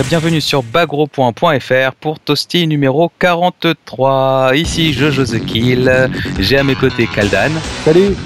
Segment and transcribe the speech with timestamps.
[0.00, 4.52] Et bienvenue sur bagro.fr pour Toasty numéro 43.
[4.54, 7.50] Ici Jojo The Kill, j'ai à mes côtés Kaldan.
[7.84, 8.16] Salut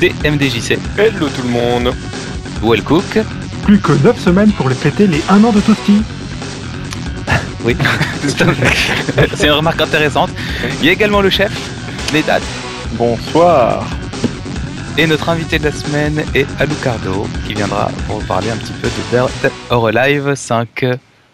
[0.00, 0.76] TMDJC.
[0.98, 1.94] Hello tout le monde
[2.60, 3.20] Wellcook.
[3.62, 6.02] Plus que 9 semaines pour les fêter les 1 an de Toasty.
[7.64, 7.76] Oui,
[9.36, 10.30] c'est une remarque intéressante.
[10.80, 11.52] Il y a également le chef,
[12.12, 12.42] les dates.
[12.94, 13.86] Bonsoir
[14.98, 18.88] Et notre invité de la semaine est Alucardo, qui viendra pour parler un petit peu
[18.88, 20.86] de Dead or Alive 5.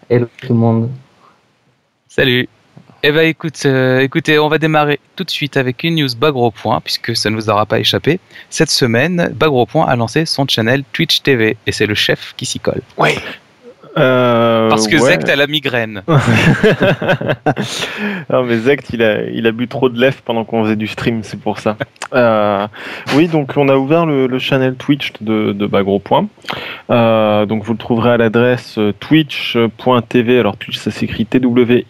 [0.09, 0.89] Hello tout le monde.
[2.09, 2.49] Salut
[3.03, 6.51] Eh ben écoute, euh, écoutez, on va démarrer tout de suite avec une news Bagro
[6.51, 8.19] Point, puisque ça ne nous aura pas échappé.
[8.49, 12.45] Cette semaine, Bagro Point a lancé son channel Twitch TV, et c'est le chef qui
[12.45, 12.81] s'y colle.
[12.97, 13.11] Oui
[13.97, 15.01] Euh, Parce que ouais.
[15.01, 16.01] Zect a la migraine.
[18.29, 20.87] non mais Zect il a, il a bu trop de lèvres pendant qu'on faisait du
[20.87, 21.77] stream, c'est pour ça.
[22.15, 22.67] Euh,
[23.15, 26.27] oui donc on a ouvert le, le channel Twitch de, de Bagro Point.
[26.91, 31.85] Euh, donc vous le trouverez à l'adresse twitch.tv, alors Twitch ça s'écrit twitch.tv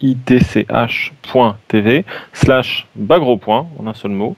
[2.32, 4.34] slash Bagro Point en un seul mot.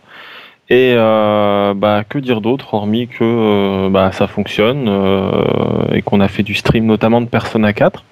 [0.68, 6.20] Et euh, bah, que dire d'autre hormis que euh, bah, ça fonctionne euh, et qu'on
[6.20, 8.02] a fait du stream notamment de Persona 4.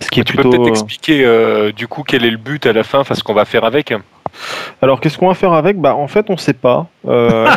[0.00, 0.58] Ce qui est Tu peux plutôt.
[0.58, 3.34] peut-être expliquer euh, du coup quel est le but à la fin, enfin ce qu'on
[3.34, 3.94] va faire avec
[4.80, 5.78] Alors qu'est-ce qu'on va faire avec?
[5.78, 6.86] Bah en fait on sait pas.
[7.06, 7.48] Euh,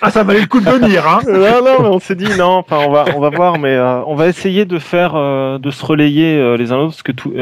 [0.00, 2.58] Ah, ça valait le coup de venir, hein non non mais on s'est dit non.
[2.58, 5.70] Enfin on va on va voir mais euh, on va essayer de faire euh, de
[5.70, 7.32] se relayer euh, les uns l'autre parce que tout.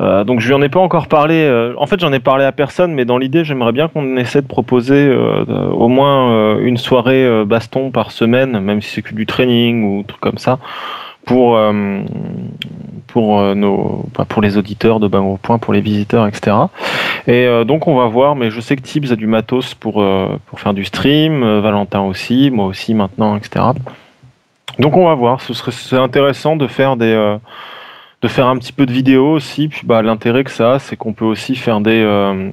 [0.00, 1.34] Euh, euh, donc je lui en ai pas encore parlé.
[1.34, 4.42] euh, en fait, j'en ai parlé à personne, mais dans l'idée, j'aimerais bien qu'on essaie
[4.42, 8.90] de proposer euh, de- au moins euh, une soirée euh, baston par semaine, même si
[8.90, 10.58] c'est que du training ou truc comme ça,
[11.26, 12.00] pour euh,
[13.08, 16.56] pour euh, nos pour les auditeurs de Bang Point, pour les visiteurs, etc.
[17.26, 20.00] Et euh, donc on va voir, mais je sais que Tibbs a du matos pour
[20.00, 23.64] euh, pour faire du stream, euh, Valentin aussi, moi aussi maintenant, etc.
[24.78, 25.40] Donc on va voir.
[25.40, 27.36] Ce serait intéressant de faire des euh,
[28.22, 29.68] de faire un petit peu de vidéo aussi.
[29.68, 32.50] Puis bah, l'intérêt que ça a, c'est qu'on peut aussi faire des, euh,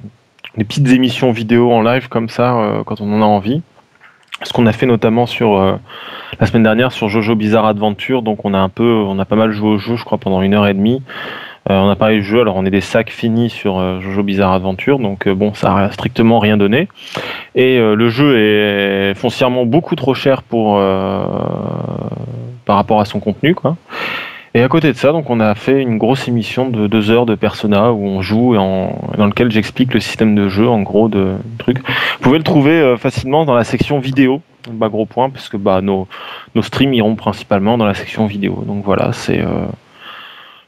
[0.56, 3.62] des petites émissions vidéo en live comme ça euh, quand on en a envie.
[4.42, 5.76] Ce qu'on a fait notamment sur euh,
[6.38, 8.22] la semaine dernière sur Jojo Bizarre Adventure.
[8.22, 10.42] Donc on a un peu, on a pas mal joué au jeu, je crois, pendant
[10.42, 11.02] une heure et demie.
[11.68, 14.22] Euh, on a parlé du jeu, alors on est des sacs finis sur euh, Jojo
[14.22, 16.86] Bizarre Adventure, donc euh, bon, ça a strictement rien donné.
[17.56, 20.74] Et le jeu est foncièrement beaucoup trop cher pour
[22.64, 23.76] par rapport à son contenu, quoi.
[24.56, 27.26] Et à côté de ça, donc on a fait une grosse émission de deux heures
[27.26, 31.10] de Persona où on joue et dans lequel j'explique le système de jeu, en gros,
[31.10, 31.80] de trucs.
[31.80, 34.40] Vous pouvez le trouver euh, facilement dans la section vidéo,
[34.70, 36.08] gros point, parce que bah nos,
[36.54, 38.64] nos streams iront principalement dans la section vidéo.
[38.66, 39.66] Donc voilà, c'est euh,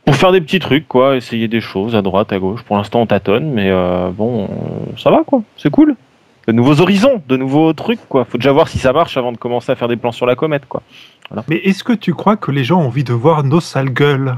[0.05, 2.63] pour faire des petits trucs, quoi, essayer des choses à droite, à gauche.
[2.65, 4.51] Pour l'instant, on tâtonne, mais euh, bon,
[4.99, 5.41] ça va, quoi.
[5.57, 5.97] C'est cool.
[6.49, 8.25] De nouveaux horizons, de nouveaux trucs, quoi.
[8.25, 10.35] Faut déjà voir si ça marche avant de commencer à faire des plans sur la
[10.35, 10.81] comète, quoi.
[11.47, 14.35] Mais est-ce que tu crois que les gens ont envie de voir nos sales gueules?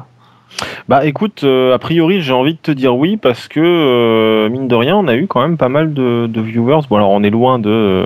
[0.89, 4.67] Bah écoute, euh, a priori j'ai envie de te dire oui parce que euh, mine
[4.67, 6.81] de rien on a eu quand même pas mal de, de viewers.
[6.91, 8.05] Bon alors on est loin de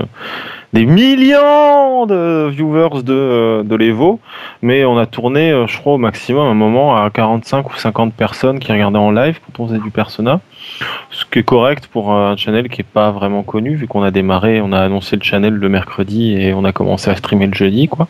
[0.74, 4.18] des millions de viewers de, euh, de l'Evo,
[4.60, 8.12] mais on a tourné euh, je crois au maximum un moment à 45 ou 50
[8.12, 10.40] personnes qui regardaient en live quand on faisait du Persona.
[11.10, 14.10] Ce qui est correct pour un channel qui est pas vraiment connu vu qu'on a
[14.10, 17.54] démarré, on a annoncé le channel le mercredi et on a commencé à streamer le
[17.54, 18.08] jeudi quoi.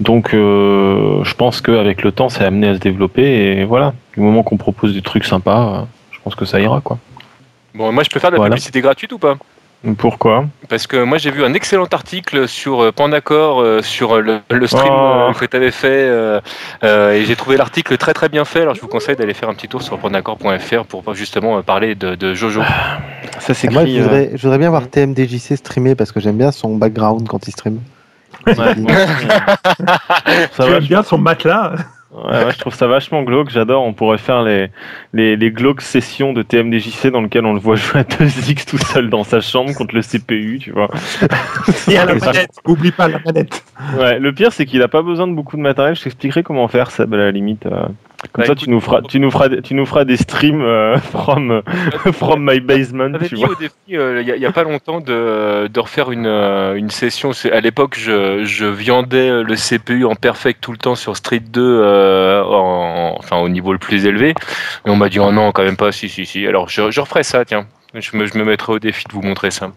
[0.00, 3.22] Donc euh, je pense qu'avec le temps, c'est amené à se développer
[3.60, 6.80] et voilà, du moment qu'on propose des trucs sympas, euh, je pense que ça ira
[6.80, 6.98] quoi.
[7.72, 8.54] Bon, moi je peux faire de la Voilà.
[8.56, 9.36] publicité gratuite ou pas?
[9.96, 14.40] Pourquoi Parce que moi j'ai vu un excellent article sur euh, Pandacor, euh, sur le,
[14.50, 15.28] le stream Oh.
[15.30, 16.40] euh, que tu avais fait, euh,
[16.82, 18.62] euh, et j'ai trouvé l'article très très bien fait.
[18.62, 22.16] Alors je vous conseille d'aller faire un petit tour sur pandacor.fr pour justement parler de,
[22.16, 22.62] de Jojo.
[23.38, 23.74] Ça s'écrit.
[23.74, 27.28] Moi, je voudrais, je voudrais bien voir TMDJC streamer parce que j'ème bien son background
[27.28, 27.78] quand il stream.
[28.46, 28.54] ouais.
[30.56, 31.74] Tu aimes bien son matelas?
[32.24, 33.82] Ouais, ouais, je trouve ça vachement glauque, j'adore.
[33.84, 34.68] On pourrait faire les,
[35.12, 38.78] les, les glauques sessions de TMDJC dans lesquelles on le voit jouer à 2X tout
[38.78, 40.88] seul dans sa chambre contre le CPU, tu vois.
[41.88, 43.64] Et à la manette Oublie pas la manette
[43.98, 45.94] Ouais, le pire c'est qu'il a pas besoin de beaucoup de matériel.
[45.96, 47.66] Je t'expliquerai comment faire ça, à la limite.
[47.66, 47.86] euh.
[48.32, 50.60] Comme Bah, ça, écoute, tu nous feras, tu nous feras, tu nous feras des streams
[50.60, 51.62] euh, from,
[52.12, 53.52] from my basement, J'avais tu dit vois.
[53.52, 57.30] au défi euh, il n'y a, pas longtemps de, de refaire une, euh, une session.
[57.52, 61.60] À l'époque, je, je viandais le CPU en perfect tout le temps sur Street 2,
[61.62, 64.30] euh, en- enfin au niveau le plus élevé.
[64.84, 65.92] Et on m'a dit oh non, quand même pas.
[65.92, 66.44] Si si si.
[66.46, 67.66] Alors je, je referai ça, tiens.
[67.94, 69.70] Je me, je me mettrai au défi de vous montrer ça.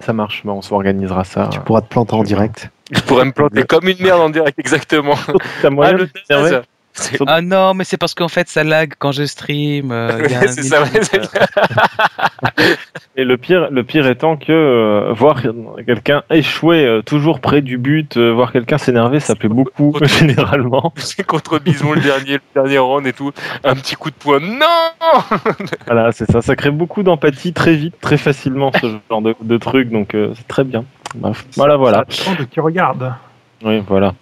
[0.00, 1.48] Ça marche, bah, on s'organisera ça.
[1.52, 2.70] Tu pourras te planter en direct.
[2.92, 5.16] Je pourrais me planter comme une merde en direct, exactement.
[5.64, 6.62] Ah, de le
[7.26, 9.90] Ah non, mais c'est parce qu'en fait ça lag quand je stream.
[9.92, 11.46] euh, il y a un C'est ça, ouais, c'est ça.
[13.16, 15.42] Et le pire, le pire étant que euh, voir
[15.84, 20.92] quelqu'un échouer euh, toujours près du but, euh, voir quelqu'un s'énerver, ça plaît beaucoup généralement.
[20.96, 23.32] C'est contre Bison le dernier, le dernier round et tout.
[23.64, 24.38] Un petit coup de poing.
[24.40, 25.20] Non
[25.86, 26.42] Voilà, c'est ça.
[26.42, 30.32] Ça crée beaucoup d'empathie très vite, très facilement ce genre de, de truc, donc euh,
[30.36, 30.84] c'est très bien.
[31.16, 32.04] Bref, voilà, voilà.
[32.38, 33.14] De qui regarde.
[33.64, 34.14] Oui, voilà.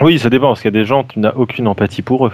[0.00, 2.32] Oui, ça dépend parce qu'il y a des gens, tu n'as aucune empathie pour eux.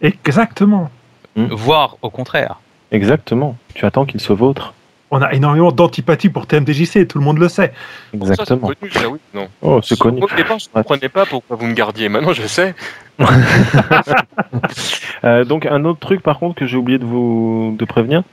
[0.00, 0.90] Exactement.
[1.36, 2.60] Voire au contraire.
[2.90, 3.56] Exactement.
[3.74, 4.74] Tu attends qu'ils se vautrent.
[5.10, 7.72] On a énormément d'antipathie pour TMDJC, tout le monde le sait.
[8.14, 8.68] Exactement.
[8.68, 9.18] Ça, c'est connu, ça, oui.
[9.34, 9.48] Non.
[9.60, 10.22] Oh, c'est connu.
[10.22, 12.08] Au départ, je ne comprenais pas pourquoi vous me gardiez.
[12.08, 12.74] Maintenant, je sais.
[15.24, 18.24] Euh, donc un autre truc par contre que j'ai oublié de vous de prévenir.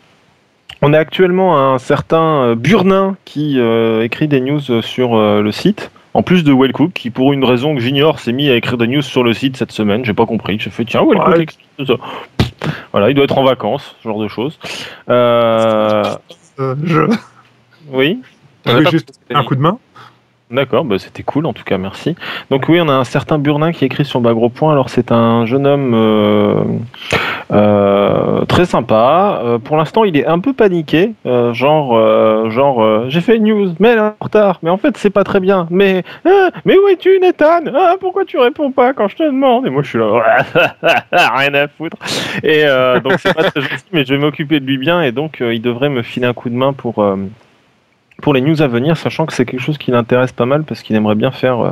[0.82, 5.52] On a actuellement un certain euh, Burnin qui euh, écrit des news sur euh, le
[5.52, 5.92] site.
[6.14, 8.88] En plus de Wellcook, qui pour une raison que j'ignore s'est mis à écrire des
[8.88, 10.04] news sur le site cette semaine.
[10.04, 10.60] J'ai pas compris.
[10.60, 11.42] J'ai fait tiens Wellcook Ouais.
[11.42, 11.96] explique tout ça.
[12.92, 14.60] Voilà, il doit être en vacances, ce genre de choses.
[15.10, 16.04] Euh,
[16.60, 17.02] Euh, je
[17.92, 18.20] oui.
[18.66, 19.78] On juste un coup de main.
[20.52, 22.16] D'accord, bah c'était cool en tout cas, merci.
[22.50, 24.72] Donc oui, on a un certain Burnin qui écrit sur Bagro Point.
[24.72, 26.64] Alors c'est un jeune homme euh,
[27.52, 29.42] euh, très sympa.
[29.44, 31.14] Euh, pour l'instant, il est un peu paniqué,
[31.54, 34.58] genre genre j'ai fait une news, mais elle est en retard.
[34.64, 35.68] Mais en fait, c'est pas très bien.
[35.70, 37.66] Mais ah, mais où es-tu, Nathan?
[37.76, 39.68] Ah, Pourquoi tu réponds pas quand je te demande?
[39.68, 40.46] Et moi, je suis là,
[41.12, 41.98] rien à foutre.
[42.42, 42.64] Et
[43.04, 45.62] donc c'est pas très gentil, mais je vais m'occuper de lui bien et donc il
[45.62, 47.06] devrait me filer un coup de main pour
[48.22, 50.82] pour les news à venir, sachant que c'est quelque chose qui l'intéresse pas mal parce
[50.82, 51.72] qu'il aimerait bien faire, euh,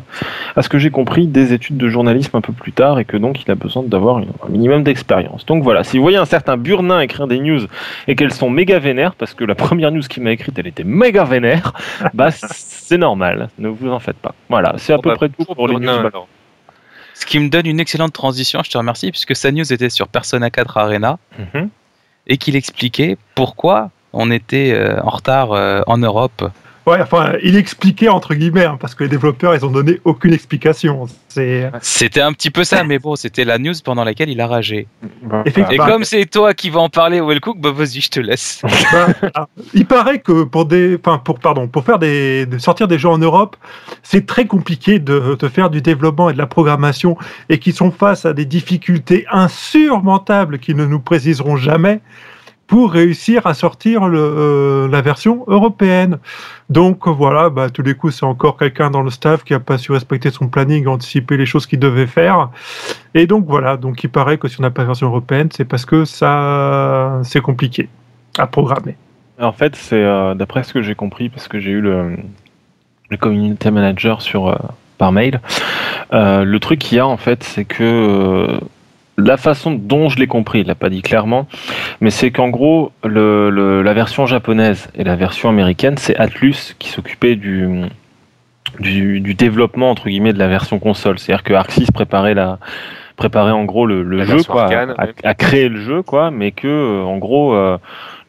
[0.55, 3.17] à ce que j'ai compris, des études de journalisme un peu plus tard et que
[3.17, 5.45] donc il a besoin d'avoir un minimum d'expérience.
[5.45, 7.61] Donc voilà, si vous voyez un certain Burnin écrire des news
[8.07, 10.83] et qu'elles sont méga vénères, parce que la première news qu'il m'a écrite, elle était
[10.83, 11.73] méga vénère,
[12.13, 14.33] bah c'est normal, ne vous en faites pas.
[14.49, 15.89] Voilà, c'est à peu bah, près tout pour les news.
[15.89, 16.27] Alors.
[17.13, 20.07] Ce qui me donne une excellente transition, je te remercie, puisque sa news était sur
[20.07, 21.69] Persona 4 Arena Mhm.
[22.27, 26.43] et qu'il expliquait pourquoi on était euh, en retard euh, en Europe.
[26.87, 30.31] Ouais, enfin, il expliquait entre guillemets, hein, parce que les développeurs, ils ont donné aucune
[30.31, 31.05] explication.
[31.27, 34.47] C'est C'était un petit peu ça, mais bon, c'était la news pendant laquelle il a
[34.47, 34.87] ragé.
[35.45, 38.61] Et Bah, comme c'est toi qui vas en parler, Wellcook, bah vas-y, je te laisse.
[38.93, 42.87] Ben, ah, il paraît que pour des, enfin pour pardon, pour faire des, de sortir
[42.87, 43.57] des jeux en Europe,
[44.01, 47.17] c'est très compliqué de, de faire du développement et de la programmation
[47.49, 51.99] et qu'ils sont face à des difficultés insurmontables qui ne nous préciseront jamais
[52.67, 56.19] pour réussir à sortir euh, la version européenne.
[56.69, 59.77] Donc voilà, bah, tous les coups, c'est encore quelqu'un dans le staff qui a pas
[59.77, 62.49] su respecter son planning, anticiper les choses qu'il devait faire.
[63.13, 65.65] Et donc voilà, donc il paraît que si on n'a pas de version européenne, c'est
[65.65, 67.87] parce que ça, c'est compliqué
[68.37, 68.95] à programmer.
[69.39, 72.17] En fait, c'est euh, d'après ce que j'ai compris, parce que j'ai eu le,
[73.09, 74.55] le community manager sur, euh,
[74.97, 75.39] par mail,
[76.11, 78.59] le truc qu'il y a en fait, c'est que
[79.17, 81.47] la façon dont je l'ai compris, il l'a pas dit clairement,
[82.01, 86.75] mais c'est qu'en gros, le, le- la version japonaise et la version américaine, c'est Atlus
[86.77, 87.67] qui s'occupait du,
[88.79, 91.17] du, du développement entre guillemets de la version console.
[91.19, 92.59] C'est-à-dire que Arxis préparait la
[93.15, 95.13] préparait en gros le, jeu quoi, arcane, à, ouais.
[95.23, 97.79] à créer le jeu quoi, mais que euh, en gros euh,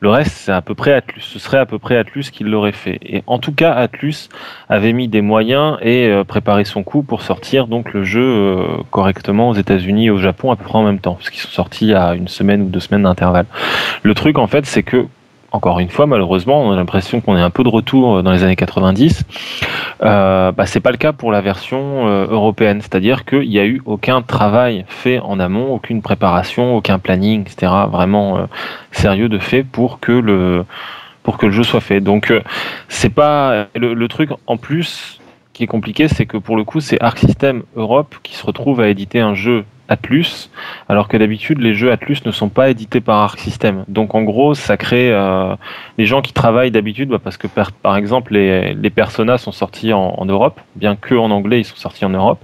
[0.00, 1.23] le reste c'est à peu près Atlus.
[1.23, 2.99] Ce serait à peu près Atlus qui l'aurait fait.
[3.02, 4.28] Et en tout cas Atlus
[4.69, 8.67] avait mis des moyens et euh, préparé son coup pour sortir donc le jeu euh,
[8.90, 11.49] correctement aux États-Unis et au Japon à peu près en même temps, parce qu'ils sont
[11.49, 13.47] sortis à une semaine ou deux semaines d'intervalle.
[14.02, 15.07] Le truc en fait c'est que
[15.50, 18.45] encore une fois, malheureusement, on a l'impression qu'on est un peu de retour dans les
[18.45, 19.25] années 90.
[20.02, 23.64] Euh, bah, c'est pas le cas pour la version euh, européenne, c'est-à-dire qu'il n'y a
[23.64, 27.73] eu aucun travail fait en amont, aucune préparation, aucun planning, etc.
[27.90, 28.43] Vraiment euh,
[28.93, 30.64] sérieux de fait pour que le
[31.50, 32.00] jeu soit fait.
[32.00, 32.43] Donc euh,
[32.88, 35.19] c'est pas le, le truc en plus
[35.55, 38.81] qui est compliqué, c'est que pour le coup c'est Arc System Europe qui se retrouve
[38.81, 40.50] à éditer un jeu Atlus,
[40.88, 43.85] alors que d'habitude les jeux Atlus ne sont pas édités par Arc System.
[43.88, 45.54] Donc en gros, ça crée euh,
[45.97, 49.52] les gens qui travaillent d'habitude, bah, parce que par, par exemple les, les Persona sont
[49.52, 52.40] sortis en, en Europe, bien que en anglais ils sont sortis en Europe,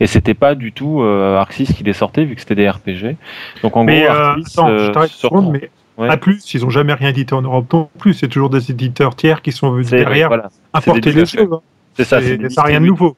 [0.00, 3.16] et c'était pas du tout euh, Arxis qui les sortait vu que c'était des RPG.
[3.62, 6.08] Donc en Mais gros, euh, attends, euh, je seconde, mais Ouais.
[6.08, 8.14] à plus, ils ont jamais rien édité en Europe non plus.
[8.14, 11.46] C'est toujours des éditeurs tiers qui sont venus derrière voilà, apporter des jeux.
[11.52, 11.60] hein.
[11.94, 13.14] c'est ça, C'est- ça rien de nouveau.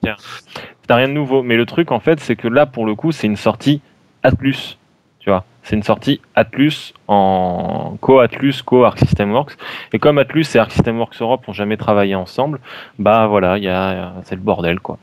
[0.89, 3.13] N'a rien de nouveau, mais le truc en fait, c'est que là pour le coup,
[3.13, 3.81] c'est une sortie
[4.23, 4.79] Atlus.
[5.21, 9.57] Tu vois, c'est une sortie Atlus en co-Atlus, co-Arc System Works.
[9.93, 12.59] Et comme Atlus et Arc System Works Europe ont jamais travaillé ensemble,
[12.99, 14.99] bah voilà, il y a, c'est le bordel quoi.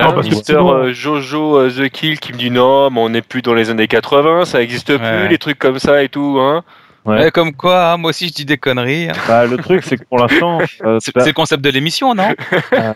[0.00, 3.00] Ah, parce que Mister sinon- euh, Jojo euh, The Kill qui me dit non, mais
[3.00, 5.28] on n'est plus dans les années 80, ça existe plus, Ouais.
[5.28, 6.38] les trucs comme ça et tout.
[6.40, 6.62] Hein.
[7.08, 7.18] Ouais.
[7.24, 9.08] Ouais, comme quoi, hein, moi aussi je dis des conneries.
[9.08, 9.14] hein.
[9.26, 12.28] Bah, le truc, c'est que pour l'instant, euh, C'est le concept de l'émission, non?
[12.72, 12.92] Euh,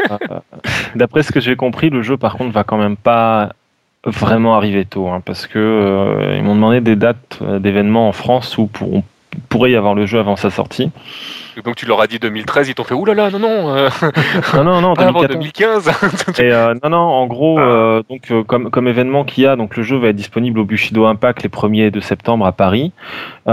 [0.95, 3.51] d'après ce que j'ai compris, le jeu par contre va quand même pas
[4.05, 8.13] vraiment arriver tôt, hein, parce que euh, ils m'ont demandé des dates euh, d'événements en
[8.13, 9.03] France où pour- on
[9.49, 10.91] pourrait y avoir le jeu avant sa sortie.
[11.67, 13.91] Donc tu leur as dit 2013, ils t'ont fait oulala, non, non, euh,
[14.55, 15.85] Non, non, non, pas avant 2014.
[15.85, 16.41] 2015.
[16.41, 17.63] Et euh, non, non, en gros, Ah.
[17.63, 20.65] euh, donc comme, comme événement qu'il y a, donc le jeu va être disponible au
[20.65, 22.93] Bushido Impact les 1er et 2 septembre à Paris.
[23.47, 23.51] Et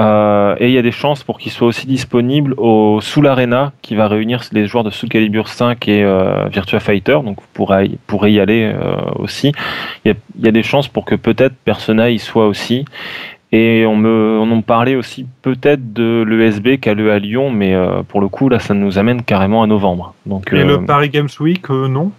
[0.67, 4.07] il y a des chances pour qu'il soit aussi disponible au Soul Arena, qui va
[4.07, 6.05] réunir les joueurs de Soul Calibur 5 et
[6.49, 7.19] Virtua Fighter.
[7.25, 8.73] Donc vous pourrez, y- pourrez y aller
[9.17, 9.51] aussi.
[10.05, 12.85] Il y, a, il y a des chances pour que peut-être Persona y soit aussi.
[13.51, 17.73] Et on me, on en parlait aussi peut-être de l'ESB qu'a le à Lyon, mais
[17.73, 20.13] euh, pour le coup là, ça nous amène carrément à novembre.
[20.27, 22.11] Donc Et euh, le Paris Games Week, euh, non?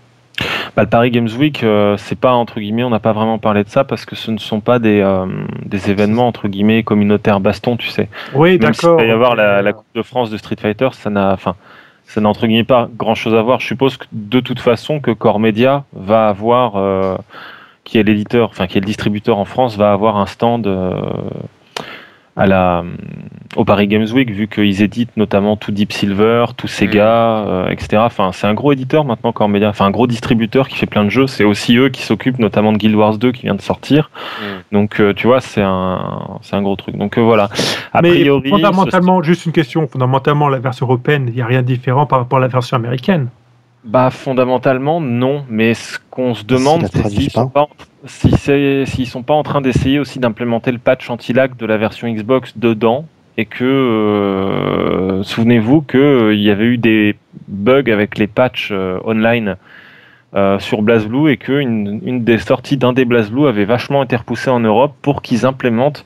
[0.77, 3.63] Bah, le Paris Games Week, euh, c'est pas entre guillemets, on n'a pas vraiment parlé
[3.63, 5.27] de ça parce que ce ne sont pas des, euh,
[5.65, 8.09] des événements entre guillemets communautaires baston, tu sais.
[8.35, 8.99] Oui, Même s'il d'accord.
[8.99, 11.55] va y avoir la, la Coupe de France de Street Fighter, ça n'a, enfin,
[12.07, 13.61] ça n'a entre guillemets pas grand chose à voir.
[13.61, 17.17] Je suppose que de toute façon que Core Media va avoir, euh,
[17.91, 20.95] qui est l'éditeur, enfin qui est le distributeur en France, va avoir un stand euh,
[22.37, 22.85] à la,
[23.57, 27.97] au Paris Games Week, vu qu'ils éditent notamment tout Deep Silver, tout Sega, euh, etc.
[28.07, 31.05] Enfin, c'est un gros éditeur maintenant, Core Media, enfin un gros distributeur qui fait plein
[31.05, 31.27] de jeux.
[31.27, 34.13] C'est aussi eux qui s'occupent notamment de Guild Wars 2 qui vient de sortir.
[34.15, 34.45] Mm.
[34.71, 36.97] Donc, euh, tu vois, c'est un, c'est un gros truc.
[36.97, 37.49] Donc euh, voilà.
[37.93, 41.47] A Mais priori, ce- fondamentalement, juste une question, fondamentalement, la version européenne, il n'y a
[41.47, 43.27] rien de différent par rapport à la version américaine.
[43.85, 47.67] Bah fondamentalement non, mais ce qu'on se demande c'est s'ils sont pas.
[48.05, 48.31] si
[48.87, 52.59] s'ils sont pas en train d'essayer aussi d'implémenter le patch anti-lag de la version Xbox
[52.59, 53.07] dedans
[53.39, 57.17] et que euh, souvenez-vous que euh, il y avait eu des
[57.49, 59.57] bugs avec les patchs euh, online
[60.61, 64.51] sur BlazBlue et que une, une des sorties d'un des BlazBlue avait vachement été repoussée
[64.51, 66.05] en Europe pour qu'ils implémentent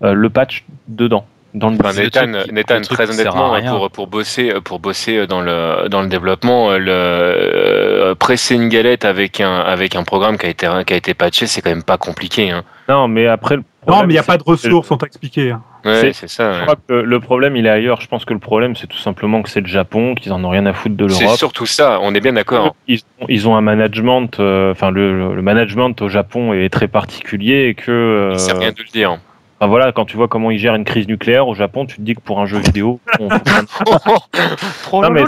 [0.00, 3.10] le patch dedans dans le Enfin, C'est le Nathan, truc qui- Nathan, le truc très
[3.10, 8.68] honnêtement, pour, pour bosser, pour bosser dans le, dans le développement, le, euh, presser une
[8.68, 11.70] galette avec un, avec un programme qui a été, qui a été patché, c'est quand
[11.70, 12.50] même pas compliqué.
[12.50, 12.64] Hein.
[12.88, 15.06] Non, mais après le Non, mais il n'y a c'est- pas de ressources, on t'a
[15.06, 15.50] expliqué.
[15.52, 15.62] hein.
[15.84, 16.52] Ouais, C'est- c'est ça.
[16.52, 16.62] Je ouais.
[16.64, 18.00] crois que le problème, il est ailleurs.
[18.00, 20.48] Je pense que le problème, c'est tout simplement que c'est le Japon, qu'ils en ont
[20.48, 21.38] rien à foutre de C'est l'Europe.
[21.38, 22.74] surtout ça, on est bien d'accord.
[22.88, 26.88] Ils, ont- ils ont un management, euh, enfin le, le management au Japon est très
[26.88, 29.18] particulier et que, euh, C'est rien de le dire.
[29.60, 32.02] Enfin, voilà, quand tu vois comment ils gèrent une crise nucléaire au Japon, tu te
[32.02, 33.28] dis que pour un jeu vidéo, on-
[35.02, 35.20] Non, mais-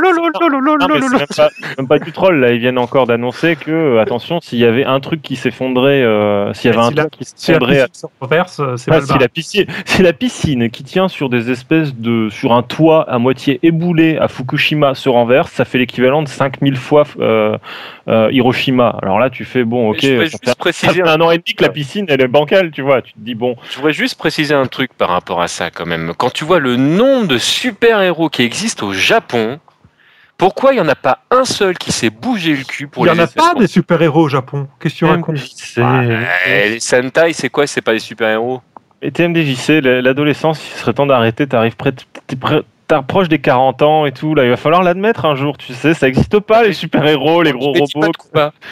[0.78, 2.52] Non, mais c'est même pas, même pas du troll là.
[2.52, 6.52] Ils viennent encore d'annoncer que, euh, attention, s'il y avait un truc qui s'effondrait, euh,
[6.54, 9.00] s'il y avait Si un la- truc qui Si la s'effondrait se renverse, euh, Ah,
[9.00, 13.08] si la piscine, c'est la piscine qui tient sur des espèces de sur un toit
[13.10, 17.56] à moitié éboulé à Fukushima se renverse, ça fait l'équivalent de 5000 fois euh,
[18.08, 18.96] euh, Hiroshima.
[19.02, 21.20] Alors là, tu fais bon, ok, je voudrais ça juste fait, ça préciser fait un
[21.20, 23.02] an et demi que la piscine elle est bancale, tu vois.
[23.02, 25.86] Tu te dis bon, Je voudrais juste préciser un truc par rapport à ça quand
[25.86, 26.12] même.
[26.16, 29.58] Quand tu vois le nombre de super-héros qui existent au Japon,
[30.38, 33.10] pourquoi il n'y en a pas un seul qui s'est bougé le cul pour Il
[33.10, 34.68] n'y les en a pas des super-héros au Japon.
[34.80, 37.66] Qu'est-ce que tu racontes TMDJC, Ouais, les Sentai, c'est quoi?
[37.66, 38.60] C'est pas des super-héros?
[39.02, 41.46] Et TMDJC, la- l'adolescence, il serait temps d'arrêter.
[41.46, 41.94] T'arrives près-
[42.88, 44.34] t'approches des 40 ans et tout.
[44.34, 45.56] Là, il va falloir l'admettre un jour.
[45.58, 48.12] Tu sais, ça existe pas les super-héros, les gros pas robots.
[48.12, 48.52] tout bas.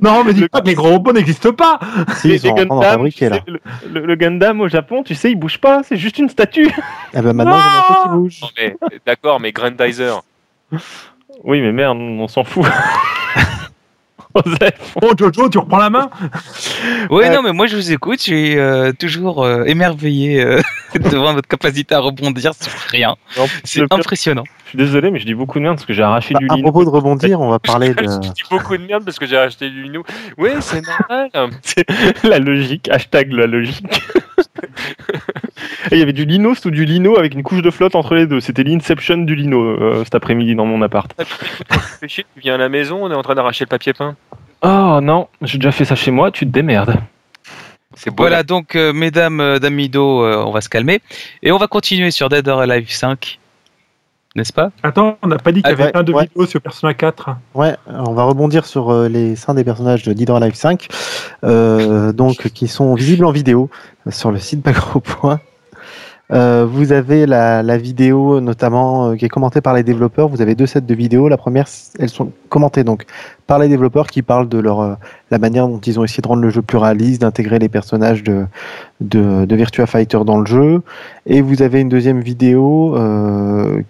[0.00, 1.80] Non, mais dis Le- pas que les gros robots n'existent pas
[2.18, 3.38] Si, ils sont en train d'en fabriquer là.
[3.40, 6.18] tu sais, le, le- le Gundam au Japon, tu sais, il bouge pas, c'est juste
[6.18, 6.70] une statue.
[7.14, 7.58] Eh ben maintenant,
[8.04, 8.38] qui bouge.
[8.42, 10.22] Non, mais d'accord, mais Grandizer.
[11.42, 12.64] Oui, mais merde, on s'en fout.
[14.44, 14.94] Joseph.
[15.00, 16.10] Bon, Jojo, tu reprends la main
[17.10, 17.30] Oui, Ouais.
[17.34, 20.60] non, mais moi je vous écoute, je suis euh, toujours euh, émerveillé euh,
[20.94, 23.16] devant votre capacité à rebondir sur rien.
[23.64, 24.44] C'est pire, impressionnant.
[24.64, 26.46] Je suis désolé, mais je dis beaucoup de merde parce que j'ai arraché Bah, du
[26.50, 26.70] à lino.
[26.70, 28.02] propos de rebondir, on va parler de.
[28.02, 30.04] Je dis beaucoup de merde parce que j'ai acheté du Lino.
[30.36, 31.30] Oui, c'est normal.
[31.62, 31.86] C'est
[32.24, 33.84] la logique, hashtag la logique.
[35.90, 38.26] Il y avait du lino sous du lino avec une couche de flotte entre les
[38.26, 38.40] deux.
[38.40, 41.10] C'était l'inception du lino euh, cet après-midi dans mon appart.
[42.00, 44.14] Fais chier, tu viens à la maison, on est en train d'arracher le papier peint.
[44.62, 46.96] Oh non, j'ai déjà fait ça chez moi, tu te démerdes.
[47.94, 48.22] C'est beau.
[48.22, 51.00] Voilà, donc, euh, mesdames, euh, d'Amido, euh, on va se calmer.
[51.42, 53.38] Et on va continuer sur Dead or Alive 5.
[54.36, 54.70] N'est-ce pas?
[54.82, 56.26] Attends, on n'a pas dit qu'il y avait ouais, plein de ouais.
[56.26, 57.30] vidéos sur Persona 4.
[57.54, 60.86] Ouais, on va rebondir sur euh, les seins des personnages de Dead or Alive 5,
[61.44, 63.70] euh, donc qui sont visibles en vidéo
[64.10, 65.40] sur le site Point.
[66.30, 70.28] Euh, vous avez la, vidéo notamment euh, qui est commentée par les développeurs.
[70.28, 71.28] Vous avez deux sets de vidéos.
[71.28, 71.66] La première,
[71.98, 73.06] elles sont commentées donc
[73.46, 74.94] par les développeurs qui parlent de leur euh,
[75.30, 78.22] la manière dont ils ont essayé de rendre le jeu plus réaliste, d'intégrer les personnages
[78.22, 78.44] de,
[79.00, 80.82] de, Virtua Fighter dans le jeu.
[81.24, 82.96] Et vous avez une deuxième vidéo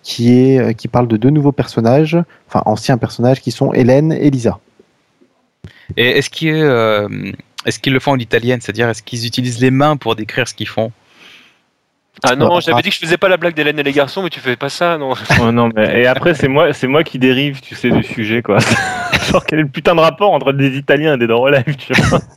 [0.03, 2.17] qui est qui parle de deux nouveaux personnages,
[2.49, 4.59] enfin anciens personnages qui sont Hélène et Lisa.
[5.97, 6.57] Et est-ce qu'ils
[7.67, 10.55] est-ce qu'ils le font en italienne C'est-à-dire, est-ce qu'ils utilisent les mains pour décrire ce
[10.55, 10.93] qu'ils font?
[12.25, 14.31] Ah non, j'avais dit que je faisais pas la blague d'Hélène et les garçons, mais
[14.31, 15.13] tu fais pas ça, non.
[15.41, 18.43] Oh non, mais et après c'est moi, c'est moi qui dérive, tu sais, du sujet
[18.43, 18.59] quoi.
[19.31, 22.21] Genre quel est le putain de rapport entre des Italiens et des Live, tu vois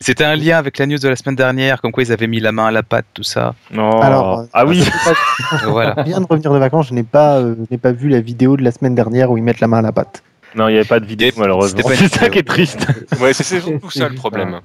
[0.00, 2.40] C'était- un lien avec la news de la semaine dernière, comme quoi ils avaient mis
[2.40, 3.54] la main à la pâte, tout ça.
[3.72, 4.00] Non.
[4.00, 4.78] Alors, ah oui.
[4.78, 5.94] je sais pas- voilà.
[5.98, 8.56] Je viens de revenir de vacances, je n'ai pas, euh, n'ai pas vu la vidéo
[8.56, 10.22] de la semaine dernière où ils mettent la main à la pâte.
[10.54, 11.82] Non, il n'y avait pas de vidéo malheureusement.
[11.94, 12.86] C'est ça qui est triste.
[13.20, 14.60] Ouais, c'est c'est surtout ça le problème.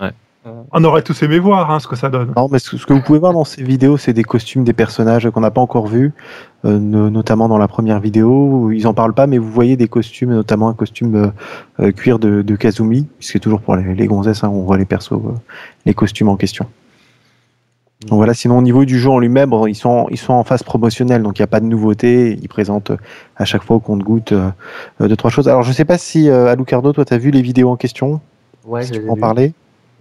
[0.00, 0.10] Ouais.
[0.72, 2.32] On aurait tous aimé voir hein, ce que ça donne.
[2.36, 4.74] Non, mais ce ce que vous pouvez voir dans ces vidéos, c'est des costumes des
[4.74, 6.12] personnages qu'on n'a pas encore vus,
[6.66, 8.28] euh, no- notamment dans la première vidéo.
[8.64, 11.26] où Ils en parlent pas, mais vous voyez des costumes, notamment un costume euh,
[11.80, 14.84] euh, cuir de, de Kazumi, puisque toujours pour les, les gonzesses, hein, on voit les
[14.84, 15.32] persos, euh,
[15.86, 16.66] les costumes en question.
[18.08, 20.44] Donc voilà, sinon au niveau du jeu en lui-même, bon, ils sont ils sont en
[20.44, 22.38] phase promotionnelle, donc il n'y a pas de nouveauté.
[22.42, 22.92] Ils présentent
[23.36, 24.50] à chaque fois au compte-goutte euh,
[25.00, 25.48] euh, deux trois choses.
[25.48, 28.20] Alors je sais pas si euh, Alucardo, toi, tu as vu les vidéos en question,
[28.66, 29.54] Ouais, si je tu peux en parler?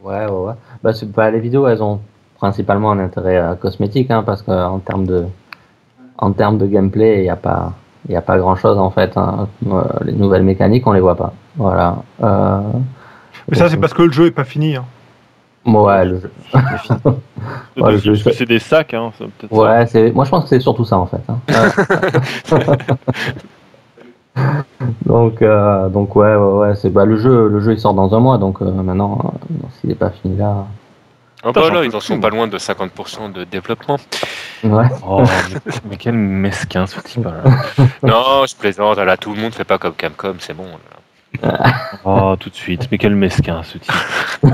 [0.04, 0.54] Ouais, ouais, ouais.
[0.84, 2.00] Bah, bah, les vidéos, elles ont
[2.38, 5.26] principalement un intérêt euh, cosmétique, hein, parce qu'en termes de,
[6.18, 7.72] en termes de gameplay, il n'y a pas,
[8.10, 9.16] il y a pas grand chose en fait.
[9.18, 9.48] hein.
[9.68, 11.34] Euh, les nouvelles mécaniques, on les voit pas.
[11.56, 11.98] Voilà.
[12.22, 12.60] Euh,
[13.50, 14.76] Mais ça, c'est parce que le jeu est pas fini.
[14.76, 14.86] hein.
[15.66, 16.32] Ouais, le jeu-
[17.78, 19.12] Ouais, Parce je- que c'est des sacs, hein.
[19.50, 21.22] ouais, c'est, moi je pense que c'est surtout ça en fait.
[21.30, 21.40] hein.
[25.06, 28.14] donc, euh, donc ouais, ouais, ouais, c'est bah le jeu, le jeu il sort dans
[28.16, 30.66] un mois, donc euh, maintenant, euh, s'il n'est pas fini là,
[31.38, 33.98] Putain, bah là, ils en sont pas loin de 50% de développement.
[34.64, 34.86] ouais.
[35.06, 37.26] Oh, mais, mais quel mesquin ce type.
[37.26, 37.44] là.
[38.04, 40.64] non, je plaisante, là, tout le monde fait pas comme Capcom, c'est bon.
[40.64, 41.00] là.
[42.06, 42.88] Oh, tout de suite.
[42.92, 43.92] Mais quel mesquin ce type.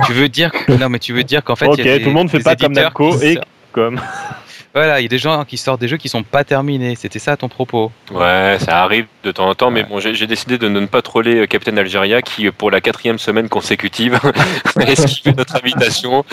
[0.05, 0.71] tu veux dire que...
[0.73, 2.29] non mais tu veux dire qu'en fait ok, il y a des- tout le monde
[2.29, 3.37] fait pas comme Namco et
[3.71, 3.99] comme.
[4.73, 7.19] Voilà il y a des gens qui sortent des jeux qui sont pas terminés c'était
[7.19, 7.91] ça ton propos?
[8.11, 9.89] Ouais, ça arrive de temps en temps, mais Ouais.
[9.89, 13.17] bon, j'ai décidé de ne pas troller euh, Captain Algeria qui, euh, pour la quatrième
[13.19, 14.19] semaine consécutive,
[14.75, 16.23] a esquivé notre invitation,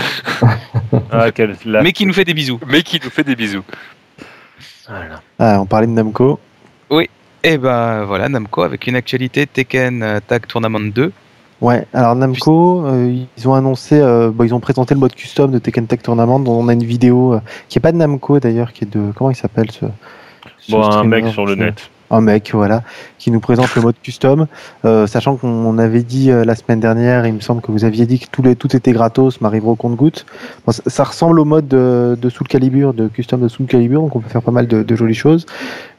[1.11, 3.65] Ah, quel mais qui nous fait des bisous mais qui nous fait des bisous.
[4.89, 5.21] Voilà.
[5.39, 6.39] Ah, on parlait de Namco.
[7.43, 11.13] et ben voilà Namco avec une actualité Tekken euh, Tag Tournament 2
[11.63, 15.51] Ouais, alors Namco, euh, ils ont annoncé, euh, bon, ils ont présenté le mode custom
[15.51, 17.41] de Tekken Tag Tournament, dont on a une vidéo euh,
[17.71, 19.87] qui est pas de Namco d'ailleurs, qui est de comment il s'appelle ce,
[20.59, 21.89] ce Bon, un mec sur le net.
[22.11, 22.83] Un mec, voilà,
[23.19, 24.47] qui nous présente le mode custom,
[24.85, 28.27] sachant qu'on avait dit la semaine dernière, il me semble que vous aviez dit que
[28.31, 30.25] tout, les, tout était gratos, m'arrivera au compte-goutte.
[30.65, 34.03] Bon, ça, ça ressemble au mode de, de Soul Calibur, de custom de Soul Calibur,
[34.03, 35.47] donc on peut faire pas mal de, de jolies choses,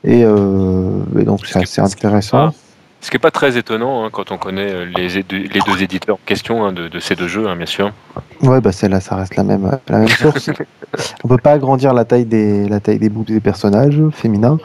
[0.05, 2.53] et, et donc c'est assez intéressant.
[3.01, 6.19] Ce qui est pas très étonnant hein, quand on connaît euh, les, deux éditeurs en
[6.25, 7.91] question hein, de, de ces deux jeux, hein, bien sûr.
[8.41, 10.49] Ouais, bah celle-là, ça reste la même, la même source.
[11.23, 14.57] On peut pas agrandir la taille des, la taille des boobs des personnages féminins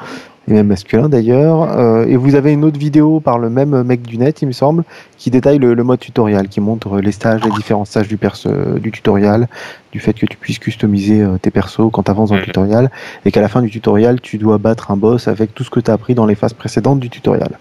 [0.49, 1.62] et même masculins d'ailleurs.
[1.79, 4.53] Euh, et vous avez une autre vidéo par le même mec du net, il me
[4.53, 4.83] semble,
[5.18, 8.51] qui détaille le, le mode tutoriel, qui montre les stages, les différents stages du, perso,
[8.79, 9.47] du tutoriel,
[9.92, 12.47] du fait que tu puisses customiser euh, tes persos quand tu avances dans le Mhm.
[12.47, 12.90] tutoriel,
[13.25, 15.81] et qu'à la fin du tutoriel, tu dois battre un boss avec tout ce que
[15.81, 17.59] tu as appris dans les phases précédentes du tutoriel.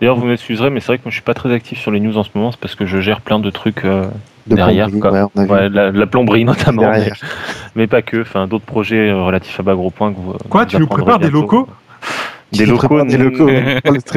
[0.00, 2.00] D'ailleurs, vous m'excuserez, mais c'est vrai que moi je suis pas très actif sur les
[2.00, 4.06] news en ce moment, c'est parce que je gère plein de trucs euh,
[4.46, 4.88] De derrière.
[4.88, 5.12] plomberie, quoi.
[5.12, 6.90] ouais, on a vu Ouais, la, la plomberie notamment,
[7.74, 8.22] mais, pas que.
[8.22, 10.12] Enfin, d'autres projets euh, relatifs à bas gros points.
[10.12, 11.68] Que vous, Quoi, vous tu nous prépares des locaux
[12.52, 13.48] Des locaux, des locaux.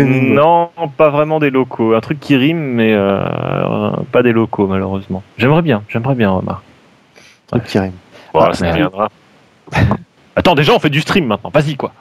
[0.04, 1.94] Non, pas vraiment des locaux.
[1.94, 5.22] Un truc qui rime, mais euh, pas des locaux malheureusement.
[5.38, 6.64] J'aimerais bien, j'aimerais bien, Omar.
[7.48, 7.94] Truc qui rime.
[8.34, 9.10] Bon, Ah, ça mais- viendra.
[10.36, 11.52] Attends, déjà on fait du stream maintenant.
[11.54, 11.92] Vas-y quoi.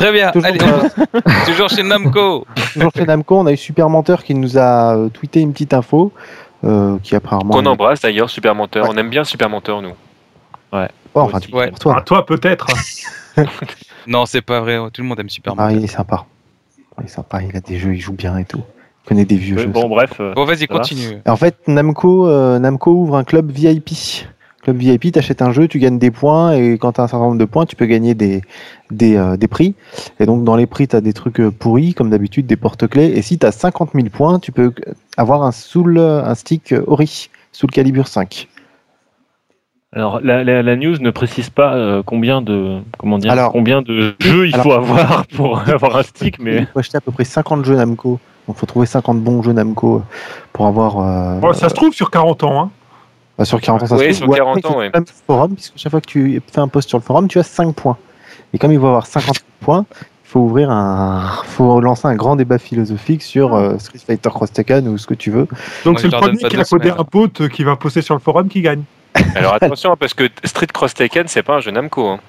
[0.00, 0.58] Très bien Toujours allez
[1.46, 5.08] toujours chez Namco Toujours chez Namco, on a eu Super Menteur qui nous a euh,
[5.08, 6.12] tweeté une petite info
[6.64, 7.50] euh, qui apparemment.
[7.54, 8.84] Qu'on embrasse d'ailleurs, Super Menteur.
[8.84, 8.90] Ouais.
[8.92, 9.92] On aime bien Super Menteur, nous.
[10.72, 10.78] Oh,
[11.14, 11.70] enfin, tu Ouais.
[11.72, 11.96] toi.
[11.98, 12.66] Ah, toi, peut-être.
[14.06, 16.24] non c'est pas vrai tout le monde aime Super Ah, Mario il est sympa.
[16.98, 18.62] Il est sympa, il a des jeux, il joue bien et tout.
[19.04, 19.68] Il connaît des vieux Ouais, jeux.
[19.68, 20.14] bon, bref.
[20.20, 23.90] euh, bon vas-y va continue En fait, Namco, euh, Namco ouvre un club VIP.
[24.68, 27.38] Club VIP, t'achètes un jeu, tu gagnes des points et quand t'as un certain nombre
[27.38, 28.42] de points, tu peux gagner des,
[28.90, 29.74] des, euh, des prix.
[30.20, 33.06] Et donc dans les prix, t'as des trucs euh, pourris, comme d'habitude, des porte-clés.
[33.16, 34.72] Et si t'as 50 000 points, tu peux
[35.16, 38.46] avoir un, soul, un stick euh, Ori, Soul Calibur 5.
[39.94, 43.80] Alors la, la, la news ne précise pas euh, combien de comment dire Alors- combien
[43.80, 47.00] de jeux il Alors- faut avoir pour avoir un stick, mais Il faut acheter à
[47.00, 48.20] peu près 50 jeux Namco.
[48.46, 50.02] Donc faut trouver 50 bons jeux Namco
[50.52, 51.00] pour avoir.
[51.00, 52.60] euh, Bon, ça se trouve sur 40 ans.
[52.64, 52.70] Hein.
[53.38, 54.90] Bah, sur 40 ans, ça Oui, se sur Ou 40 après, il faut ans, ouais.
[54.92, 57.28] quand même le forum, puisque chaque fois que tu fais un post sur le forum,
[57.28, 57.96] tu as 5 points.
[58.52, 62.36] Et comme il va avoir 50 points, il faut ouvrir un, faut lancer un grand
[62.36, 65.46] débat philosophique sur euh, Street Fighter Cross Tekken ou ce que tu veux.
[65.84, 68.48] Donc c'est le premier qui a codé un pote qui va poster sur le forum
[68.48, 68.82] qui gagne.
[69.34, 72.06] Alors attention, parce que Street Cross Tekken, c'est pas un jeu Namco.
[72.08, 72.20] Hein.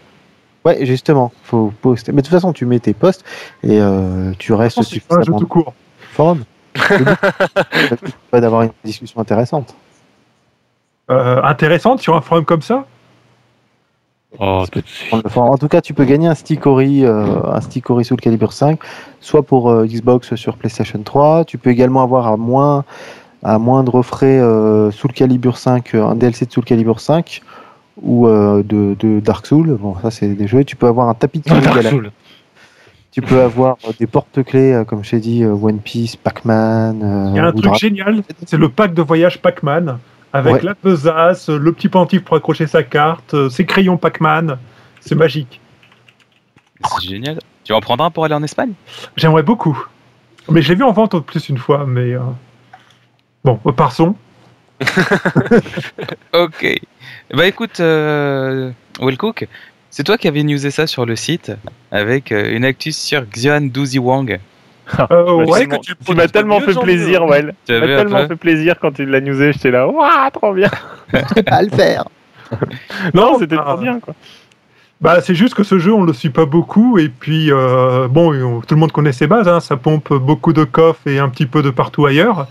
[0.63, 2.11] Ouais, justement, faut poster.
[2.11, 3.23] Mais de toute façon, tu mets tes posts
[3.63, 5.73] et euh, tu restes C'est pas un jeu tout court.
[6.11, 6.43] forum.
[8.31, 9.73] Pas d'avoir une discussion intéressante.
[11.09, 12.85] Euh, intéressante sur un forum comme ça?
[14.39, 15.39] Oh, tout le.
[15.39, 18.53] En tout cas, tu peux gagner un stick Ori, euh, un stick Ori Soul Calibur
[18.53, 18.79] 5,
[19.19, 21.45] soit pour euh, Xbox sur PlayStation 3.
[21.45, 22.85] Tu peux également avoir à moins
[23.41, 27.41] à moindre frais euh, Soul Calibur 5, euh, un DLC de Soul Calibur 5
[28.03, 29.77] ou euh, de, de Dark Soul.
[29.79, 30.63] Bon, ça c'est des jeux.
[30.63, 31.89] Tu peux avoir un tapis de Dark Galaxy.
[31.89, 32.11] Soul.
[33.11, 37.31] Tu peux avoir des porte-clés, comme je t'ai dit, One Piece, Pac-Man.
[37.33, 39.97] Il y a un truc Dra- génial, c'est le pack de voyage Pac-Man,
[40.33, 40.61] avec Ouais.
[40.63, 44.57] la besace, le petit pendentif pour accrocher sa carte, euh, ses crayons Pac-Man.
[45.01, 45.59] C'est magique.
[46.99, 47.39] C'est génial.
[47.63, 48.73] Tu en prendre un pour aller en Espagne?
[49.15, 49.85] J'aimerais beaucoup.
[50.49, 52.13] Mais je l'ai vu en vente plus une fois, mais...
[52.13, 52.19] euh,
[53.43, 54.15] Bon, euh, passons.
[56.33, 56.79] Ok.
[57.33, 59.47] Bah écoute, euh, Will Cook,
[59.89, 61.51] c'est toi qui avais newsé ça sur le site
[61.91, 64.39] avec euh, une actus sur Xian Douzi Wang.
[64.99, 67.25] Euh, Bah, ouais, que tu m'as tellement fait plaisir.
[67.25, 67.53] Well.
[67.65, 70.53] Tu Tu as m'as tellement fait plaisir quand tu l'as newsé, j'étais là, waouh, trop
[70.53, 70.69] bien.
[71.45, 72.05] à le faire.
[73.13, 74.13] Non, Non, c'était bah, trop bien, quoi.
[75.01, 76.97] Bah, c'est juste que ce jeu, on le suit pas beaucoup.
[76.97, 79.47] Et puis, euh, bon, on- tout le monde connaît ses bases.
[79.47, 82.47] hein, ça pompe beaucoup de coffres et un petit peu de partout ailleurs.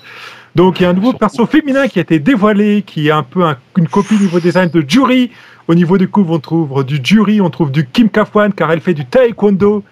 [0.54, 3.22] Donc, il y a un nouveau perso féminin qui a été dévoilé, qui est un
[3.22, 5.30] peu un- une copie niveau design de Jury.
[5.68, 8.80] Au niveau du couvre, on trouve du Jury, on trouve du Kim Kafwan, car elle
[8.80, 9.84] fait du taekwondo.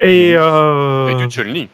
[0.00, 1.68] Et, euh, Et du Chun-Li.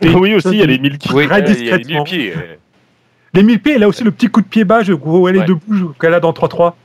[0.00, 1.08] Et- oui, aussi, il y a les Milky.
[1.12, 1.26] Oui.
[1.26, 1.94] Très Il y a les discrètement.
[1.94, 2.32] mille pieds.
[2.36, 2.54] euh.
[3.34, 5.36] Les mille pieds, elle a aussi le petit coup de pied bas, je- où elle
[5.36, 5.44] est Ouais.
[5.46, 6.76] debout, qu'elle a dans 3-3.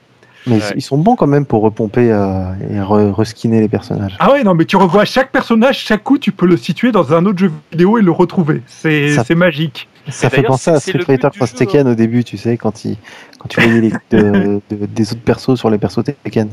[0.48, 0.62] Mais Ouais.
[0.76, 4.16] ils sont bons quand même pour repomper euh, et re- reskiner les personnages.
[4.20, 7.14] Ah ouais, non, mais tu revois chaque personnage, chaque coup, tu peux le situer dans
[7.14, 8.64] un autre jeu vidéo et le retrouver.
[8.66, 9.88] C'est magique.
[10.10, 12.98] Ça fait penser à Street Fighter Cross Tekken au début, tu sais, quand, il,
[13.38, 16.50] quand tu voyais les, de- de- des autres persos sur les persos Tekken.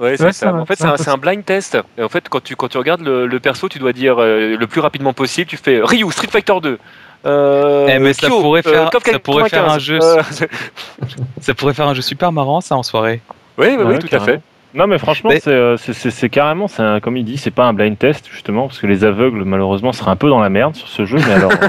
[0.00, 0.46] Ouais, c'est Ouais, ça.
[0.50, 1.76] ça- En fait, c'est un, blind test.
[1.98, 4.56] Et en fait, quand tu, quand tu regardes le, le perso, tu dois dire euh,
[4.56, 5.48] le plus rapidement possible.
[5.48, 6.78] Tu fais Ryu, Street Fighter 2.
[7.26, 9.74] Euh, Eh, mais ça pourrait euh, faire- KOF ça pourrait faire 95.
[9.74, 9.98] un jeu.
[10.02, 10.22] Euh,
[11.42, 13.20] Ça pourrait faire un jeu super marrant ça en soirée.
[13.58, 14.40] oui, oui, Ouais, tout à fait.
[14.72, 17.64] Non, mais franchement, Mais- c'est, euh, c'est, carrément, c'est un- comme il dit, c'est pas
[17.64, 20.76] un blind test, justement, parce que les aveugles, malheureusement, seraient un peu dans la merde
[20.76, 21.18] sur ce jeu.
[21.26, 21.50] Mais alors.
[21.50, 21.68] euh,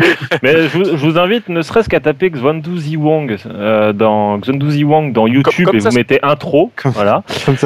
[0.42, 4.40] mais je vous, je vous invite, ne serait-ce qu'à taper Xwandu Wang euh, dans,
[4.84, 6.72] Wang dans YouTube comme et vous mettez intro.
[6.76, 7.22] Comme- voilà.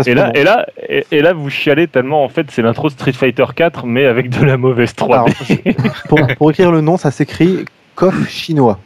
[0.06, 2.94] Et là, et, là, et, et là, vous chialez tellement, en fait, c'est l'intro de
[2.94, 5.74] Street Fighter 4, mais avec de la mauvaise 3D.
[6.08, 8.80] pour, pour écrire le nom, ça s'écrit Kof chinois.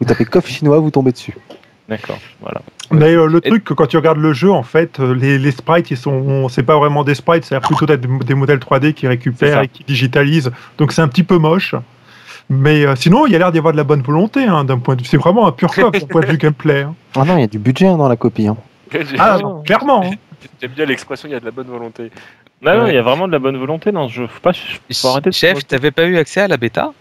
[0.00, 1.34] Vous tapez Kof chinois, vous tombez dessus.
[1.88, 2.60] D'accord, voilà.
[2.90, 5.38] Mais euh, le Et- truc, que quand tu regardes le jeu, en fait, euh, les,
[5.38, 8.92] les sprites, ils sont, c'est pas vraiment des sprites, c'est plutôt des, des modèles 3D
[8.92, 10.50] qui récupèrent et qui digitalisent.
[10.78, 11.74] Donc c'est un petit peu moche.
[12.50, 14.78] Mais euh, sinon, il y a l'air d'y avoir de la bonne volonté, hein, d'un
[14.78, 16.82] point de C'est vraiment un pur cop d'un point de vue gameplay.
[16.82, 16.94] hein.
[17.16, 18.46] Ah non, il y a du budget hein, dans la copie.
[18.48, 18.56] hein.
[19.18, 20.02] Ah, non, clairement.
[20.04, 20.10] hein.
[20.60, 22.10] J'aime bien l'expression, il y a de la bonne volonté.
[22.60, 22.90] Non, non, Ouais.
[22.90, 24.26] il y a vraiment de la bonne volonté dans ce jeu.
[24.26, 26.92] Faut pas, faut arrêter de Chef, t'avais pas eu accès à la bêta?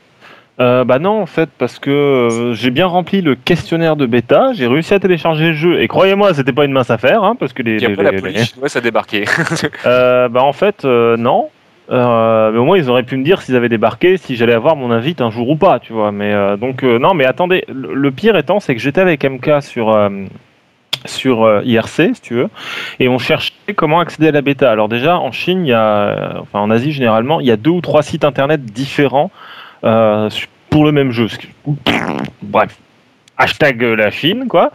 [0.60, 4.52] Euh, bah non en fait parce que euh, j'ai bien rempli le questionnaire de bêta,
[4.54, 7.54] j'ai réussi à télécharger le jeu et croyez-moi c'était pas une mince affaire hein, parce
[7.54, 9.26] que les, Puis les- après, la les- police chinoise a débarqué.
[9.88, 11.50] Euh, bah en fait non,
[11.90, 14.76] Euh, mais au moins ils auraient pu me dire s'ils avaient débarqué, si j'allais avoir
[14.76, 16.12] mon invite un jour ou pas, tu vois.
[16.12, 19.26] Mais euh, donc euh, non mais attendez, le, le pire étant c'est que j'étais avec
[19.26, 19.92] MK sur
[21.06, 22.50] sur IRC si tu veux
[23.00, 24.72] et on cherchait comment accéder à la bêta.
[24.72, 27.72] Alors déjà en Chine il y a, enfin en Asie généralement il y a deux
[27.72, 29.32] ou trois sites internet différents
[29.84, 30.30] euh,
[30.70, 31.28] pour le même jeu.
[32.42, 32.78] Bref,
[33.38, 34.72] hashtag euh, la Chine, quoi.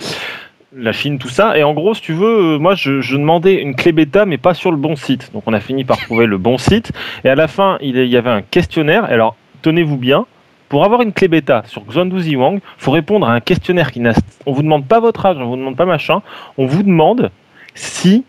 [0.77, 1.57] La Chine, tout ça.
[1.59, 4.55] Et en gros, si tu veux, euh, moi, je, demandais une clé bêta, mais pas
[4.55, 5.33] sur le bon site.
[5.33, 6.92] Donc, on a fini par trouver le bon site.
[7.25, 9.05] Et à la fin, il y il avait un questionnaire.
[9.05, 10.27] Alors, tenez-vous bien.
[10.68, 14.12] Pour avoir une clé bêta sur Xuandu Ziwang, faut répondre à un questionnaire qui n'a.
[14.44, 16.21] On vous demande pas votre âge, on vous demande pas machin.
[16.59, 17.31] On vous demande
[17.75, 18.25] si,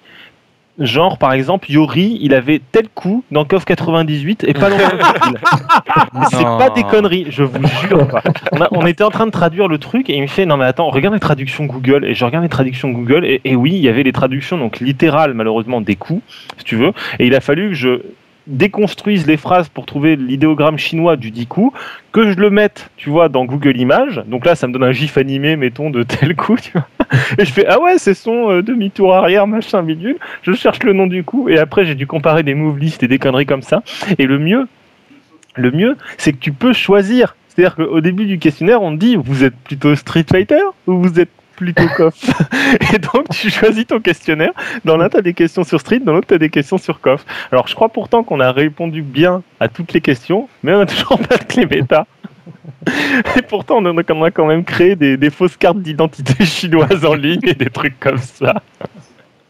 [0.79, 4.77] genre, par exemple, Yori, il avait tel coup dans KOF 98 et pas dans.
[4.77, 8.07] Mais c'est pas des conneries, je vous jure.
[8.07, 8.21] quoi.
[8.51, 10.57] On, a- on était en train de traduire le truc et il me fait non
[10.57, 13.71] mais attends, regarde les traductions Google et je regarde les traductions Google et, et oui,
[13.73, 16.21] il y avait les traductions donc littérales malheureusement des coups,
[16.57, 18.01] si tu veux, et il a fallu que je
[18.49, 21.71] déconstruise les phrases pour trouver l'idéogramme chinois du coup,
[22.12, 24.23] que je le mette, tu vois, dans Google Images.
[24.27, 26.88] Donc là, ça me donne un gif animé, mettons, de tel coup, tu vois.
[27.38, 30.17] Et je fais ah ouais, c'est son euh, demi-tour arrière, machin bidule.
[30.43, 33.07] Je cherche le nom du coup et après j'ai dû comparer des move lists et
[33.07, 33.83] des conneries comme ça.
[34.17, 34.67] Et le mieux,
[35.55, 37.35] le mieux, c'est que tu peux choisir.
[37.47, 41.19] C'est-à-dire qu'au début du questionnaire, on te dit vous êtes plutôt Street Fighter ou vous
[41.19, 42.15] êtes plutôt KOF
[42.93, 44.51] Et donc tu choisis ton questionnaire.
[44.85, 47.01] Dans l'un, tu as des questions sur Street, dans l'autre, tu as des questions sur
[47.01, 47.25] KOF.
[47.51, 50.85] Alors je crois pourtant qu'on a répondu bien à toutes les questions, mais on n'a
[50.93, 52.07] toujours pas de clé bêta.
[53.35, 57.41] Et pourtant, on a, quand même créé des, des fausses cartes d'identité chinoises en ligne
[57.43, 58.63] et des trucs comme ça.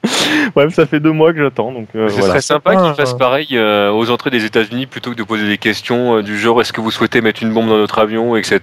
[0.55, 2.27] Bref, ça fait deux mois que j'attends, donc euh, Ce voilà.
[2.29, 5.57] serait sympa qu'ils fassent pareil euh, aux entrées des États-Unis plutôt que de poser des
[5.57, 8.59] questions euh, du genre est-ce que vous souhaitez mettre une bombe dans notre avion, etc.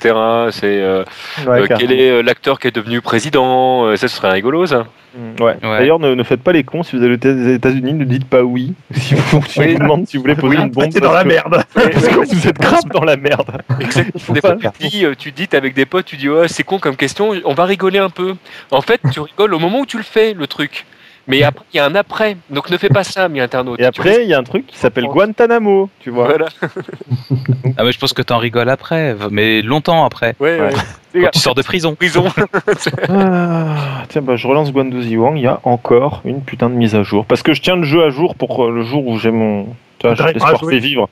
[0.51, 1.05] C'est euh,
[1.47, 4.67] Ouais, euh, quel est euh, l'acteur qui est devenu président euh, Ça, ce serait rigolo,
[4.67, 4.87] ça.
[5.15, 5.57] Mm, ouais.
[5.63, 5.79] Ouais.
[5.79, 8.43] D'ailleurs, ne, ne faites pas les cons si vous allez aux États-Unis, ne dites pas
[8.43, 8.73] oui.
[8.95, 9.73] Si vous, si on Oui.
[9.75, 11.63] vous demande si vous voulez poser une bombe, C'est dans la merde.
[11.75, 13.63] Parce que vous êtes grave dans la merde.
[13.81, 14.55] Exactement.
[14.57, 16.97] Des tu dis, tu dis, t'es avec des potes, tu dis, ouais, c'est con comme
[16.97, 18.35] question, on va rigoler un peu.
[18.71, 20.87] En fait, tu rigoles au moment où tu le fais, le truc.
[21.29, 22.37] Mais après, il y a un après.
[22.51, 23.81] Donc ne fais pas ça, mi internaute.
[23.81, 26.27] Et après, il y a un truc qui s'appelle Guantanamo, tu vois.
[26.27, 26.47] Voilà.
[27.77, 30.35] Ah, mais je pense que t'en rigoles après, mais longtemps après.
[30.41, 30.71] Ouais, Ouais.
[31.23, 31.95] Quand tu sors de prison.
[31.95, 32.27] Prison.
[33.09, 36.95] Ah, tiens, bah, je relance Guandozi Wang, il y a encore une putain de mise
[36.95, 37.25] à jour.
[37.25, 39.67] Parce que je tiens le jeu à jour pour euh, le jour où j'ai mon.
[39.99, 41.09] Tu vois, l'espoir fait vivre.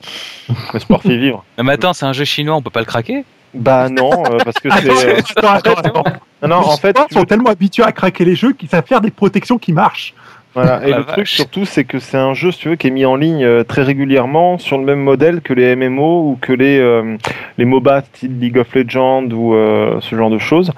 [0.73, 1.43] L'espoir fait vivre.
[1.57, 3.23] Non, mais attends, c'est un jeu chinois, on peut pas le craquer?
[3.55, 4.89] Bah non, euh, parce que c'est.
[4.89, 6.03] euh, Attends, attends, attends.
[6.41, 8.85] Non, non, en fait, Les gens sont tellement habitués à craquer les jeux qu'ils savent
[8.85, 10.13] faire des protections qui marchent.
[10.53, 10.85] Voilà.
[10.87, 12.91] Et La le truc surtout, c'est que c'est un jeu, si tu veux, qui est
[12.91, 16.53] mis en ligne euh, très régulièrement sur le même modèle que les MMO ou que
[16.53, 17.17] les euh,
[17.57, 20.71] les MOBA style League of Legends ou euh, ce genre de choses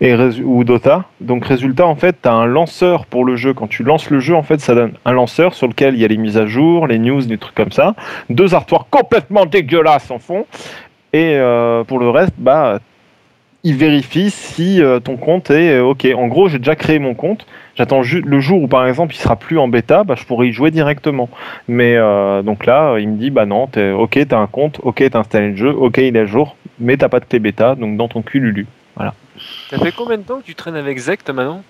[0.00, 1.04] et ou Dota.
[1.20, 3.54] Donc résultat, en fait, tu as un lanceur pour le jeu.
[3.54, 6.04] Quand tu lances le jeu, en fait, ça donne un lanceur sur lequel il y
[6.04, 7.94] a les mises à jour, les news, des trucs comme ça,
[8.28, 10.46] deux artoirs complètement dégueulasses en fond.
[11.12, 12.80] Et euh, pour le reste, bah
[13.64, 16.06] il vérifie si euh, ton compte est euh, OK.
[16.16, 17.46] En gros, j'ai déjà créé mon compte.
[17.76, 20.52] J'attends le jour où, par exemple, il sera plus en bêta, bah, je pourrais y
[20.52, 21.30] jouer directement.
[21.68, 21.96] Mais
[22.42, 25.50] donc là, il me dit, bah non, t'es, OK, t'as un compte, OK, t'as installé
[25.50, 28.08] le jeu, OK, il est à jour, mais t'as pas de clé bêta, donc dans
[28.08, 28.66] ton cul, Lulu.
[29.70, 31.62] Ça fait combien de temps que tu traînes avec Zect maintenant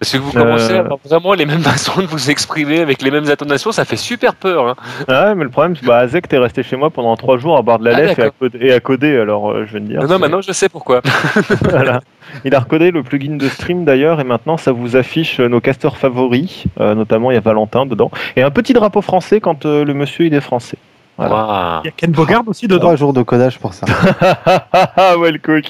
[0.00, 0.76] Parce que vous commencez Euh.
[0.78, 3.96] à avoir vraiment les mêmes façons de vous exprimer avec les mêmes intonations, ça fait
[3.96, 4.66] super peur.
[4.68, 4.74] Hein.
[5.08, 7.58] Ah ouais, mais le problème, c'est bah, Azek, t'es resté chez moi pendant trois jours
[7.58, 9.74] à boire de la Ah, lèvre et à, coder, et à coder, alors euh, je
[9.74, 10.00] vais te dire.
[10.00, 11.02] Non, non, maintenant je sais pourquoi.
[11.68, 12.00] Voilà.
[12.44, 15.60] Il a recodé le plugin de stream d'ailleurs et maintenant ça vous affiche euh, nos
[15.60, 19.66] casteurs favoris, euh, notamment il y a Valentin dedans et un petit drapeau français quand
[19.66, 20.78] euh, le monsieur il est français.
[21.18, 21.80] Voilà.
[21.84, 22.80] Il y a Ken Bogard aussi dedans.
[22.80, 23.84] Trois jours de codage pour ça.
[24.72, 25.66] Ah ouais le coach,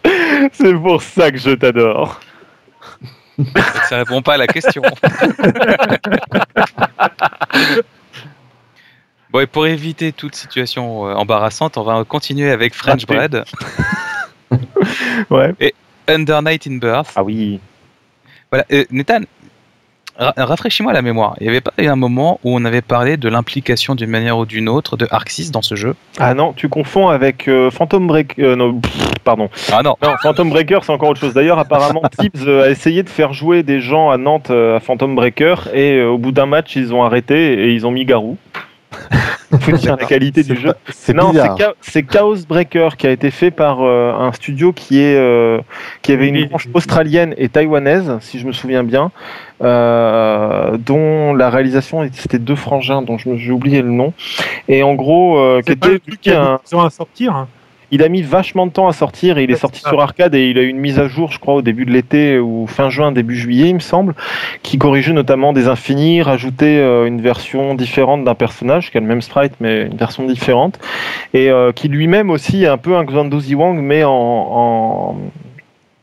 [0.53, 2.21] c'est pour ça que je t'adore.
[3.89, 4.83] Ça répond pas à la question.
[9.33, 13.07] Bon, et pour éviter toute situation euh, embarrassante, on va continuer avec French.
[13.07, 13.45] Bread,
[15.31, 15.55] Ouais.
[16.09, 17.13] Under Night in Birth.
[17.15, 17.61] Ah oui.
[18.51, 19.21] Voilà, euh, Nathan,
[20.21, 21.35] ra- rafraîchis-moi la mémoire.
[21.41, 24.39] Il n'y avait pas eu un moment où on avait parlé de l'implication d'une manière
[24.39, 25.97] ou d'une autre de Arxis dans ce jeu?
[26.19, 28.39] Ah non, tu confonds avec euh, Phantom Break.
[28.39, 28.93] euh, non, pff,
[29.25, 29.49] pardon.
[29.73, 31.35] Ah non Non, Phantom Breaker, c'est encore autre chose.
[31.35, 35.15] D'ailleurs, apparemment, Tibbs a essayé de faire jouer des gens à Nantes euh, à Phantom
[35.17, 38.37] Breaker et au bout d'un match, ils ont arrêté et ils ont mis Garou.
[39.61, 40.69] Faut dire la qualité du C'est jeu.
[40.73, 41.59] pas- C'est Non, c'est bizarre.
[41.59, 45.61] Cha- c'est Chaos Breaker qui a été fait par euh, un studio qui est euh,
[46.03, 49.11] qui avait une branche australienne et taïwanaise, si je me souviens bien,
[49.63, 54.13] euh, dont la réalisation c'était deux frangins dont je me- j'ai oublié le nom.
[54.69, 57.35] Et en gros, euh, qui était le truc qui a un- à sortir.
[57.35, 57.49] hein.
[57.91, 60.49] Il a mis vachement de temps à sortir et il est sorti sur arcade et
[60.51, 62.89] il a eu une mise à jour, je crois, au début de l'été ou fin
[62.89, 64.15] juin, début juillet, il me semble,
[64.63, 69.07] qui corrigeait notamment des infinis, rajoutait euh, une version différente d'un personnage qui a le
[69.07, 70.79] même sprite mais une version différente
[71.35, 75.17] et euh, qui lui-même aussi est un peu un Xandozi Wang mais en, en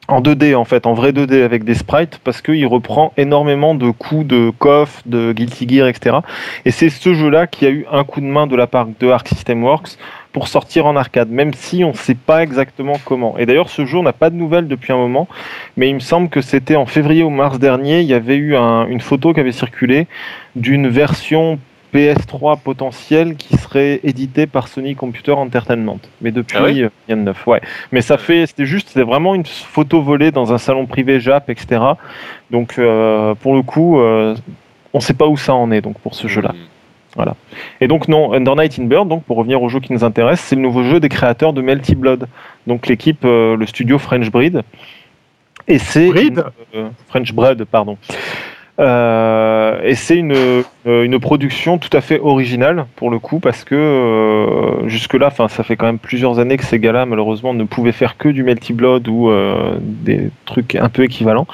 [0.07, 3.91] en 2D en fait, en vrai 2D avec des sprites parce qu'il reprend énormément de
[3.91, 6.17] coups de KOF, de Guilty Gear, etc.
[6.65, 9.09] Et c'est ce jeu-là qui a eu un coup de main de la part de
[9.09, 9.97] Arc System Works
[10.37, 13.39] pour sortir en arcade, même si on ne sait pas exactement comment.
[13.39, 15.27] Et d'ailleurs, ce jeu, on n'a pas de nouvelles depuis un moment,
[15.77, 18.55] mais il me semble que c'était en février ou mars dernier, il y avait eu
[18.55, 20.05] un- une photo qui avait circulé
[20.55, 21.57] d'une version
[21.91, 25.97] PS3 potentielle qui serait éditée par Sony Computer Entertainment.
[26.21, 27.47] Mais depuis, Ah oui euh, rien de neuf.
[27.47, 27.61] Ouais.
[27.91, 31.49] Mais ça fait, c'était juste, c'était vraiment une photo volée dans un salon privé Jap,
[31.49, 31.81] etc.
[32.51, 34.35] Donc, euh, pour le coup, euh,
[34.93, 36.53] on ne sait pas où ça en est, donc, pour ce jeu-là.
[37.81, 40.39] Et donc non, Under Night in Bird, donc pour revenir au jeu qui nous intéresse,
[40.39, 42.27] c'est le nouveau jeu des créateurs de Melty Blood,
[42.65, 44.63] donc l'équipe, euh, le studio French Breed.
[45.67, 46.43] Et c'est Breed
[46.75, 47.97] euh, French Bread, pardon.
[48.79, 50.35] Euh, et c'est une,
[50.85, 55.75] une production tout à fait originale pour le coup parce que euh, jusque-là, ça fait
[55.75, 59.07] quand même plusieurs années que ces gars-là malheureusement ne pouvaient faire que du Melty Blood
[59.07, 61.47] ou euh, des trucs un peu équivalents.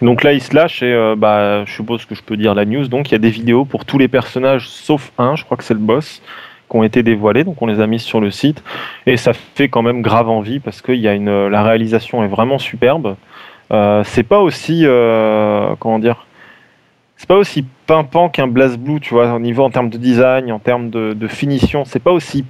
[0.00, 2.64] Donc là, ils se lâchent et euh, bah, je suppose que je peux dire la
[2.64, 2.88] news.
[2.88, 5.64] Donc il y a des vidéos pour tous les personnages sauf un, je crois que
[5.64, 6.22] c'est le boss,
[6.70, 7.44] qui ont été dévoilés.
[7.44, 8.62] Donc on les a mises sur le site
[9.06, 12.28] et ça fait quand même grave envie parce que y a une, la réalisation est
[12.28, 13.16] vraiment superbe.
[13.72, 16.26] Euh, c'est pas aussi euh, comment dire
[17.20, 20.58] c'est pas aussi pimpant qu'un BlazBlue, tu vois, au niveau en termes de design, en
[20.58, 22.46] termes de, de finition, c'est pas aussi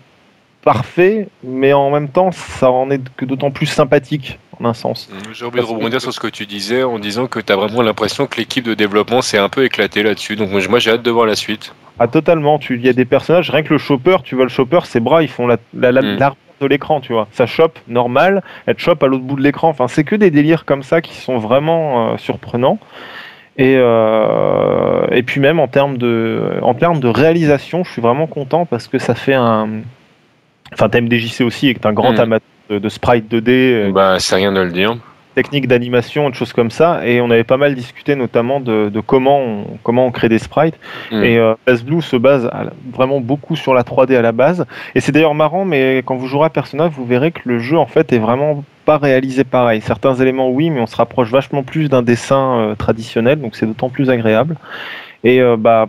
[0.63, 5.11] parfait, mais en même temps, ça en est que d'autant plus sympathique, en un sens.
[5.33, 7.83] J'ai envie de rebondir sur ce que tu disais en disant que tu as vraiment
[7.83, 10.37] l'impression que l'équipe de développement s'est un peu éclatée là-dessus.
[10.37, 11.75] Donc moi j'ai hâte de voir la suite.
[11.99, 14.79] Ah totalement, il y a des personnages, rien que le chopper, tu vois le chopper,
[14.85, 16.17] ses bras ils font la, la, la- Mm.
[16.19, 17.27] largeur de l'écran, tu vois.
[17.33, 19.71] Ça chope normal, elle chope à l'autre bout de l'écran.
[19.71, 22.79] Enfin, c'est que des délires comme ça qui sont vraiment euh, surprenants.
[23.61, 28.27] Et, euh, et puis même en termes de en termes de réalisation, je suis vraiment
[28.27, 29.69] content parce que ça fait un
[30.73, 32.21] enfin TMDJC aussi est un grand Mm.
[32.21, 34.97] amateur de, de sprite 2D euh, Bah c'est rien de le dire.
[35.35, 37.07] Techniques d'animation de choses comme ça.
[37.07, 40.39] Et on avait pas mal discuté notamment de, de comment, on, comment on crée des
[40.39, 40.79] sprites.
[41.11, 41.23] Mm.
[41.25, 44.67] Et euh, Blue se base à vraiment beaucoup sur la 3D à la base.
[44.95, 47.79] Et c'est d'ailleurs marrant, mais quand vous jouerez à Persona, vous verrez que le jeu
[47.79, 49.81] en fait est vraiment pas réalisé pareil.
[49.81, 53.67] Certains éléments oui, mais on se rapproche vachement plus d'un dessin euh, traditionnel, donc c'est
[53.67, 54.57] d'autant plus agréable.
[55.23, 55.89] Et euh, bah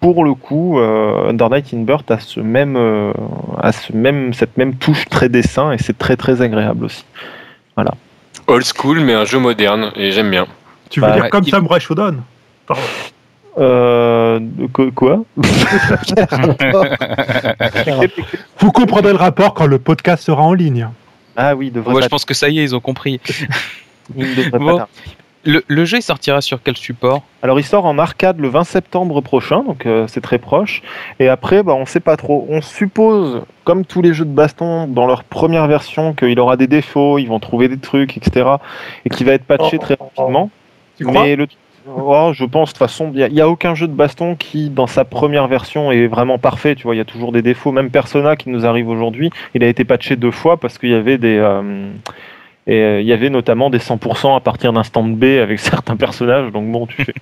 [0.00, 3.12] pour le coup, euh, Under Night in Birth a ce même, euh,
[3.60, 7.04] a ce même, cette même touche très dessin et c'est très très agréable aussi.
[8.48, 10.46] Old school mais un jeu moderne et j'aime bien.
[10.90, 12.22] Tu veux Bah, dire ouais, comme il- Samurai Shodown?
[12.66, 12.82] Pardon.
[13.58, 14.38] Euh,
[14.94, 15.24] quoi,
[18.58, 20.88] Vous comprendrez le rapport quand le podcast sera en ligne.
[21.36, 23.18] Ah oui, devrait Moi, je pense que ça y est, ils ont compris.
[24.16, 24.82] il devrait pas Bon.
[25.46, 27.22] Le, le jeu, il sortira sur quel support?
[27.40, 30.82] Alors il sort en arcade le 20 septembre prochain, donc euh, c'est très proche.
[31.20, 32.46] Et après, bah, on sait pas trop.
[32.50, 36.66] On suppose, comme tous les jeux de baston, dans leur première version, qu'il aura des
[36.66, 38.56] défauts, ils vont trouver des trucs, etc.
[39.04, 40.20] Et qu'il va être patché Oh, très oh, oh.
[40.20, 40.50] rapidement.
[40.98, 41.22] Tu crois?
[41.22, 41.46] Mais le...
[41.94, 44.88] oh, je pense, de toute façon, il n'y a, aucun jeu de baston qui, dans
[44.88, 46.74] sa première version, est vraiment parfait.
[46.74, 47.70] Tu vois, il y a toujours des défauts.
[47.70, 50.94] Même Persona qui nous arrive aujourd'hui, il a été patché deux fois parce qu'il y
[50.94, 51.36] avait des.
[51.36, 51.92] euh,
[52.66, 55.96] Et euh, il y avait notamment des 100% à partir d'un stand B avec certains
[55.96, 56.50] personnages.
[56.52, 57.14] Donc bon, tu fais.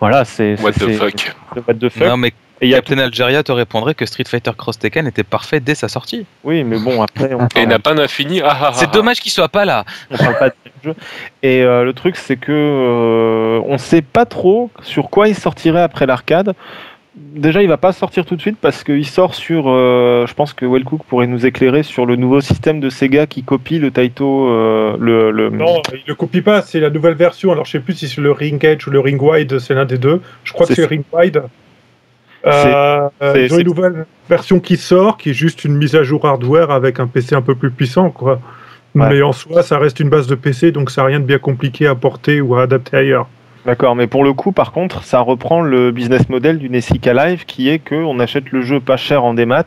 [0.00, 0.60] voilà, c'est.
[0.60, 1.34] What the c'est- fuck.
[1.66, 2.06] What the fuck.
[2.08, 5.24] Non, mais Et y a Captain Algeria te répondrait que Street Fighter Cross Tekken était
[5.24, 6.26] parfait dès sa sortie.
[6.44, 8.42] Oui, mais bon, après, on Et n'a pas d'infini.
[8.42, 9.84] Ah, ah, ah, C'est dommage qu'il soit pas là.
[10.10, 10.94] on parle pas de jeu.
[11.42, 15.80] Et euh, le truc, c'est que euh, on sait pas trop sur quoi il sortirait
[15.82, 16.52] après l'arcade.
[17.34, 19.64] Déjà, il va pas sortir tout de suite parce qu'il sort sur.
[19.68, 23.42] euh, je pense que Wellcook pourrait nous éclairer sur le nouveau système de Sega qui
[23.42, 24.48] copie le Taito.
[24.48, 27.52] euh, le, le- Non, il le copie pas, c'est la nouvelle version.
[27.52, 29.84] Alors je sais plus si c'est le Ring Edge ou le Ring Wide, c'est l'un
[29.84, 30.20] des deux.
[30.44, 31.42] Je crois que C'est Ring Wide.
[32.46, 36.02] Euh, c'est- ils ont une nouvelle version qui sort, qui est juste une mise à
[36.02, 38.40] jour hardware avec un PC un peu plus puissant, quoi.
[38.94, 39.08] Ouais.
[39.10, 41.38] Mais en soi, ça reste une base de PC, donc ça n'a rien de bien
[41.38, 43.28] compliqué à porter ou à adapter ailleurs.
[43.66, 47.44] D'accord, mais pour le coup, par contre, ça reprend le business model du SNK Live
[47.46, 49.64] qui est que on achète le jeu pas cher en démat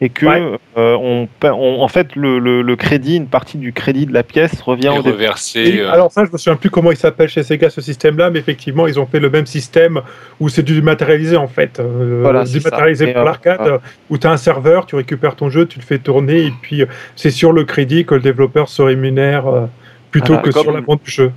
[0.00, 0.58] et que Ouais.
[0.78, 4.60] euh, on, en fait le, le- le crédit, une partie du crédit de la pièce
[4.60, 5.60] revient Et au reversé.
[5.60, 8.30] Et euh, Alors ça, je me souviens plus comment il s'appelle chez Sega ce système-là,
[8.30, 10.00] mais effectivement, ils ont fait le même système
[10.40, 12.58] où c'est du dématérialisé en fait, euh, Voilà, ça.
[12.58, 15.98] Et, pour l'arcade, où tu as un serveur, tu récupères ton jeu, tu le fais
[15.98, 19.66] tourner, et puis euh, c'est sur le crédit que le développeur se rémunère euh,
[20.10, 20.42] plutôt Voilà.
[20.42, 21.32] que sur la vente du jeu.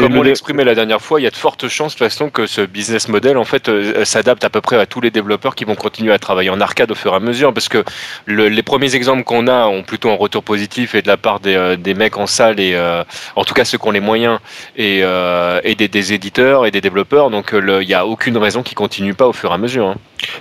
[0.00, 2.30] Comme on l'exprimait la dernière fois, il y a de fortes chances de toute façon
[2.30, 5.54] que ce business model en fait euh, s'adapte à peu près à tous les développeurs
[5.54, 7.84] qui vont continuer à travailler en arcade au fur et à mesure parce que
[8.26, 11.40] le- les premiers exemples qu'on a ont plutôt un retour positif et de la part
[11.40, 13.02] des, euh, des mecs en salle et euh,
[13.36, 14.38] en tout cas ceux qui ont les moyens
[14.76, 18.36] et, euh, et des, des éditeurs et des développeurs donc le- il n'y a aucune
[18.36, 19.86] raison qu'ils continuent pas au fur et à mesure.
[19.88, 19.96] hein.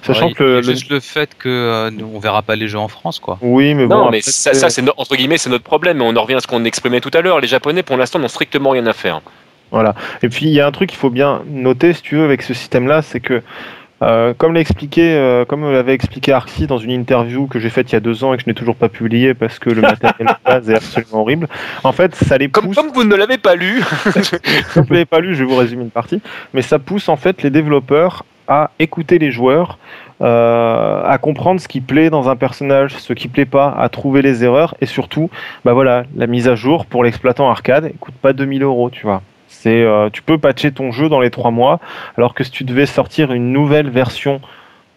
[0.06, 2.88] Sachant Ouais, que il juste le fait que euh, on verra pas les jeux en
[2.90, 3.38] France, quoi.
[3.42, 6.04] oui, mais bon, Non, mais ça, ça, c'est no- entre guillemets c'est notre problème mais
[6.06, 7.40] on en revient à ce qu'on exprimait tout à l'heure.
[7.40, 9.22] Les Japonais pour l'instant n'ont strictement rien à faire.
[10.24, 12.42] Et puis il y a un truc qu'il faut bien noter, si tu veux, avec
[12.42, 13.42] ce système-là, c'est que
[14.02, 17.92] euh, comme l'a expliqué, euh, comme l'avait expliqué Arxi dans une interview que j'ai faite
[17.92, 19.82] il y a deux ans et que je n'ai toujours pas publiée parce que le
[19.82, 21.48] matériel de base est absolument horrible.
[21.84, 22.78] En fait, ça les Comme, pousse.
[22.78, 23.84] comme vous ne l'avez pas lu.
[24.24, 24.36] Si
[24.76, 26.22] vous ne l'avez pas lu, je vais vous résumer une partie.
[26.54, 29.78] Mais ça pousse en fait les développeurs à écouter les joueurs,
[30.22, 34.22] euh, à comprendre ce qui plaît dans un personnage, ce qui plaît pas, à trouver
[34.22, 35.30] les erreurs et surtout,
[35.66, 39.06] bah voilà, la mise à jour pour l'exploitant arcade, elle coûte pas 2000 euros, tu
[39.06, 39.22] vois.
[39.52, 41.80] C'est, euh, tu peux patcher ton jeu dans les trois mois,
[42.18, 44.40] alors que si tu devais sortir une nouvelle version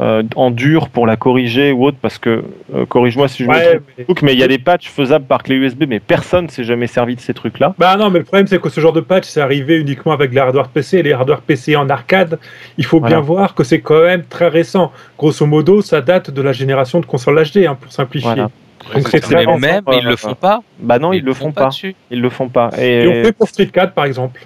[0.00, 2.44] euh, en dur pour la corriger ou autre, parce que
[2.74, 5.42] euh, corrige-moi si je me trompe, mais- mais il y a des patchs faisables par
[5.42, 7.74] clé USB, mais personne s'est jamais servi de ces trucs-là.
[7.78, 10.32] Bah non, mais le problème c'est que ce genre de patch, c'est arrivé uniquement avec
[10.32, 10.98] les hardware PC.
[10.98, 12.38] Et les hardware PC en arcade,
[12.78, 13.16] il faut Voilà.
[13.16, 14.92] bien voir que c'est quand même très récent.
[15.18, 18.28] Grosso modo, ça date de la génération de consoles HD, hein, pour simplifier.
[18.30, 18.50] Voilà.
[18.94, 20.62] Donc c'est très Mais vraiment même, pas- ils le font pas.
[20.78, 21.68] Bah non, ils, le font pas.
[21.68, 21.94] dessus.
[22.10, 22.70] Ils le font pas.
[22.78, 24.44] Ils l'ont Et fait pour Street 4 par exemple.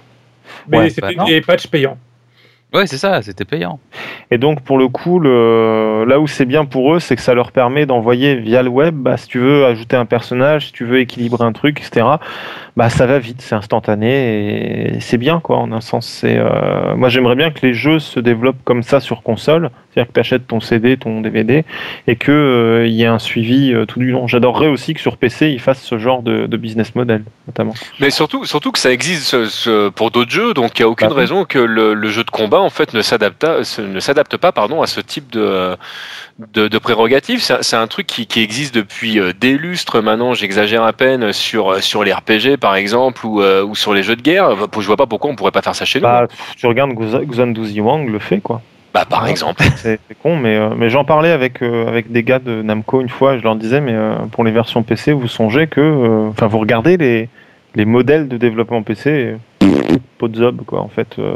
[0.67, 1.97] Mais Ouais, c'était bah des patchs payants.
[2.73, 3.79] Ouais, c'est ça, c'était payant.
[4.29, 6.03] Et donc pour le coup, le...
[6.05, 8.93] là où c'est bien pour eux, c'est que ça leur permet d'envoyer via le web,
[8.93, 12.05] bah, si tu veux ajouter un personnage, si tu veux équilibrer un truc, etc.
[12.75, 15.57] Bah ça va vite, c'est instantané et c'est bien quoi.
[15.57, 16.37] En un sens, c'est.
[16.37, 19.71] euh, Moi j'aimerais bien que les jeux se développent comme ça sur console.
[19.93, 21.65] C'est-à-dire que tu achètes ton CD, ton DVD,
[22.05, 24.27] et qu'il euh, y ait un suivi euh, tout du long.
[24.27, 27.73] J'adorerais aussi que sur PC, ils fassent ce genre de, de business model, notamment.
[27.99, 30.89] Mais surtout, surtout que ça existe ce- ce- pour d'autres jeux, donc il n'y a
[30.89, 34.51] aucune Bah raison que le, le jeu de combat en fait ne s'adapte ne pas
[34.51, 35.75] pardon à ce type de
[36.53, 37.41] de, de prérogatives?
[37.61, 40.33] C'est un truc qui, qui existe depuis euh, des lustres maintenant.
[40.33, 44.03] J'exagère à peine sur euh, sur les RPG par exemple ou euh, ou sur les
[44.03, 44.55] jeux de guerre.
[44.79, 46.03] Je vois pas pourquoi on pourrait pas faire ça chez nous.
[46.03, 48.61] Bah, pff, tu regardes Guza- Xanadu Ziwang le fait, quoi.
[48.93, 49.31] Bah par Ouais.
[49.31, 49.63] exemple.
[49.75, 53.09] C'est con, mais, euh, mais j'en parlais avec, euh, avec des gars de Namco une
[53.09, 56.29] fois, et je leur disais, mais euh, pour les versions PC, vous songez que.
[56.29, 57.29] Enfin, vous regardez les,
[57.75, 59.65] les modèles de développement PC, et,
[60.17, 60.81] pot de zob, quoi.
[60.81, 61.35] En fait, euh,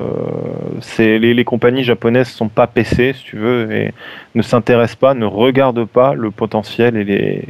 [0.81, 3.93] c'est les, les compagnies japonaises sont pas PC, si tu veux, et
[4.35, 7.43] ne s'intéressent pas, ne regardent pas le potentiel et les,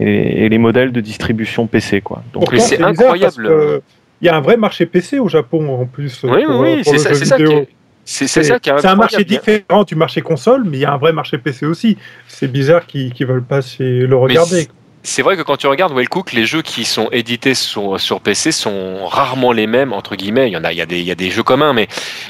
[0.00, 0.12] et les,
[0.44, 2.22] et les modèles de distribution PC, quoi.
[2.32, 3.82] Donc, c'est incroyable.
[4.20, 6.22] Il y a un vrai marché PC au Japon en plus.
[6.24, 7.68] Oui, pour- oui, pour c'est le ça, c'est ça qui est-
[8.06, 10.84] c'est c'est ça qui est C'est un marché différent du marché console, mais il y
[10.84, 11.98] a un vrai marché PC aussi.
[12.26, 14.68] C'est bizarre qu'ils ne veulent pas le regarder.
[15.06, 18.52] C'est vrai que quand tu regardes Wellcook, les jeux qui sont édités sur, sur PC
[18.52, 20.48] sont rarement les mêmes, entre guillemets.
[20.48, 21.88] Il y en a, il y a, des, il y a des jeux communs, mais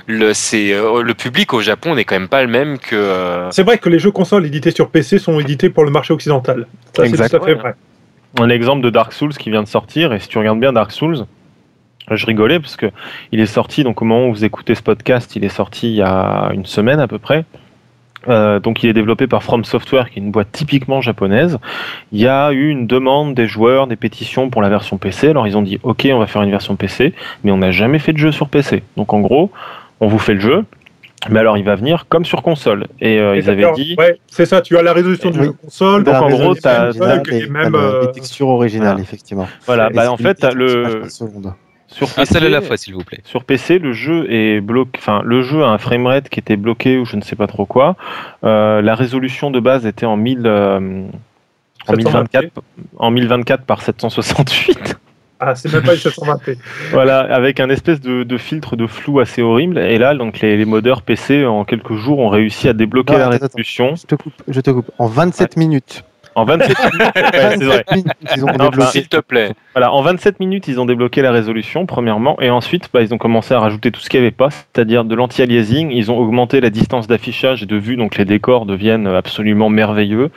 [0.09, 2.97] le, c'est, euh, le public au Japon n'est quand même pas le même que.
[2.97, 6.13] euh, C'est vrai que les jeux consoles édités sur PC sont édités pour le marché
[6.13, 6.67] occidental.
[6.97, 7.31] Ça, c'est Exact.
[7.31, 7.75] tout à fait vrai.
[8.41, 10.91] un exemple de Dark Souls qui vient de sortir et si tu regardes bien Dark
[10.91, 11.27] Souls
[12.11, 12.91] je rigolais parce que
[13.33, 15.95] il est sorti donc au moment où vous écoutez ce podcast il est sorti il
[15.95, 17.45] y a une semaine à peu près
[18.29, 21.59] Euh, donc il est développé par From Software qui est une boîte typiquement japonaise
[22.13, 25.47] il y a eu une demande des joueurs des pétitions pour la version PC alors
[25.47, 27.13] ils ont dit ok on va faire une version PC
[27.43, 29.51] mais on n'a jamais fait de jeu sur PC donc en gros
[30.01, 30.65] on vous fait le jeu
[31.31, 34.45] mais alors il va venir comme sur console et euh, ils avaient dit Ouais, c'est
[34.47, 35.45] ça, tu as la résolution du Oui.
[35.47, 36.05] jeu console.
[36.05, 39.03] La en gros, et mêmes, t'as le- euh, les textures originales, voilà.
[39.03, 39.49] effectivement.
[39.67, 41.03] voilà bah en fait le
[41.95, 43.21] sur Un seul à PC, la fois, s'il vous plaît.
[43.25, 44.91] Sur PC, le jeu est bloqué.
[44.99, 47.67] Enfin, le jeu a un framerate qui était bloqué ou je ne sais pas trop
[47.67, 47.97] quoi.
[48.43, 51.07] Euh, la résolution de base était en 1000, euh,
[51.87, 52.49] en 1024,
[52.99, 54.97] en 1024 par 768.
[55.41, 56.57] Ah, c'est même pas une 720p.
[56.93, 59.79] voilà, avec un espèce de, de filtre de flou assez horrible.
[59.79, 63.19] Et là, donc les, les modeurs PC en quelques jours ont réussi à débloquer Non,
[63.19, 63.47] la attends, attends.
[63.47, 64.91] résolution Je te coupe, je te coupe.
[64.99, 66.05] En 27 minutes.
[66.35, 67.13] En 27 minutes.
[67.17, 67.85] Ouais, c'est vrai.
[67.89, 68.91] 27 minutes, ils ont débloqué.
[68.91, 69.53] S'il te plaît.
[69.75, 73.19] Voilà, en 27 minutes, ils ont débloqué la résolution, premièrement, et ensuite, bah, ils ont
[73.19, 75.91] commencé à rajouter tout ce qu'il n'y avait pas, c'est-à-dire de l'anti-aliasing.
[75.91, 80.31] Ils ont augmenté la distance d'affichage et de vue, donc les décors deviennent absolument merveilleux.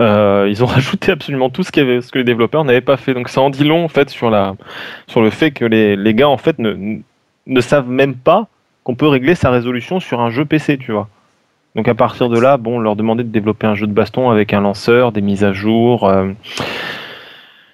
[0.00, 2.80] Euh, ils ont rajouté absolument tout ce, qu'il y avait, ce que les développeurs n'avaient
[2.80, 3.14] pas fait.
[3.14, 4.54] Donc ça en dit long, en fait, sur, la,
[5.06, 7.00] sur le fait que les, les gars, en fait, ne,
[7.46, 8.48] ne savent même pas
[8.82, 11.08] qu'on peut régler sa résolution sur un jeu PC, tu vois.
[11.74, 14.52] Donc à partir de là, bon, leur demander de développer un jeu de baston avec
[14.52, 16.08] un lanceur, des mises à jour.
[16.08, 16.30] euh,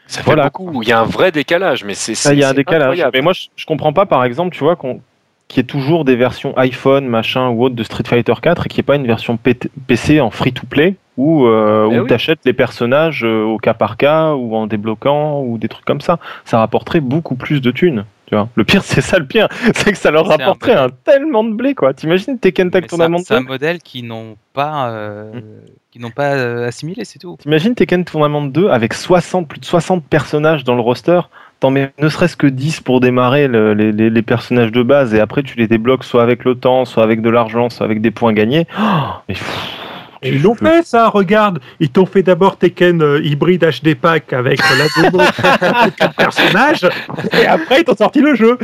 [0.06, 0.44] Ça fait Voilà.
[0.44, 0.82] beaucoup.
[0.82, 2.14] Il y a un vrai décalage, mais c'est.
[2.14, 2.82] Ça, il y a un décalage.
[2.88, 3.10] incroyable.
[3.14, 5.00] Mais moi, je, je comprends pas, par exemple, tu vois, qu'on
[5.48, 8.68] qu'il y ait toujours des versions iPhone, machin ou autre de Street Fighter 4 et
[8.68, 12.06] qu'il n'y ait pas une version PC en free-to-play où, euh, Eh où oui.
[12.06, 15.84] tu achètes les personnages euh, au cas par cas ou en débloquant ou des trucs
[15.84, 16.20] comme ça.
[16.44, 18.04] Ça rapporterait beaucoup plus de thunes.
[18.30, 18.48] Tu vois.
[18.54, 21.52] Le pire, c'est ça le pire, c'est que ça leur un rapporterait un, tellement de
[21.52, 21.92] blé, quoi.
[21.92, 25.42] T'imagines Tekken Tag Tournament c'est un 2 modèle qui n'ont pas, euh, Mm.
[25.90, 27.36] qui n'ont pas euh, assimilé, c'est tout.
[27.40, 31.20] T'imagines Tekken Tournament 2 avec 60, plus de 60 personnages dans le roster?
[31.58, 35.12] T'en mets ne serait-ce que 10 pour démarrer le- les, les- les personnages de base
[35.12, 38.00] et après tu les débloques soit avec le temps, soit avec de l'argent, soit avec
[38.00, 38.66] des points gagnés.
[38.80, 38.82] Oh,
[39.28, 39.76] mais pff,
[40.22, 41.60] Et ils l'ont fait ça, regarde.
[41.80, 46.86] Ils t'ont fait d'abord Tekken euh, hybride HD pack avec la démo de quatre personnages,
[47.32, 48.58] et après ils t'ont sorti le jeu.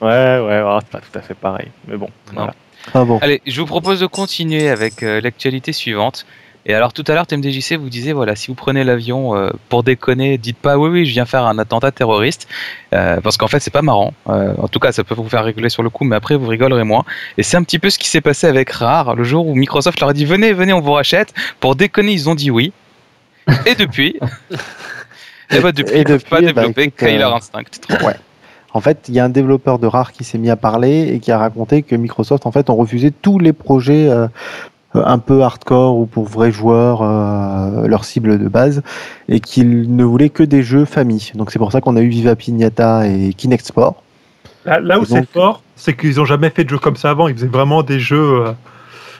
[0.00, 1.68] Ouais, ouais, ouais, c'est pas tout à fait pareil.
[1.86, 2.54] Mais bon, voilà.
[2.94, 3.18] Ah bon.
[3.20, 6.26] Allez, je vous propose de continuer avec euh, l'actualité suivante.
[6.64, 9.82] Et alors tout à l'heure, TMDJC vous disait, voilà, si vous prenez l'avion euh, pour
[9.82, 12.46] déconner, dites pas oui, oui, je viens faire un attentat terroriste,
[12.94, 14.14] euh, parce qu'en fait, c'est pas marrant.
[14.28, 16.46] Euh, en tout cas, ça peut vous faire rigoler sur le coup, mais après, vous
[16.46, 17.04] rigolerez moins.
[17.36, 19.98] Et c'est un petit peu ce qui s'est passé avec Rare, le jour où Microsoft
[20.00, 21.34] leur a dit, venez, venez, on vous rachète.
[21.58, 22.72] Pour déconner, ils ont dit oui.
[23.66, 24.16] Et depuis,
[25.50, 27.64] et bah depuis, Et pas bah, développer écoute, Killer Instinct.
[28.04, 28.14] Ouais.
[28.74, 31.20] En fait, il y a un développeur de Rare qui s'est mis à parler et
[31.20, 34.28] qui a raconté que Microsoft, en fait, ont refusé tous les projets euh,
[34.94, 38.82] un peu hardcore ou pour vrais joueurs, euh, leur cible de base,
[39.28, 41.32] et qu'ils ne voulaient que des jeux famille.
[41.34, 44.02] Donc c'est pour ça qu'on a eu Viva Pignata et Kinect Sport.
[44.64, 47.26] Là, là où c'est fort, c'est qu'ils ont jamais fait de jeux comme ça avant.
[47.28, 48.52] Ils faisaient vraiment des jeux euh,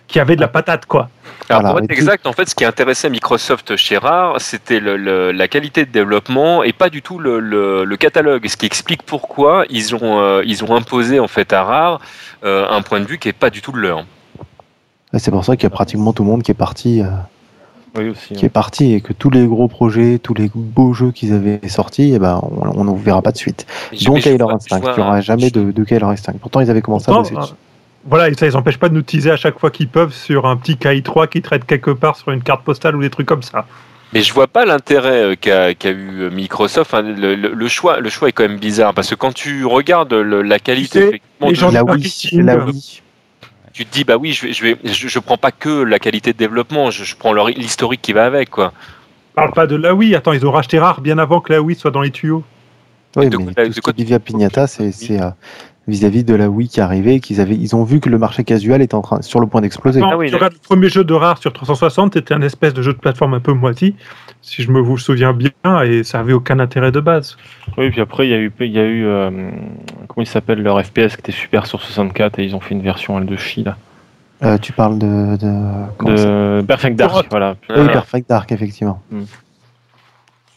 [0.07, 1.09] qui avaient de la patate, quoi.
[1.49, 4.97] Alors, Voilà, pour être exact, en fait, ce qui intéressait Microsoft chez Rare, c'était le-
[4.97, 8.47] le- la qualité de développement et pas du tout le, le- le catalogue.
[8.47, 12.01] Ce qui explique pourquoi ils ont, euh, ils ont imposé en fait à Rare
[12.45, 14.05] euh, un point de vue qui est pas du tout le leur.
[15.15, 17.07] Et C'est pour ça qu'il y a pratiquement tout le monde qui est parti, euh,
[17.99, 18.35] Oui, aussi.
[18.35, 21.61] qui est parti, et que tous les gros projets, tous les beaux jeux qu'ils avaient
[21.69, 23.67] sortis, eh ben, on ne verra pas de suite.
[24.05, 26.35] Donc Killer Instinct, vois il n'y aura un- jamais de, de Killer Instinct.
[26.41, 27.53] Pourtant, ils avaient commencé à bosser dessus.
[28.05, 30.47] Voilà, et ça les empêche pas de nous teaser à chaque fois qu'ils peuvent sur
[30.47, 33.45] un petit KI3 qui traite quelque part sur une carte postale ou des trucs comme
[33.45, 33.65] ça.
[34.13, 36.93] Mais je vois pas l'intérêt euh, qu'a eu Microsoft.
[36.93, 39.65] Enfin, le, le- le choix, le choix est quand même bizarre parce que quand tu
[39.67, 43.03] regardes le- la qualité, sais, effectivement, les de- du Wii, marketing, la euh, Wii.
[43.73, 45.99] Tu te dis bah oui, je vais, je vais, je, je prends pas que la
[45.99, 48.73] qualité de développement, je, je prends l'historique qui va avec quoi.
[49.35, 51.77] Parle pas de la Wii, attends, ils ont racheté Rare bien avant que la Wii
[51.77, 52.45] soit dans les tuyaux.
[53.17, 55.31] Oui, de mais tout ce qui Pignata, c'est c'est, euh,
[55.89, 58.83] vis-à-vis de la Wii qui arrivait, qu'ils avaient, ils ont vu que le marché casual
[58.83, 60.01] était en train, sur le point d'exploser.
[60.05, 62.83] Ah oui, tu regardes le premier jeu de Rare sur 360, c'était un espèce de
[62.83, 63.97] jeu de plateforme un peu moiti,
[64.43, 67.37] si je me vous souviens bien, et ça avait aucun intérêt de base.
[67.77, 69.31] Oui, puis après, il y a eu, il y a eu euh,
[70.09, 72.83] comment il s'appelle, leur FPS qui était super sur 64 et ils ont fait une
[72.83, 73.77] version elle de chi là.
[74.45, 77.57] Euh, tu parles de, de, comment ça De Perfect Dark, voilà.
[77.71, 77.87] Oui.
[77.87, 79.01] Perfect Dark, effectivement.
[79.11, 79.23] Hmm.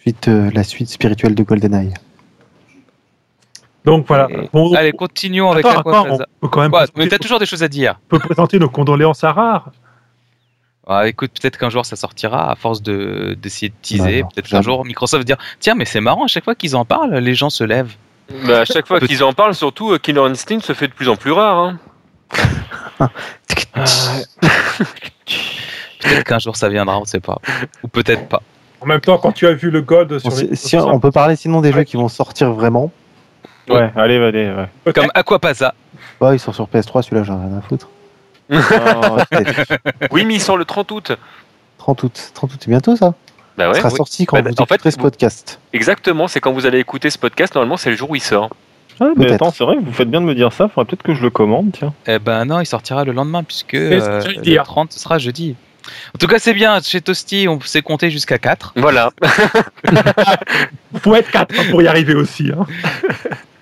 [0.02, 1.94] Suite, euh, la suite spirituelle de GoldenEye.
[3.86, 4.28] Donc voilà.
[4.32, 7.46] Et- Bon, Allez, continuons avec attends, attends, on peut quand même Mais t'as toujours des
[7.46, 8.00] choses à dire.
[8.06, 9.72] on peut présenter nos condoléances à Rare.
[10.88, 14.22] Ah, écoute, peut-être qu'un jour ça sortira à force de d'essayer de teaser.
[14.22, 16.76] Non, peut-être qu'un jour Microsoft va dire Tiens, mais c'est marrant, à chaque fois qu'ils
[16.76, 17.96] en parlent, les gens se lèvent.
[18.48, 21.10] Bah, à chaque fois qu'ils en parlent, surtout euh, Killer Instinct se fait de plus
[21.10, 21.58] en plus rare.
[21.58, 21.80] Hein.
[26.02, 27.40] Peut-être qu'un jour ça viendra, on sait pas.
[27.84, 28.42] Ou peut-être pas.
[28.82, 31.12] En même temps, quand tu as vu le Gold sur Bon, les si- on peut
[31.12, 32.92] parler sinon des jeux qui vont sortir vraiment.
[33.70, 34.52] Ouais, allez, allez,
[34.86, 34.94] ouais.
[34.94, 35.74] Comme Aquapasa.
[36.22, 37.90] Ouais, ils sont sur PS3, celui-là, j'en ai rien à foutre.
[38.52, 38.58] Oh.
[40.12, 41.12] Oui, mais il sort le 30 août.
[41.80, 42.32] 30 août.
[42.34, 43.14] 30 août, c'est bientôt ça?
[43.58, 43.96] Bah Il ouais, sera oui.
[43.96, 45.60] sorti quand Bah, vous en fait, ce vous- podcast.
[45.74, 46.28] exactement.
[46.28, 47.56] C'est quand vous allez écouter ce podcast.
[47.56, 48.50] Normalement, c'est le jour où il sort.
[49.00, 50.68] Ah, mais attends, c'est vrai, vous faites bien de me dire ça.
[50.70, 51.94] Faudrait peut-être que je le commande, tiens.
[52.08, 54.64] Eh ben non, il sortira le lendemain, puisque euh, le dire.
[54.64, 55.56] 30 ce sera jeudi.
[56.16, 56.80] En tout cas, c'est bien.
[56.82, 58.74] Chez Toasty, on s'est compté jusqu'à 4.
[58.78, 59.12] Voilà.
[61.02, 62.52] faut être 4 pour y arriver aussi.
[62.58, 62.66] hein.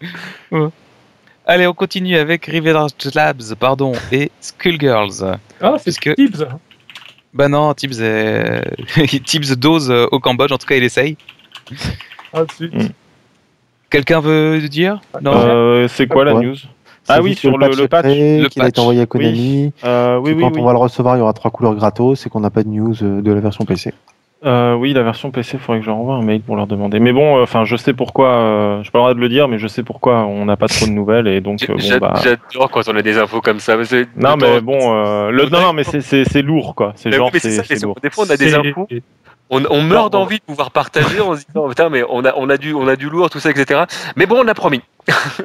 [1.46, 5.38] Allez, on continue avec Riverage Labs, pardon, et Skullgirls.
[5.60, 6.46] Ah, c'est que- Tibbs.
[7.32, 8.62] Bah non, Tibbs, est...
[9.24, 11.16] Tibbs dose euh, au Cambodge, en tout cas il essaye.
[12.32, 12.72] Ah, zut.
[12.74, 12.88] Mm.
[13.88, 15.00] Quelqu'un veut dire?
[15.22, 16.44] Non Euh, c'est quoi la Ouais.
[16.46, 16.56] news?
[16.56, 18.04] C'est Ah oui, sur le, le patch.
[18.06, 18.78] Le qu'il a été patch.
[18.78, 19.72] envoyé à Konami.
[19.84, 20.60] Euh, oui, que oui, quand oui.
[20.60, 22.68] on va le recevoir, il y aura trois couleurs gratos et qu'on n'a pas de
[22.68, 23.92] news euh, de la version PC.
[24.46, 26.98] Euh, oui, la version PC, il faudrait que je renvoie un mail pour leur demander.
[26.98, 28.28] Mais bon, euh, enfin, je sais pourquoi.
[28.28, 30.66] Euh, je pas le droit de le dire, mais je sais pourquoi on n'a pas
[30.66, 32.14] trop de nouvelles et donc euh, bon bah.
[32.22, 33.76] J'adore quand on a des infos comme ça.
[34.16, 36.92] Non mais bon, euh, le, non, non mais c'est- lourd quoi.
[36.96, 37.96] C'est oui, genre c'est lourd.
[38.02, 38.88] Des fois, on a des infos.
[39.52, 42.48] On, on meurt d'envie de pouvoir partager en se disant putain mais on a on
[42.48, 43.80] a du on a du lourd tout ça etc.
[44.16, 44.80] Mais bon on a promis.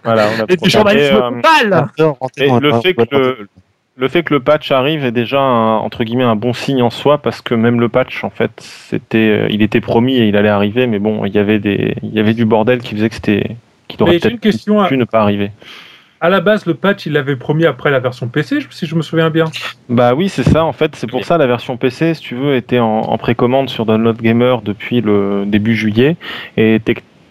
[0.04, 3.50] Voilà, on a Et trop- du journalisme Et, euh, Et le fait que le,
[3.98, 6.90] le fait que le patch arrive est déjà un, entre guillemets un bon signe en
[6.90, 10.36] soi parce que même le patch en fait c'était euh, il était promis et il
[10.36, 13.10] allait arriver mais bon il y avait des il y avait du bordel qui faisait
[13.10, 13.56] que c'était
[13.88, 15.52] qu'il aurait peut-être question à, pu ne pas arriver.
[16.20, 19.04] à la base, le patch, il l'avait promis après la version PC, si je me
[19.04, 19.46] souviens bien.
[19.88, 22.56] Bah oui c'est ça en fait c'est pour ça la version PC si tu veux
[22.56, 26.18] était en, en précommande sur Download Gamer depuis le début juillet
[26.58, 26.82] et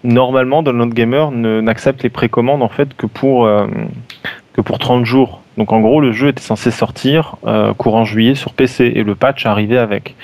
[0.03, 3.67] normalement Download Gamer n'accepte les précommandes en fait que pour euh,
[4.55, 5.44] que pour 30 jours.
[5.57, 9.15] Donc en gros, le jeu était censé sortir euh, courant juillet sur PC et le
[9.15, 10.15] patch arrivait avec.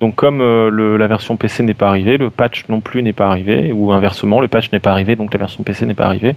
[0.00, 3.12] Donc comme euh, le- la version PC n'est pas arrivée, le patch non plus n'est
[3.12, 6.06] pas arrivé, ou inversement, le patch n'est pas arrivé, donc la version PC n'est pas
[6.06, 6.34] arrivée.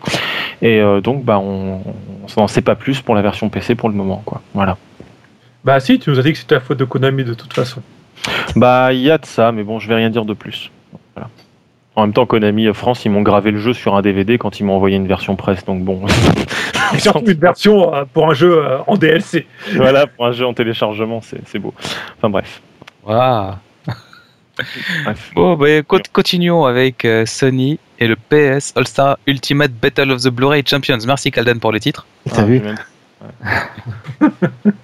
[0.61, 1.81] Et euh, donc bah on
[2.37, 4.41] n'en sait pas plus pour la version PC pour le moment, quoi.
[4.53, 4.77] Voilà.
[5.65, 7.81] Bah si, tu nous as dit que c'était la faute de Konami de toute façon.
[8.55, 10.71] Bah il y a de ça, mais bon, je vais rien dire de plus.
[11.97, 14.59] En même temps, Konami euh, France, ils m'ont gravé le jeu sur un DVD quand
[14.59, 16.01] ils m'ont envoyé une version presse, donc bon.
[16.93, 19.47] Et surtout une version euh, pour un jeu euh, en DLC.
[19.75, 21.73] voilà, pour un jeu en téléchargement, c'est beau.
[22.17, 22.61] Enfin bref.
[25.03, 25.31] Bref.
[25.35, 30.29] Bon, bah, co- continuons avec euh, Sony et le PS All-Star Ultimate Battle of the
[30.29, 30.97] Blu-ray Champions.
[31.05, 32.05] Merci Kalden pour le titre.
[32.29, 32.75] T'as Ah, vu même.
[33.21, 34.29] Ouais.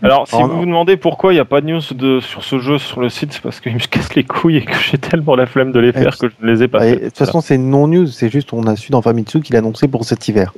[0.01, 0.55] Alors, si Oh, vous non.
[0.59, 3.09] vous demandez pourquoi il n'y a pas de news de, sur ce jeu sur le
[3.09, 5.79] site, c'est parce qu'il me casse les couilles et que j'ai tellement la flemme de
[5.79, 6.85] les faire que je ne les ai pas.
[6.85, 9.87] De toute façon, c'est une non-news, c'est juste on a su dans Famitsu qu'il annonçait
[9.87, 10.53] pour cet hiver.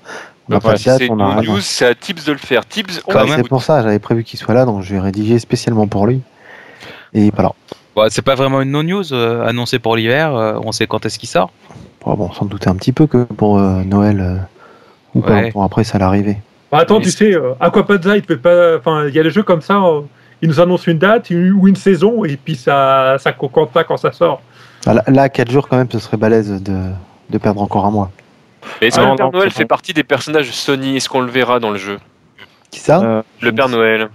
[0.47, 1.51] On n'a Ouais, pas date, C'est on a une rien.
[1.53, 2.65] news, c'est à Tips de le faire.
[2.65, 5.87] Tips, on c'est pour ça, j'avais prévu qu'il soit là, donc je vais rédiger spécialement
[5.87, 6.21] pour lui.
[7.13, 7.51] Et voilà.
[7.95, 10.35] Bon, c'est pas vraiment une non-news euh, annoncée pour l'hiver.
[10.35, 11.49] euh, on sait quand est-ce qu'il sort.
[12.05, 14.35] Bon, bon, sans douter un petit peu que pour euh, Noël euh,
[15.15, 15.41] ou pas Ouais.
[15.43, 16.37] longtemps après, ça allait arriver.
[16.75, 18.77] Bah attends, Mais tu sais, euh, Aquapadza, il peut pas.
[18.77, 20.01] Enfin, il y a des jeux comme ça, euh,
[20.41, 23.83] ils nous annoncent une date une- ou une saison, et puis ça, ça concorde pas
[23.83, 24.41] quand ça sort.
[24.85, 26.77] Ah, Là, là, 4 jours quand même, ce serait balèze de,
[27.29, 28.11] de perdre encore un mois.
[28.81, 30.97] Est-ce Ah, que non, le Père Noël fait partie des personnages Sony?
[30.97, 31.97] Est-ce qu'on le verra dans le jeu?
[32.71, 32.99] Qui ça?
[33.01, 34.09] Euh, Le Père Noël.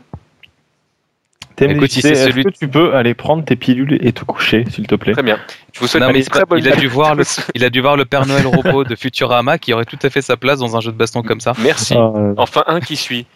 [1.69, 4.65] Écoute, si c'est est-ce celui- que tu peux aller prendre tes pilules et te coucher,
[4.71, 5.13] s'il te plaît?
[5.13, 5.39] Très bien.
[5.73, 7.81] Je vous souhaite Non, une très bonne il a dû voir le, il a dû
[7.81, 10.77] voir le Père Noël robot de Futurama qui aurait tout à fait sa place dans
[10.77, 11.53] un jeu de baston comme ça.
[11.63, 11.95] Merci.
[11.97, 13.27] Ah, euh, Enfin, un qui suit.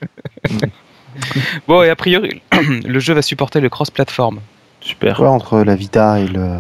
[1.68, 2.42] Bon, et a priori,
[2.86, 4.40] le jeu va supporter le cross-platform.
[4.80, 5.20] Super.
[5.20, 6.58] Ouais, entre la Vita et le.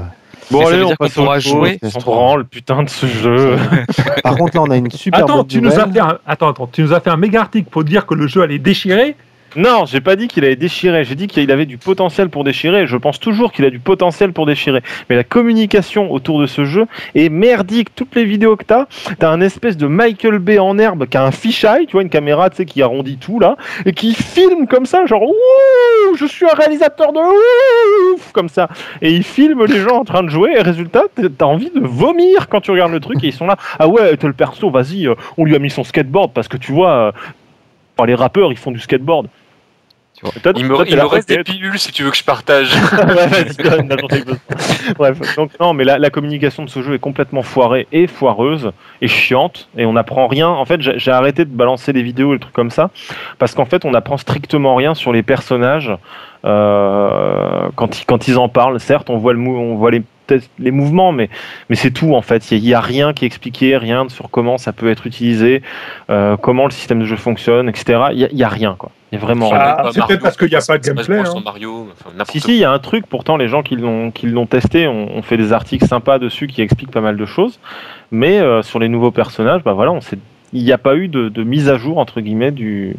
[0.50, 3.56] Bon, Mais ça allez, veut on à pourra jouer On branle, putain de ce jeu.
[4.22, 5.92] Par contre, là, on a une super Attends, bonne tu nous as nouvelle.
[5.94, 8.26] fait un, attends, attends, tu nous as fait un méga article pour dire que le
[8.26, 9.16] jeu allait déchirer.
[9.56, 11.04] Non, j'ai pas dit qu'il allait déchirer.
[11.04, 12.86] J'ai dit qu'il avait du potentiel pour déchirer.
[12.86, 14.82] Je pense toujours qu'il a du potentiel pour déchirer.
[15.08, 17.94] Mais la communication autour de ce jeu est merdique.
[17.94, 18.86] Toutes les vidéos que t'as,
[19.18, 22.08] t'as un espèce de Michael Bay en herbe qui a un fisheye, tu vois, une
[22.10, 26.26] caméra, tu sais, qui arrondit tout là, et qui filme comme ça, genre ouh, je
[26.26, 27.20] suis un réalisateur de
[28.14, 28.68] ouf, comme ça.
[29.02, 30.52] Et il filme les gens en train de jouer.
[30.56, 31.02] Et résultat,
[31.38, 33.22] t'as- envie de vomir quand tu regardes le truc.
[33.22, 33.56] Et ils sont là.
[33.78, 36.56] Ah ouais, t'as le perso, vas-y, euh, on lui a mis son skateboard parce que
[36.56, 36.90] tu vois.
[36.90, 37.12] euh,
[38.06, 39.28] les rappeurs, ils font du skateboard.
[40.56, 42.74] Il me, il me reste des pilules si tu veux que je partage.
[44.98, 48.72] Bref, donc non, mais la, la communication de ce jeu est complètement foirée et foireuse
[49.02, 50.48] et chiante et on n'apprend rien.
[50.48, 52.90] En fait, j'ai arrêté de balancer des vidéos et des trucs comme ça
[53.38, 55.92] parce qu'en fait, on n'apprend strictement rien sur les personnages
[56.44, 58.80] euh, quand, ils, quand ils en parlent.
[58.80, 61.28] Certes, on voit, le on voit les, peut-être les mouvements, mais,
[61.68, 62.50] mais c'est tout en fait.
[62.50, 65.62] Il n'y a, rien qui est expliqué, rien sur comment ça peut être utilisé,
[66.10, 68.06] euh, comment le système de jeu fonctionne, etc.
[68.12, 68.90] Il n'y a, il y a rien, quoi.
[69.12, 69.50] Il y a vraiment.
[69.52, 71.24] Ah, c'est peut-être parce qu'il y a pas de gameplay, hein.
[71.24, 74.10] sur Mario, enfin, Si, si, il y a un truc, pourtant les gens qui l'ont,
[74.10, 77.26] qui l'ont testé ont, ont fait des articles sympas dessus qui expliquent pas mal de
[77.26, 77.60] choses.
[78.10, 80.18] Mais euh, sur les nouveaux personnages, bah voilà, on sait,
[80.52, 82.96] il n'y a pas eu de, de mise à jour, entre guillemets, du,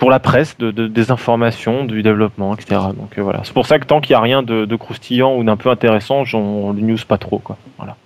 [0.00, 2.80] pour la presse, de, de- des informations, du développement, etc.
[2.96, 3.42] Donc euh, voilà.
[3.44, 5.70] C'est pour ça que tant qu'il n'y a rien de, de croustillant ou d'un peu
[5.70, 7.38] intéressant, j'en le news pas trop.
[7.38, 7.56] Quoi.
[7.78, 7.96] Voilà.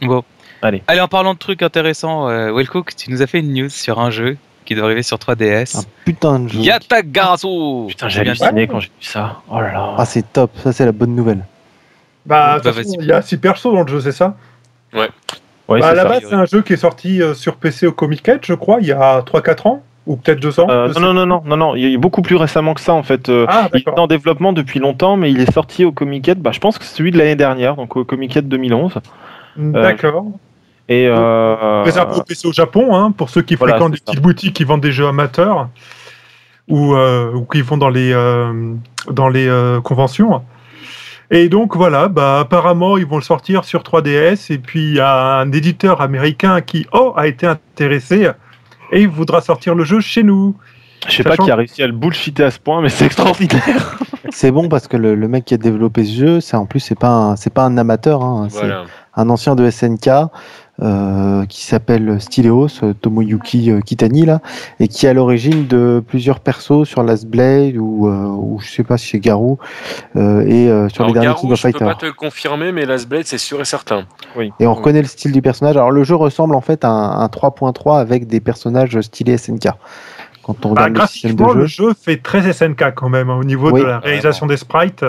[0.00, 0.22] Bon.
[0.62, 0.82] Allez.
[0.86, 3.98] Allez, en parlant de trucs intéressants, euh, Wellcook, tu nous as fait une news sur
[4.00, 5.76] un jeu qui doit arriver sur 3DS.
[5.78, 6.60] Un putain de jeu.
[6.60, 9.42] Yatagarasu Putain, j'ai bien halluciné quand j'ai vu ça.
[9.50, 9.94] Oh là là.
[9.98, 10.50] Ah, c'est top.
[10.62, 11.44] Ça, c'est la bonne nouvelle.
[12.24, 14.36] Bah, Bah, il y a 6 persos dans le jeu, c'est ça?
[14.94, 15.08] Ouais,
[15.68, 17.92] bah, c'est À la base, c'est un jeu qui est sorti euh, sur PC au
[17.92, 20.66] Comic je crois, il y a 3-4 ans, ou peut-être 2 ans.
[20.68, 21.00] Euh, je sais.
[21.00, 23.28] non, non, non, non, non, il a beaucoup plus récemment que ça en fait.
[23.28, 26.50] Euh, Ah, Il est en développement depuis longtemps, mais il est sorti au Comic-Con, bah,
[26.52, 28.98] je pense que c'est celui de l'année dernière, donc au Comic-Con 2011.
[29.56, 30.26] D'accord.
[30.88, 34.04] Et euh, Réservé au PC au Japon, hein, pour ceux qui Voilà, fréquentent des ça.
[34.06, 35.68] petites boutiques qui vendent des jeux amateurs
[36.68, 38.74] ou, euh, ou qui vont dans les, euh,
[39.10, 40.42] dans les euh, conventions.
[41.30, 45.00] Et donc voilà, bah, apparemment ils vont le sortir sur 3DS et puis il y
[45.00, 48.28] a un éditeur américain qui oh, a été intéressé
[48.94, 50.54] et il voudra sortir le jeu chez nous.
[51.08, 53.98] je sais pas qui a réussi à le bullshiter à ce point, mais c'est extraordinaire.
[54.30, 56.80] C'est bon parce que le, le mec qui a développé ce jeu, c'est en plus
[56.80, 58.70] c'est pas un, c'est pas un amateur, hein, c'est
[59.16, 60.08] un ancien de SNK
[60.82, 64.40] euh, qui s'appelle Styleos, euh, Tomoyuki euh, Kitani là,
[64.80, 68.70] et qui est à l'origine de plusieurs persos sur Last Blade ou, euh, ou je
[68.70, 69.58] sais pas si c'est Garou
[70.16, 71.84] euh, et euh, sur les derniers Garou, King of je peux Fighter.
[71.84, 74.04] pas te le confirmer, mais Last Blade, c'est sûr et certain.
[74.36, 74.50] Oui.
[74.58, 75.76] Et on reconnaît le style du personnage.
[75.76, 79.68] Alors le jeu ressemble en fait à un, un 3.3 avec des personnages stylés SNK.
[80.42, 81.86] Quand on Bah, regarde le système de le jeu.
[81.86, 83.80] jeu fait très SNK quand même hein, au niveau Oui.
[83.80, 85.04] de la réalisation des sprites.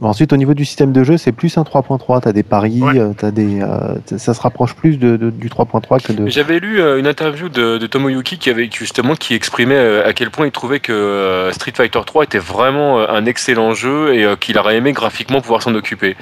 [0.00, 2.22] Bon, Ensuite, au niveau du système de jeu, c'est plus un 3.3.
[2.22, 2.98] T'as des paris, Ouais.
[2.98, 6.26] euh, des, euh, ça se rapproche plus de, de- du 3.3 que de.
[6.26, 10.12] J'avais lu euh, une interview de, de Tomoyuki qui avait justement qui exprimait euh, à
[10.14, 14.58] quel point il trouvait que Street Fighter 3 était vraiment un excellent jeu et qu'il
[14.58, 16.16] aurait aimé graphiquement pouvoir s'en occuper.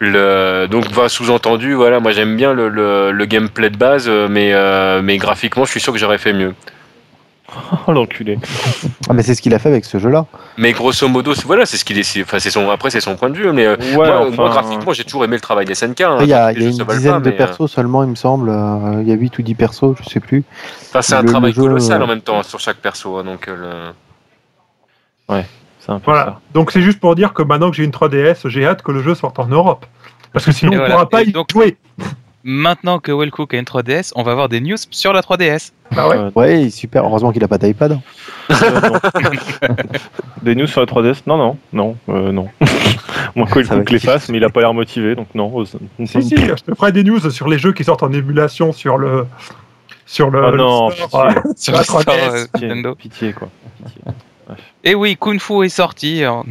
[0.00, 4.52] Le, donc va sous-entendu, voilà, moi j'aime bien le, le, le gameplay de base, mais
[5.02, 6.54] mais graphiquement, je suis sûr que j'aurais fait mieux.
[7.86, 8.38] Oh l'enculé.
[9.08, 10.26] Ah, mais c'est ce qu'il a fait avec ce jeu-là.
[10.58, 12.02] Mais grosso modo, c'est- voilà, c'est ce qu'il est.
[12.02, 12.68] c'est- Enfin, c'est son.
[12.70, 15.24] Après, c'est son point de vue, mais euh, Ouais, moi, enfin, moi, graphiquement, j'ai toujours
[15.24, 16.00] aimé le travail des SNK.
[16.02, 16.18] hein.
[16.20, 18.50] Il y a, il y une dizaine pas, de euh, persos seulement, il me semble.
[18.50, 20.44] Euh, Il y a 8 ou 10 persos, je sais plus.
[20.88, 23.16] Enfin, c'est un le- travail le jeu, colossal euh, en même temps sur chaque perso.
[23.16, 23.92] hein, donc, le-
[25.80, 26.24] c'est un peu Voilà.
[26.26, 26.40] ça.
[26.54, 29.02] Donc c'est juste pour dire que maintenant que j'ai une 3DS, j'ai hâte que le
[29.02, 29.86] jeu sorte en Europe.
[30.32, 30.94] Parce que sinon Et on ne voilà.
[30.96, 31.76] pourra pas Et y donc- jouer.
[32.44, 35.72] Maintenant que Wellcook a une 3DS, on va avoir des news sur la 3DS.
[35.92, 36.16] Bah ouais.
[36.16, 37.04] Euh, Ouais, super.
[37.04, 37.98] Heureusement qu'il a pas d'iPad.
[38.50, 38.54] euh.
[40.42, 42.48] Des news sur la 3DS Non, non, non, euh, non.
[43.34, 45.14] Moi, quoi, il Ça faut va que les fasse, mais il a pas l'air motivé,
[45.14, 45.60] donc non.
[45.60, 45.64] euh,
[46.06, 48.98] Si, si, je te ferai des news sur les jeux qui sortent en émulation sur
[48.98, 49.26] le.
[50.06, 50.42] Sur le.
[50.44, 51.40] Oh le non, store, pitié.
[51.48, 51.52] ouais.
[51.56, 52.30] Sur la le store, 3DS.
[52.32, 52.94] euh, Pitié, Nintendo.
[52.94, 53.48] pitié, quoi.
[53.84, 54.00] Pitié.
[54.84, 56.22] Et oui, Kung Fu est sorti.
[56.24, 56.46] Alors,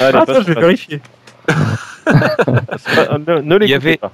[0.00, 1.00] allez, Ah, ça, je vais passe- vérifier.
[1.46, 2.86] Passe-
[3.26, 4.12] ne ne l'écoutez avait- pas.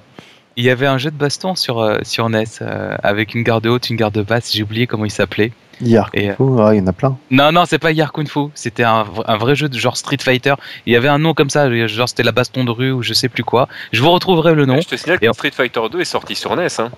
[0.57, 3.65] Il y avait un jeu de baston sur, euh, sur NES euh, avec une garde
[3.65, 4.51] haute, une garde basse.
[4.53, 5.53] J'ai oublié comment il s'appelait.
[5.79, 6.33] Hier, Et, euh,
[6.73, 7.17] il y en a plein.
[7.31, 8.49] Non, non, c'est pas Yar Kung Fu.
[8.55, 10.55] C'était un, vrai jeu de genre Street Fighter.
[10.85, 13.13] Il y avait un nom comme ça, genre c'était la baston de rue ou je
[13.13, 13.69] sais plus quoi.
[13.93, 14.81] Je vous retrouverai le nom.
[14.81, 16.67] Je te signale Et que Street Fighter 2 est sorti sur NES.
[16.79, 16.89] Hein.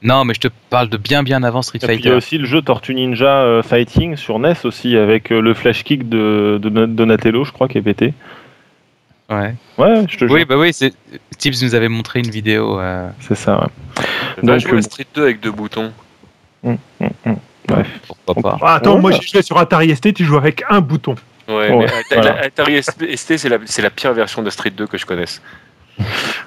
[0.00, 2.14] Non, mais je te parle de bien bien avant Street Et puis, il y Fighter.
[2.14, 5.84] a aussi le jeu Tortue Ninja euh, Fighting sur NES aussi avec euh, le flash
[5.84, 8.14] kick de, de Donatello, je crois, qui est pété.
[9.30, 9.54] Ouais.
[9.76, 10.30] Ouais, je te jure.
[10.32, 10.92] Oui, bah oui, c'est
[11.36, 12.80] Tips nous avait montré une vidéo.
[12.80, 14.02] euh, C'est ça, ouais.
[14.42, 15.92] Donc, jouer à euh, Street 2 avec deux boutons.
[16.64, 17.86] Bref.
[18.24, 18.58] pourquoi pas.
[18.62, 21.14] Ah, attends, Ouais, moi j'ai joué sur Atari ST, tu joues avec un bouton.
[21.46, 22.82] Ouais, Ouais, mais Atari- voilà.
[23.16, 25.42] ST, c'est la, c'est la pire version de Street 2 que je connaisse.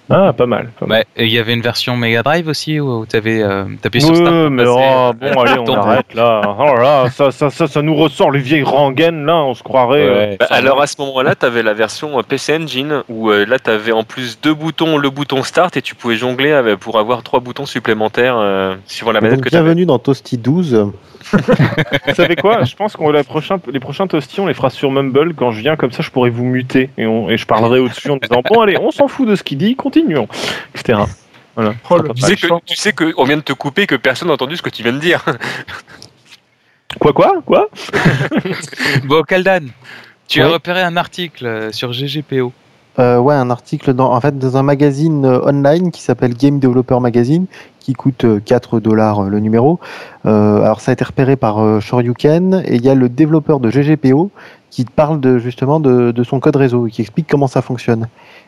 [0.10, 0.70] Ah, pas mal.
[0.82, 3.41] Ouais, il y avait une version Mega Drive aussi où tu avais
[3.82, 4.30] tapé sur Ouais, Start.
[4.32, 6.41] pour mais oh, euh, bon, allez, on arrête là.
[6.60, 10.02] Oh là, ça, ça, ça, ça nous ressort les vieilles rengaines là, on se croirait.
[10.02, 10.38] euh, Ouais.
[10.39, 13.58] Bah, alors à ce moment-là, tu avais la version euh, PC Engine où euh, là,
[13.60, 16.99] tu avais en plus deux boutons, le bouton Start et tu pouvais jongler avec- pour
[16.99, 19.64] avoir trois boutons supplémentaires euh, suivant la manette Donc, que tu avais.
[19.66, 20.91] bienvenue dans Toasty 12.
[22.07, 22.63] Vous savez quoi?
[22.63, 25.34] Je pense qu'on les prochains, les prochains toasties, on les fera sur Mumble.
[25.36, 28.09] Quand je viens comme ça, je pourrais vous muter et, on- et je parlerai au-dessus
[28.09, 30.27] en disant bon allez, on s'en fout de ce qu'il dit, continuons,
[30.75, 30.99] etc.
[31.55, 31.73] Voilà.
[31.89, 34.27] Oh, Tu sais, que, tu sais que on vient de te couper et que personne
[34.29, 35.23] n'a entendu ce que tu viens de dire.
[36.99, 37.41] Quoi quoi?
[37.45, 37.69] Quoi?
[39.05, 39.67] Bon, Kaldan,
[40.27, 42.51] tu as repéré un article sur GGPO.
[42.99, 46.59] Euh, ouais, un article dans, en fait, dans un magazine euh, online qui s'appelle Game
[46.59, 47.45] Developer Magazine,
[47.79, 49.79] qui coûte euh, 4 dollars le numéro.
[50.25, 53.59] Euh, alors, ça a été repéré par euh, Shoryuken, et il y a le développeur
[53.59, 54.31] de GGPO
[54.69, 58.07] qui parle justement de, de son code réseau, qui explique comment ça fonctionne.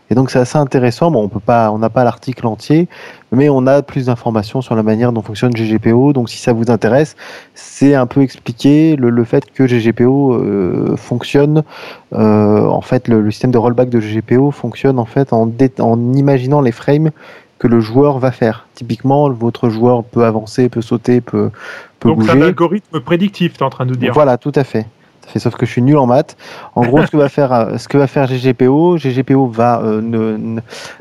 [0.10, 1.12] Et donc, c'est assez intéressant.
[1.12, 2.88] Bon, on peut pas, on n'a pas l'article entier,
[3.32, 6.14] mais on a plus d'informations sur la manière dont fonctionne GGPO.
[6.14, 7.16] Donc, si ça vous intéresse,
[7.56, 11.64] c'est un peu expliquer le, le fait que GGPO euh, fonctionne
[12.14, 15.50] euh, en fait, le, le système de rollback de GGPO fonctionne en fait en,
[16.14, 17.12] imaginant les frames
[17.60, 18.68] que le joueur va faire.
[18.76, 21.50] Typiquement, votre joueur peut avancer, peut sauter, peut,
[22.00, 22.48] peut Donc c'est un bouger.
[22.48, 24.14] algorithme prédictif, tu es en train de nous dire.
[24.14, 24.86] Voilà, tout à fait.
[25.28, 26.36] Fait, Sauf que je suis nul en maths.
[26.76, 30.02] En gros, ce que va faire, euh, ce que va faire GGPO, GGPO va euh,
[30.02, 30.38] ne,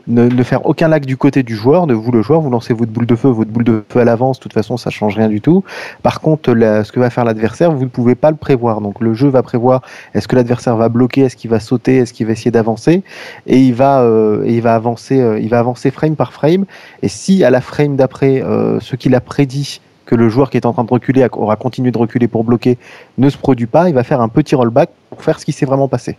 [0.06, 2.40] ne, ne- faire aucun lag du côté du joueur, de vous le joueur.
[2.40, 4.38] Vous lancez votre boule de feu, votre boule de feu à l'avance.
[4.38, 5.64] De toute façon, ça change rien du tout.
[6.02, 8.80] Par contre, ce que va faire l'adversaire, vous ne pouvez pas le prévoir.
[8.80, 9.82] Donc, le jeu va prévoir
[10.14, 13.02] est-ce que l'adversaire va bloquer, est-ce qu'il va sauter, est-ce qu'il va essayer d'avancer,
[13.46, 16.64] et il va, euh, il va avancer, euh, il va avancer frame par frame.
[17.02, 20.56] Et si à la frame d'après, euh, ce qu'il a prédit que le joueur qui
[20.56, 22.78] est en train de reculer aura continué de reculer pour bloquer
[23.18, 25.66] ne se produit pas, il va faire un petit rollback pour faire ce qui s'est
[25.66, 26.16] vraiment passé.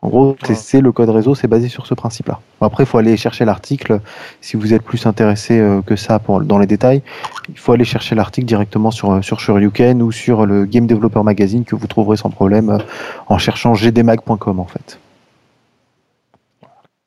[0.00, 2.38] En gros, c'est- c'est le code réseau, c'est basé sur ce principe-là.
[2.60, 4.00] Après, il faut aller chercher l'article.
[4.40, 7.02] Si vous êtes plus intéressé euh, que ça pour, dans les détails,
[7.48, 11.24] il faut aller chercher l'article directement sur, euh, sur Shoryuken ou sur le Game Developer
[11.24, 12.78] Magazine que vous trouverez sans problème euh,
[13.26, 15.00] en cherchant gdmag.com en fait.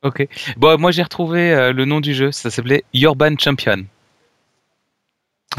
[0.04, 0.28] Ok.
[0.58, 2.32] Bon, moi j'ai retrouvé le nom du jeu.
[2.32, 3.86] Ça s'appelait Urban Champion.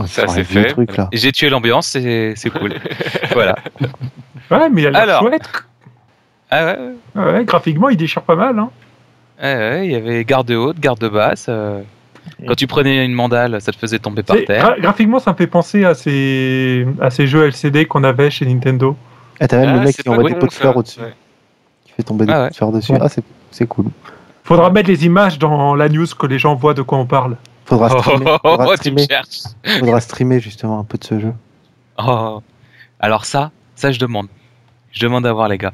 [0.07, 0.75] Ça, aurait c'est fait.
[1.13, 2.75] Et J'ai tué l'ambiance, c'est c'est cool.
[3.33, 3.57] voilà.
[4.51, 5.21] Ouais, mais il a l'air Alors.
[5.23, 5.43] chouette.
[6.51, 6.79] Ah ouais,
[7.17, 7.33] ouais.
[7.33, 8.59] Ouais, graphiquement, il déchire pas mal.
[8.59, 8.71] Hein.
[9.43, 11.47] Ouais, ouais, il y avait garde haute, garde basse.
[11.49, 11.83] euh,
[12.47, 14.65] Quand tu prenais une mandale, ça te faisait tomber par terre.
[14.77, 18.47] gra- graphiquement, ça me fait penser à ces, à ces jeux LCD qu'on avait chez
[18.47, 18.97] Nintendo.
[19.41, 20.61] Ah, t'as même Ah, le mec qui envoie des pots de ça.
[20.61, 21.15] fleurs au-dessus, Ouais.
[21.85, 22.93] qui fait tomber des Ah pots de fleurs dessus.
[22.93, 22.99] Ouais.
[23.01, 23.87] Ah, c'est c'est cool.
[24.45, 27.37] Faudra mettre les images dans la news que les gens voient de quoi on parle.
[27.65, 29.79] Faudra Oh, streamer, oh, faudra oh, tu me streamer, cherches.
[29.79, 31.33] faudra streamer justement un peu de ce jeu.
[31.99, 32.43] Oh.
[33.01, 34.27] Alors ça, ça je demande.
[34.93, 35.73] Je demande à voir les gars.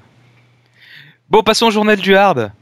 [1.30, 2.52] Bon, passons au journal du hard.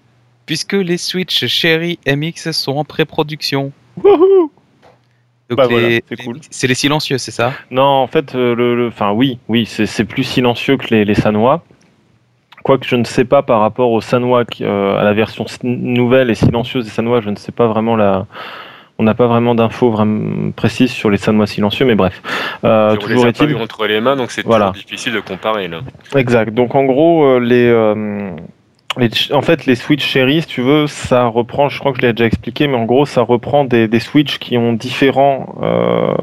[0.46, 3.72] Puisque les Switch Cherry MX sont en pré-production.
[4.02, 4.50] Wouhou
[5.50, 6.38] Donc Bah les- voilà, c'est les- cool.
[6.50, 7.52] C'est les silencieux, c'est ça?
[7.70, 11.04] Non, en fait, euh, le, le- enfin oui, oui, c'est c'est plus silencieux que les,
[11.04, 11.64] les Sanois.
[12.62, 16.34] Quoique je ne sais pas par rapport aux Sanois, euh, à la version nouvelle et
[16.36, 18.26] silencieuse des Sanois, je ne sais pas vraiment la.
[18.98, 22.22] On n'a pas vraiment d'infos vraiment précises sur les Sanois silencieux, mais bref.
[22.64, 24.68] Euh, on les toujours a pas entre les mains, donc c'est Voilà.
[24.68, 25.68] toujours difficile de comparer.
[25.68, 25.80] Là.
[26.16, 26.54] Exact.
[26.54, 28.30] Donc en gros, euh, les, euh,
[28.98, 32.06] les en fait, les Switch Cherry, si tu veux, ça reprend, je crois que je
[32.06, 36.14] l'ai déjà expliqué, mais en gros, ça reprend des, des Switch qui ont différents euh,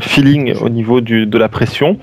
[0.00, 1.98] feelings au niveau du, de la pression.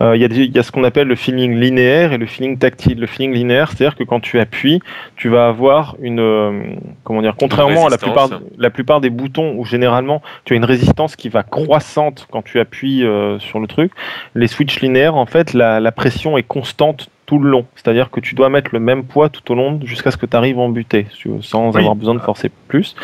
[0.00, 2.58] Euh, Il y, a y a ce qu'on appelle le feeling linéaire et le feeling
[2.58, 2.98] tactile.
[2.98, 4.80] Le feeling linéaire, c'est-à-dire que quand tu appuies,
[5.16, 6.62] tu vas avoir une, euh,
[7.04, 10.64] comment dire, contrairement à la plupart, la plupart des boutons où généralement tu as une
[10.64, 13.92] résistance qui va croissante quand tu appuies euh, sur le truc,
[14.34, 17.66] les switches linéaires, en fait, la, la pression est constante tout le long.
[17.76, 20.34] C'est-à-dire que tu dois mettre le même poids tout au long jusqu'à ce que tu
[20.34, 21.06] arrives en butée,
[21.42, 21.80] sans Oui.
[21.80, 22.96] avoir besoin de forcer plus.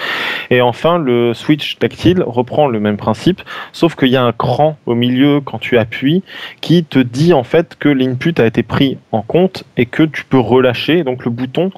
[0.50, 4.78] Et enfin, le switch tactile reprend le même principe, sauf qu'il y a un cran
[4.86, 6.22] au milieu quand tu appuies
[6.62, 10.24] qui te dit en fait que l'input a été pris en compte et que tu
[10.24, 11.04] peux relâcher.
[11.04, 11.70] Donc le bouton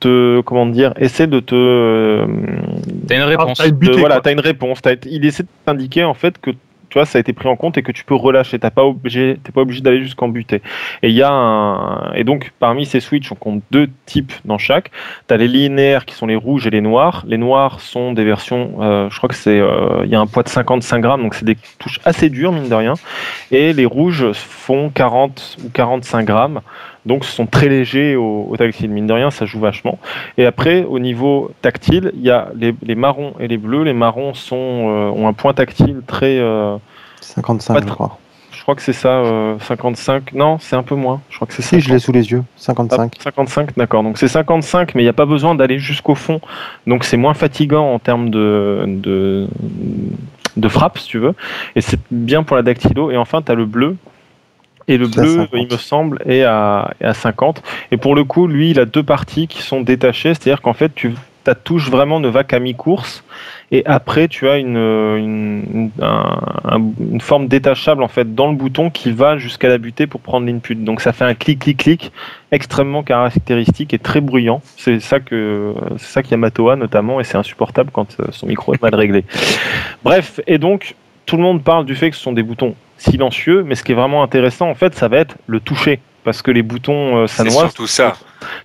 [0.00, 2.26] te, comment dire, essaie de te, euh,
[3.08, 3.58] T'as une Ah, réponse.
[3.58, 4.82] t'as une de- butée, voilà, as une réponse.
[4.82, 6.50] T'as- il essaie de t'indiquer en fait que
[6.88, 8.58] tu vois, ça a été pris en compte et que tu peux relâcher.
[8.58, 10.62] T'as pas obligé, t'es pas obligé d'aller jusqu'en butée.
[11.02, 14.58] Et il y a un, et donc parmi ces switches, on compte deux types dans
[14.58, 14.90] chaque.
[15.26, 17.24] T'as les linéaires qui sont les rouges et les noirs.
[17.26, 20.26] Les noirs sont des versions, euh, je crois que c'est, euh, il y a un
[20.26, 22.94] poids de 55 grammes, donc c'est des touches assez dures mine de rien.
[23.50, 26.60] Et les rouges font 40 ou 45 grammes.
[27.06, 28.90] Donc, ce sont très légers au, au, tactile.
[28.90, 29.98] Mine de rien, ça joue vachement.
[30.36, 33.84] Et après, au niveau tactile, il y a les, les marrons et les bleus.
[33.84, 36.38] Les marrons sont, euh, ont un point tactile très.
[36.38, 36.76] Euh,
[37.20, 38.18] 55, je crois.
[38.58, 40.32] Je crois que c'est ça, euh, 55.
[40.32, 41.20] Non, c'est un peu moins.
[41.30, 42.42] Je crois que c'est Si, je l'ai sous les yeux.
[42.56, 43.12] 55.
[43.18, 44.02] Ah, 55, d'accord.
[44.02, 46.40] Donc c'est 55, mais il n'y a pas besoin d'aller jusqu'au fond.
[46.86, 49.46] Donc c'est moins fatigant en termes de, de,
[50.56, 51.34] de frappe, si tu veux.
[51.76, 53.10] Et c'est bien pour la dactylo.
[53.10, 53.96] Et enfin, tu as le bleu
[54.88, 57.62] et le bleu, il me semble, est à, est à 50.
[57.92, 60.94] Et pour le coup, lui, il a deux parties qui sont détachées, c'est-à-dire qu'en fait,
[60.94, 61.14] tu,
[61.44, 63.22] ta touche vraiment ne va qu'à mi-course,
[63.70, 68.56] et après, tu as une, une, un, un, une, forme détachable en fait dans le
[68.56, 70.74] bouton qui va jusqu'à la butée pour prendre l'input.
[70.74, 72.12] Donc ça fait un clic, clic, clic
[72.50, 74.62] extrêmement caractéristique et très bruyant.
[74.78, 78.46] C'est ça que c'est ça qui a Matoa notamment, et c'est insupportable quand euh, son
[78.46, 79.24] micro est mal réglé.
[80.02, 80.94] Bref, et donc
[81.26, 83.92] tout le monde parle du fait que ce sont des boutons silencieux, mais ce qui
[83.92, 86.00] est vraiment intéressant, en fait, ça va être le toucher.
[86.24, 88.12] Parce que les boutons euh, sanois ça.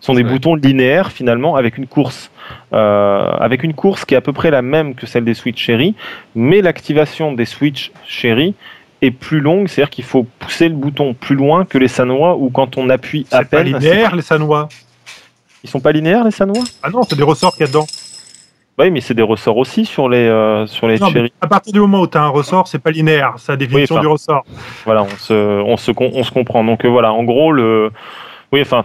[0.02, 2.30] sont des boutons linéaires, finalement, avec une course.
[2.74, 5.64] Euh, avec une course qui est à peu près la même que celle des Switch
[5.64, 5.96] Cherry,
[6.36, 8.54] mais l'activation des Switch Cherry
[9.02, 12.50] est plus longue, c'est-à-dire qu'il faut pousser le bouton plus loin que les sanois, ou
[12.50, 13.72] quand on appuie à peine.
[13.72, 14.68] Pas linéaire, les sanois.
[15.64, 16.64] Ils sont pas linéaires, les sanois?
[16.82, 17.88] Ah non, c'est des ressorts qu'il y a dedans.
[18.80, 21.10] Oui, mais c'est des ressorts aussi sur les, euh, sur les non.
[21.42, 23.96] À partir du moment où tu as un ressort, c'est pas linéaire, c'est la définition
[23.96, 24.44] oui, du ressort.
[24.86, 26.64] Voilà, on se, on se, on se comprend.
[26.64, 27.92] Donc euh, voilà, en gros, le,
[28.52, 28.84] oui, enfin,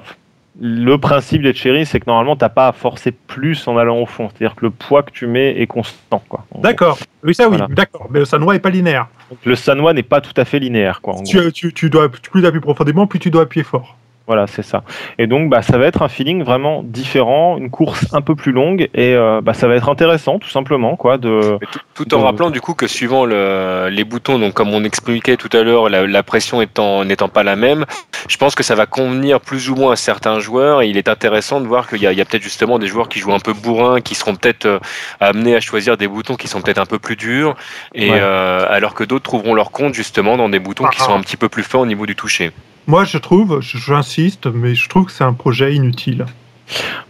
[0.60, 3.98] le principe des cherry, c'est que normalement, tu n'as pas à forcer plus en allant
[3.98, 4.28] au fond.
[4.28, 6.22] C'est-à-dire que le poids que tu mets est constant.
[6.56, 6.98] D'accord.
[7.22, 7.72] Oui, ça oui, voilà.
[7.72, 8.08] d'accord.
[8.10, 9.06] Mais le sanois n'est pas linéaire.
[9.30, 11.00] Donc, le sanois n'est pas tout à fait linéaire.
[11.00, 13.96] Quoi, tu, tu, tu, dois, plus tu appuies profondément, plus tu dois appuyer fort.
[14.28, 14.82] Voilà, c'est ça.
[15.16, 18.52] Et donc, bah, ça va être un feeling vraiment différent, une course un peu plus
[18.52, 21.16] longue, et euh, bah, ça va être intéressant, tout simplement, quoi.
[21.16, 22.24] De, tout, tout, en de...
[22.24, 25.88] rappelant du coup que suivant le, les boutons, donc comme on expliquait tout à l'heure,
[25.88, 27.86] la, la, pression étant n'étant pas la même,
[28.28, 30.82] je pense que ça va convenir plus ou moins à certains joueurs.
[30.82, 33.20] Et il est intéressant de voir qu'il y a, a peut-être justement des joueurs qui
[33.20, 34.78] jouent un peu bourrin, qui seront peut-être euh,
[35.20, 37.56] amenés à choisir des boutons qui sont peut-être un peu plus durs,
[37.94, 38.18] et ouais.
[38.20, 41.20] euh, alors que d'autres trouveront leur compte justement dans des boutons ah, qui sont un
[41.22, 42.52] petit peu plus fins au niveau du toucher.
[42.88, 46.24] Moi, je trouve, j'insiste, mais je trouve que c'est un projet inutile.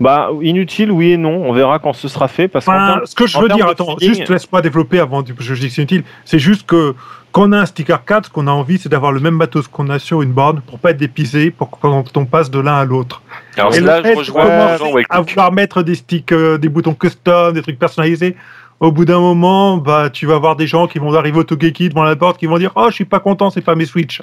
[0.00, 1.48] Bah, inutile, oui et non.
[1.48, 2.48] On verra quand ce sera fait.
[2.48, 4.16] Parce enfin, ce que je veux dire, attends, feeling...
[4.16, 6.02] juste laisse-moi développer avant que je dis que c'est inutile.
[6.24, 6.96] C'est juste que
[7.30, 9.68] quand on a un stick arcade, ce qu'on a envie, c'est d'avoir le même matos
[9.68, 12.74] qu'on a sur une borne pour pas être dépisé pour quand on passe de l'un
[12.74, 13.22] à l'autre.
[13.56, 16.94] Alors et là, le fait je de à vouloir mettre des sticks, euh, des boutons
[16.94, 18.34] custom, des trucs personnalisés,
[18.80, 21.88] au bout d'un moment, bah, tu vas avoir des gens qui vont arriver au Togeki
[21.88, 24.20] devant la porte, qui vont dire, oh, je suis pas content, c'est pas mes Switch.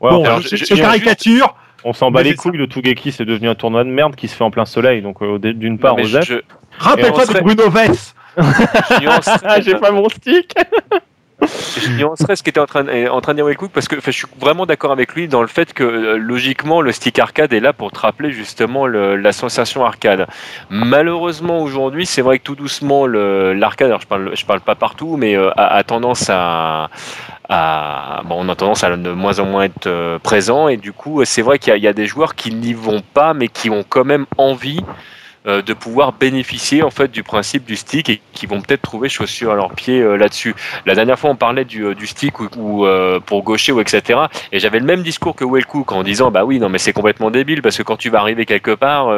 [0.00, 1.54] Ouais, bon, je, je, je caricature.
[1.84, 4.34] On s'en bat les couilles, le Tougeki c'est devenu un tournoi de merde qui se
[4.34, 5.96] fait en plein soleil, donc euh, d'une part.
[6.02, 6.40] Je...
[6.78, 8.14] Rappelle-toi de Bruno Vess
[9.64, 10.54] J'ai pas mon stick
[11.40, 14.26] je nuancerais ce qu'était en train, en train de dire Wellcook parce que je suis
[14.40, 17.92] vraiment d'accord avec lui dans le fait que logiquement le stick arcade est là pour
[17.92, 20.26] te rappeler justement la sensation arcade.
[20.70, 25.36] Malheureusement aujourd'hui, c'est vrai que tout doucement l'arcade, alors je parle, parle pas partout, mais
[25.36, 26.88] euh, a, tendance à,
[28.24, 31.24] bon, on a tendance à de moins en moins être euh, présent et du coup
[31.24, 34.04] c'est vrai qu'il y, a des joueurs qui n'y vont pas mais qui ont quand
[34.04, 34.80] même envie
[35.46, 39.08] euh, de pouvoir bénéficier en fait du principe du stick et qui vont peut-être trouver
[39.08, 40.54] chaussures à leurs pieds euh, là-dessus.
[40.84, 42.86] La dernière fois on parlait du, euh, du stick ou, ou
[43.20, 44.20] pour gaucher ou etc.
[44.50, 47.30] Et j'avais le même discours que Wellcook en disant bah oui non mais c'est complètement
[47.30, 49.10] débile parce que quand tu vas arriver quelque part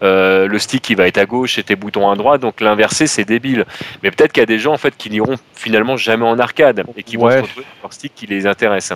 [0.00, 3.24] le stick il va être à gauche et tes boutons à droite donc l'inversé c'est
[3.24, 3.64] débile.
[4.02, 6.84] Mais peut-être qu'il y a des gens en fait qui n'iront finalement jamais en arcade
[6.96, 8.92] et qui vont se retrouver leur stick qui les intéresse.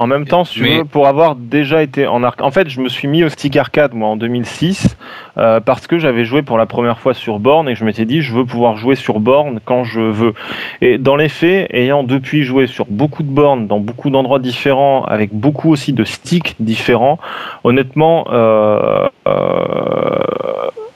[0.00, 0.78] En même temps, si mais...
[0.78, 3.54] veux, pour avoir déjà été en arcade, en fait, je me suis mis au stick
[3.58, 4.96] arcade moi en 2006
[5.36, 8.22] euh, parce que j'avais joué pour la première fois sur borne et je m'étais dit
[8.22, 10.32] je veux pouvoir jouer sur borne quand je veux.
[10.80, 15.04] Et dans les faits, ayant depuis joué sur beaucoup de bornes dans beaucoup d'endroits différents
[15.04, 17.18] avec beaucoup aussi de sticks différents,
[17.62, 18.26] honnêtement.
[18.32, 20.49] Euh, euh,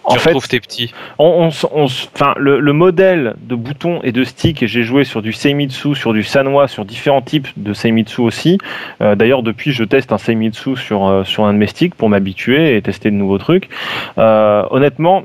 [0.05, 0.93] en fait, tes petits.
[1.19, 5.05] On, on, on, enfin, le, le, modèle de bouton et de stick, et j'ai joué
[5.05, 8.59] sur du Seimitsu, sur du Sanwa, sur différents types de Seimitsu aussi.
[9.01, 12.09] Euh, D'ailleurs, depuis, je teste un Seimitsu sur, euh, sur un de mes sticks pour
[12.09, 13.69] m'habituer et tester de nouveaux trucs.
[14.19, 15.25] Euh, honnêtement,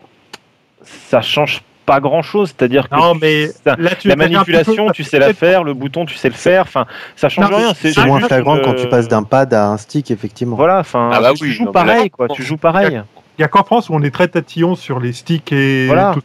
[0.84, 3.76] ça change pas grand chose, c'est-à-dire que non, mais ça,
[4.06, 7.30] la manipulation, peu, tu sais la faire, le bouton, tu sais le faire, enfin, ça
[7.30, 7.74] change non, rien.
[7.74, 10.56] C'est moins flagrant quand tu passes d'un pad à un stick, effectivement.
[10.56, 13.02] Voilà, enfin, ah bah tu, oui, joues pareil, quoi, tu joues pareil.
[13.40, 16.12] Il n'y a qu'en France où on est très tatillon sur les sticks et voilà.
[16.14, 16.22] tout.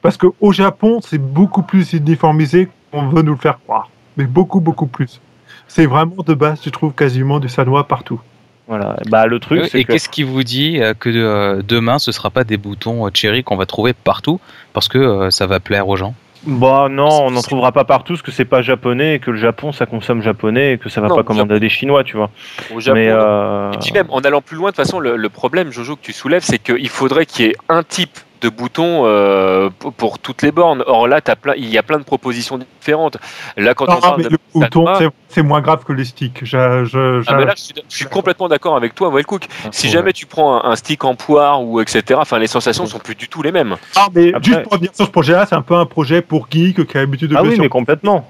[0.00, 3.90] Parce qu'au Japon, c'est beaucoup plus uniformisé qu'on veut nous le faire croire.
[4.16, 5.20] Mais beaucoup, beaucoup plus.
[5.68, 8.18] c'est vraiment de base, tu trouves quasiment du sanois partout.
[8.66, 8.96] Voilà.
[9.10, 9.92] Bah, le truc, Et que.
[9.92, 13.44] qu'est-ce qui vous dit euh, que euh, demain ce sera pas des boutons euh, Cherry
[13.44, 14.40] qu'on va trouver partout?
[14.72, 16.14] Parce que euh, ça va plaire aux gens
[16.48, 19.36] Bah non, on n'en trouvera pas partout parce que c'est pas japonais et que le
[19.36, 22.16] Japon ça consomme japonais et que ça va Non, pas commander à des Chinois, tu
[22.16, 22.30] vois.
[22.74, 25.16] Au Japon, Mais euh, Et puis même, en allant plus loin, de toute façon, le,
[25.16, 28.48] le problème, Jojo, que tu soulèves, c'est qu'il faudrait qu'il y ait un type de
[28.48, 30.82] bouton euh, pour, toutes les bornes.
[30.86, 33.16] Or là, as plein, il y a plein de propositions différentes.
[33.56, 34.86] Là, quand on parle mais de le bouton,
[35.28, 36.40] c'est- moins grave que les sticks.
[36.42, 39.46] Je, je, Ah, mais je- là, je suis, je suis complètement d'accord avec toi, Wellcook.
[39.70, 39.92] Si ouais.
[39.92, 43.14] jamais tu prends un, un stick en poire ou etc., enfin, les sensations sont plus
[43.14, 43.76] du tout les mêmes.
[43.96, 46.48] Ah, mais Après- juste pour revenir sur ce projet-là, c'est un peu un projet pour
[46.50, 48.28] geek qui a l'habitude de Ah jouer oui, sur mais complètement.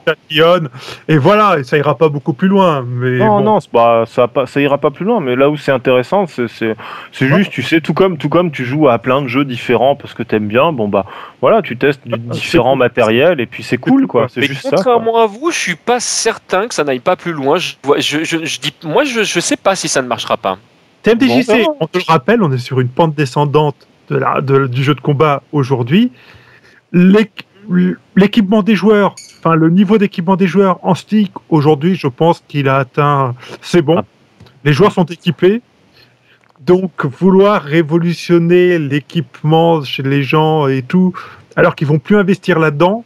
[1.09, 2.84] Et voilà, et ça ira pas beaucoup plus loin.
[2.86, 3.44] Mais Non, bon.
[3.44, 5.20] non, pas, ça, ça ira pas plus loin.
[5.20, 6.76] Mais là où c'est intéressant, c'est
[7.12, 10.14] juste, tu sais, tout comme, tout comme tu joues à plein de jeux différents parce
[10.14, 10.72] que t'aimes bien.
[10.72, 11.05] Bon bah,
[11.40, 14.28] voilà, tu testes du Ah, différents matériels et puis c'est cool, quoi.
[14.28, 14.61] C'est ça.
[14.62, 14.70] quoi.
[14.70, 17.59] contrairement à vous, je suis pas certain que ça n'aille pas plus loin.
[17.59, 20.59] Je, je, je, je dis, moi, je, je sais pas si ça ne marchera pas.
[21.03, 23.76] TMDJC, Bon, on te le rappelle, on est sur une pente descendante
[24.11, 26.11] de la, de- du jeu de combat aujourd'hui.
[26.92, 27.44] L'équ-
[28.16, 32.66] L'équipement des joueurs, enfin le niveau d'équipement des joueurs en stick aujourd'hui, je pense qu'il
[32.66, 33.34] a atteint.
[33.61, 33.96] C'est bon.
[33.99, 34.05] Ah.
[34.64, 35.61] Les joueurs sont équipés.
[36.69, 41.12] Donc vouloir révolutionner l'équipement chez les gens et tout,
[41.57, 43.05] alors qu'ils vont plus investir là-dedans,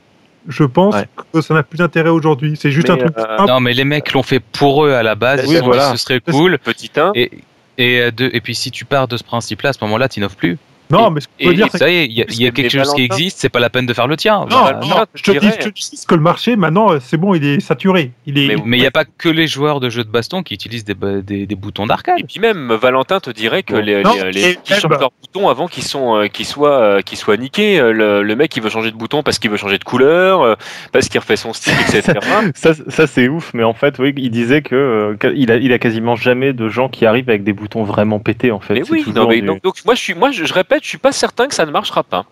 [0.48, 1.06] je pense Ouais.
[1.32, 2.56] que ça n'a plus d'intérêt aujourd'hui.
[2.60, 3.16] C'est juste Mais, un truc.
[3.18, 3.46] euh.
[3.46, 5.46] Non, mais les mecs l'ont fait pour eux à la base.
[5.48, 5.92] Oui, voilà.
[5.92, 6.58] Ce serait cool.
[6.58, 7.12] Petit 1.
[7.14, 7.30] Et,
[7.78, 10.18] et, euh, de- et puis si tu pars de ce principe-là, à ce moment-là, tu
[10.20, 10.58] n'innoves plus.
[10.92, 12.24] Non, mais ce que je veux dire, et c'est ça y est, il y a,
[12.28, 14.40] y quelque chose qui existe, c'est pas la peine de faire le tien.
[14.40, 14.78] Non, Voilà.
[14.80, 17.34] non, non, je te, dis, je te dis que le marché, maintenant, euh, c'est bon,
[17.34, 18.10] il est saturé.
[18.26, 20.54] Il est, Mais- il n'y a pas que les joueurs de jeux de baston qui
[20.54, 22.18] utilisent des, des, des boutons d'arcade.
[22.18, 23.80] Et puis même, Valentin te dirait que Bon.
[23.80, 27.36] les, Non, les, les qui changent leurs boutons avant qu'ils euh, soient, euh, qu'ils soient
[27.36, 27.78] niqués.
[27.80, 30.42] Euh, Le, le mec, il veut changer de bouton parce qu'il veut changer de couleur,
[30.42, 30.54] euh,
[30.92, 32.18] parce qu'il refait son style, etc.
[32.54, 35.72] Ça, ça c'est ouf, mais en fait, oui, il disait que euh, il a, il
[35.72, 38.74] a quasiment jamais de gens qui arrivent avec des boutons vraiment pétés, en fait.
[38.74, 40.88] mais oui, non, mais du- donc, donc moi, je suis, moi, je, je répète, je
[40.88, 42.26] suis pas certain que ça ne marchera pas.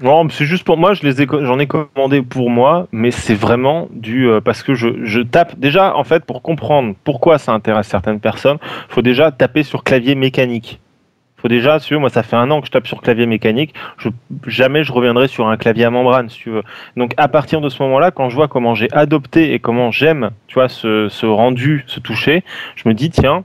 [0.00, 3.34] Non, c'est juste pour moi, je les ai, j'en ai commandé pour moi, mais c'est
[3.34, 7.52] vraiment du euh, parce que je, je tape déjà en fait pour comprendre pourquoi ça
[7.52, 8.56] intéresse certaines personnes,
[8.88, 10.80] faut déjà taper sur clavier mécanique.
[11.36, 13.26] Faut déjà, si tu veux, moi ça fait un an que je tape sur clavier
[13.26, 14.08] mécanique, je,
[14.46, 16.62] jamais je reviendrai sur un clavier à membrane, si tu veux.
[16.96, 20.30] Donc à partir de ce moment-là, quand je vois comment j'ai adopté et comment j'aime,
[20.46, 22.42] tu vois, ce, ce rendu, ce toucher,
[22.76, 23.44] je me dis tiens,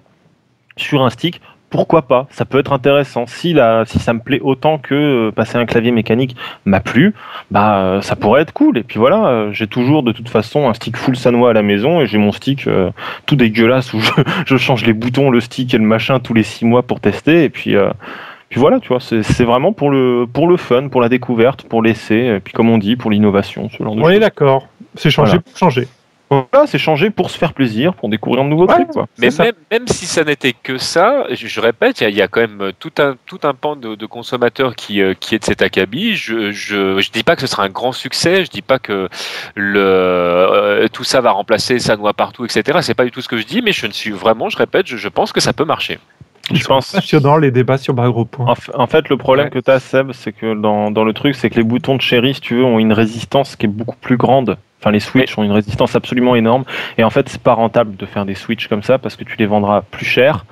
[0.78, 1.42] sur un stick,
[1.76, 3.26] pourquoi pas Ça peut être intéressant.
[3.28, 3.56] Si,
[3.86, 7.14] si ça me plaît autant que euh, passer un clavier mécanique m'a plu,
[7.52, 8.78] bah euh, ça pourrait être cool.
[8.78, 11.62] Et puis voilà, euh, j'ai toujours de toute façon un stick full sanois à la
[11.64, 12.90] maison et j'ai mon stick euh,
[13.26, 14.12] tout dégueulasse où je,
[14.46, 17.44] je change les boutons, le stick et le machin tous les six mois pour tester.
[17.44, 17.90] Et puis, euh,
[18.50, 21.82] puis voilà, tu vois, c'est vraiment pour le, pour le fun, pour la découverte, pour
[21.82, 24.68] l'essai, et puis comme on dit, pour l'innovation, ce genre de On est d'accord.
[24.96, 25.42] C'est changé Voilà.
[25.42, 25.88] pour changer.
[26.30, 28.74] Voilà, c'est changé pour se faire plaisir, pour découvrir de nouveaux Ouais.
[28.76, 28.88] trucs.
[28.90, 29.06] Quoi.
[29.20, 29.44] Mais ça.
[29.44, 32.22] même, même si ça n'était que ça, je, je répète, il y, a- il y
[32.22, 35.40] a quand même tout un, tout un pan de, de consommateurs qui, euh, qui est
[35.40, 36.16] de cet acabit.
[36.16, 39.08] Je, je, je dis pas que ce sera un grand succès, je dis pas que
[39.56, 42.80] le, euh, tout ça va remplacer Sanois partout, etc.
[42.82, 44.88] C'est pas du tout ce que je dis, mais je ne suis vraiment, je répète,
[44.88, 46.00] je, je pense que ça peut marcher.
[46.54, 46.92] Je pense.
[46.92, 48.54] Passionnant les débats sur Bagro Point.
[48.76, 49.52] En, fait, le problème Ouais.
[49.52, 52.02] que tu as, Seb, c'est que dans, dans le truc, c'est que les boutons de
[52.02, 54.58] chéri, si tu veux, ont une résistance qui est beaucoup plus grande.
[54.92, 56.64] Les Switch ont une résistance absolument énorme.
[56.98, 59.36] Et en fait, c'est pas rentable de faire des Switch comme ça parce que tu
[59.38, 60.46] les vendras plus cher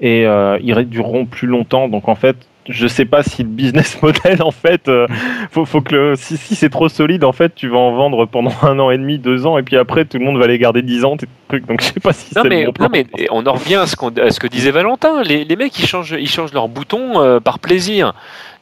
[0.00, 1.88] et euh, ils dureront plus longtemps.
[1.88, 2.36] Donc, en fait,
[2.68, 5.06] je sais pas si le business model, en fait, euh,
[5.50, 8.26] faut, faut que le, si, si c'est trop solide, en fait, tu vas en vendre
[8.26, 10.58] pendant un an et demi, deux ans, et puis après, tout le monde va les
[10.58, 11.66] garder dix ans, tes trucs.
[11.66, 12.84] Donc, je sais pas si Non mais, bon plan.
[12.86, 15.22] non mais on en revient à ce, qu'on- à ce que disait Valentin.
[15.22, 18.12] Les, les mecs ils changent, ils changent leurs boutons euh, par plaisir.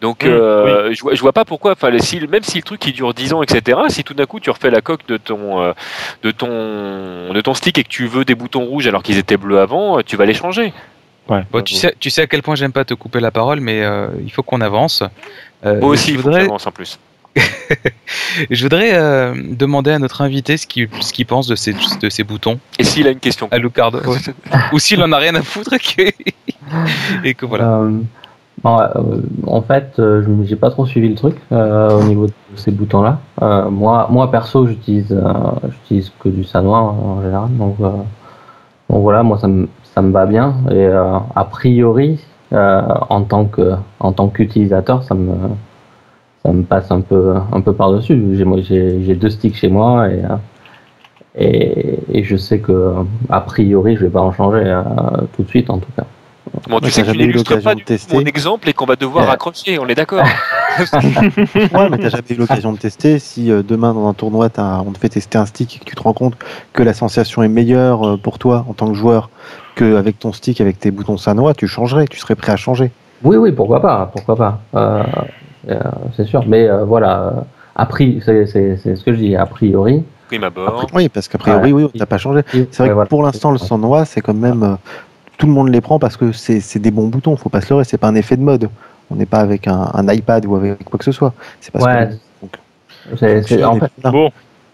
[0.01, 1.73] Donc Mmh, euh, je, vois, je vois pas pourquoi.
[1.73, 3.79] Enfin, les- si, même si le truc il dure 10 ans, etc.
[3.89, 5.73] Si tout d'un coup tu refais la coque de ton, euh,
[6.23, 9.37] de ton, de ton stick et que tu veux des boutons rouges alors qu'ils étaient
[9.37, 10.73] bleus avant, tu vas les changer.
[11.31, 11.45] Ouais.
[11.53, 13.83] Bon, tu, sais, tu sais à quel point j'aime pas te couper la parole, mais
[13.83, 15.05] euh, il faut qu'on avance.
[15.65, 16.99] Euh, Moi aussi, je voudrais, j'avance en plus.
[18.51, 22.09] je voudrais euh, demander à notre invité ce qu'il ce qu'il pense de ces, de
[22.09, 24.19] ces boutons, Et s'il a une question, à ouais.
[24.73, 26.13] Ou s'il en a rien à foutre et que,
[27.25, 27.75] et que voilà.
[27.75, 28.01] Euh,
[28.65, 28.89] bon, euh,
[29.47, 32.73] en fait, euh, je j'ai pas trop suivi le truc euh, au niveau de ces
[32.73, 33.21] boutons-là.
[33.43, 35.33] Euh, moi, moi perso, j'utilise, euh,
[35.71, 37.57] j'utilise que du sanois en général.
[37.57, 37.91] Donc, euh,
[38.89, 40.55] donc voilà, moi ça me, ça me va bien.
[40.71, 42.21] Et euh, a priori,
[42.53, 45.35] euh, en tant que, en tant qu'utilisateur, ça me,
[46.45, 48.21] ça me passe un peu, un peu par dessus.
[48.35, 50.37] J'ai, deux sticks chez moi et, euh,
[51.37, 52.95] et, et je sais que
[53.29, 54.83] a priori, je vais pas en changer euh,
[55.37, 56.05] tout de suite en tout cas.
[56.69, 58.17] bon, tu sais que tu jamais eu n'illustres l'occasion pas de du tout tester.
[58.17, 59.31] mon exemple et qu'on va devoir Ouais.
[59.31, 59.79] raccrocher.
[59.79, 60.25] On est d'accord.
[60.95, 63.19] ouais, mais t'as jamais eu l'occasion de tester.
[63.19, 65.85] Si euh, demain dans un tournoi, t'as- on te fait tester un stick et que
[65.85, 66.35] tu te rends compte
[66.73, 69.31] que la sensation est meilleure euh, pour toi en tant que joueur
[69.75, 72.91] qu'avec ton stick, avec tes boutons sanois, tu changerais, tu serais prêt à changer.
[73.23, 74.61] Oui, oui, pourquoi pas, pourquoi pas.
[74.75, 75.03] Euh,
[75.69, 75.79] euh,
[76.17, 77.45] c'est sûr, mais euh, voilà,
[77.77, 80.03] a priori, c'est ce que je dis, a priori.
[80.29, 80.87] Prime abord.
[80.95, 82.43] Oui, parce qu'a priori, oui, on t'a pas changé.
[82.53, 83.09] C'est vrai que voilà.
[83.09, 84.77] pour l'instant, le sanois, c'est quand même.
[85.39, 87.85] tout le monde les prend parce que c'est des bons boutons, faut pas se leurrer,
[87.85, 88.69] c'est pas un effet de mode.
[89.11, 91.33] On n'est pas avec un, un iPad ou avec quoi que ce soit.
[91.61, 92.11] C'est parce Ouais,
[93.11, 93.17] que.
[93.19, 93.91] c'est- c'est- en fait.
[94.05, 94.31] Bon,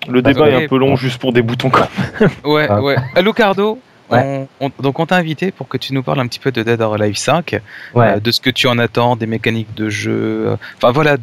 [0.08, 0.96] le débat est un peu long bon.
[0.96, 1.86] juste pour des boutons quand
[2.20, 2.30] même.
[2.44, 2.96] Ouais, ouais.
[3.14, 3.78] Alucardo,
[4.10, 4.46] Ouais.
[4.60, 6.62] on, on- donc on t'a invité pour que tu nous parles un petit peu de
[6.62, 7.60] Dead or Alive 5, ouais.
[8.16, 10.12] euh, de ce que tu en attends, des mécaniques de jeu.
[10.48, 11.16] euh, Enfin voilà,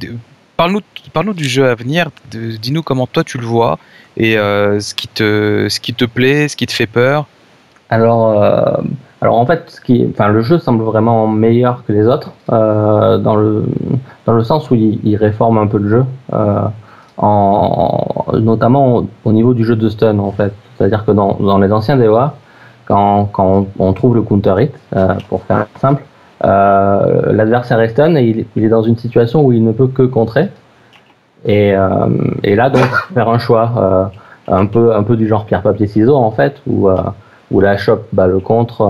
[0.57, 0.81] parle-nous
[1.13, 3.77] parle du jeu à venir, dis-nous comment toi tu le vois
[4.17, 7.25] et euh, ce, qui te, ce qui te plaît, ce qui te fait peur.
[7.89, 8.81] Alors, euh,
[9.21, 13.35] alors en fait, ce qui, enfin, le jeu semble vraiment meilleur que les autres dans
[13.35, 13.65] le
[14.25, 16.05] dans le sens où il, il réforme un peu le jeu,
[17.17, 20.53] en, notamment au, au niveau du jeu de stun en fait.
[20.77, 22.35] C'est-à-dire que dans, dans les anciens DOA,
[22.93, 26.03] quand, quand on, on trouve le counter hit, euh, pour faire simple,
[26.43, 29.87] euh, l'adversaire est stun et il, il est dans une situation où il ne peut
[29.87, 30.49] que contrer.
[31.43, 32.07] Et, euh,
[32.43, 34.11] et là donc faire un choix
[34.47, 36.89] un peu un peu du genre pierre papier ciseaux en fait où
[37.51, 38.81] où la chop bat le contre.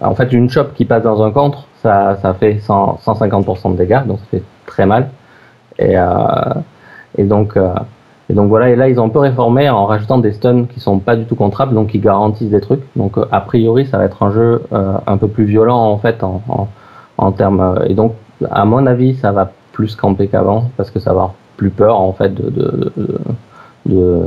[0.00, 3.76] en fait, une chop qui passe dans un contre, ça, ça fait 100, 150% de
[3.76, 5.08] dégâts, donc ça fait très mal.
[5.78, 5.94] Et,
[7.16, 7.56] et donc,
[8.30, 8.70] et donc voilà.
[8.70, 11.24] Et là, ils ont un peu réformé en rajoutant des stuns qui sont pas du
[11.24, 12.82] tout contrables, donc qui garantissent des trucs.
[12.96, 15.98] Donc euh, a priori, ça va être un jeu euh, un peu plus violent en
[15.98, 16.68] fait en, en,
[17.16, 17.60] en termes.
[17.60, 18.14] euh, et donc,
[18.50, 21.98] à mon avis, ça va plus camper qu'avant parce que ça va avoir plus peur
[22.00, 22.92] en fait de, de,
[23.86, 24.22] de,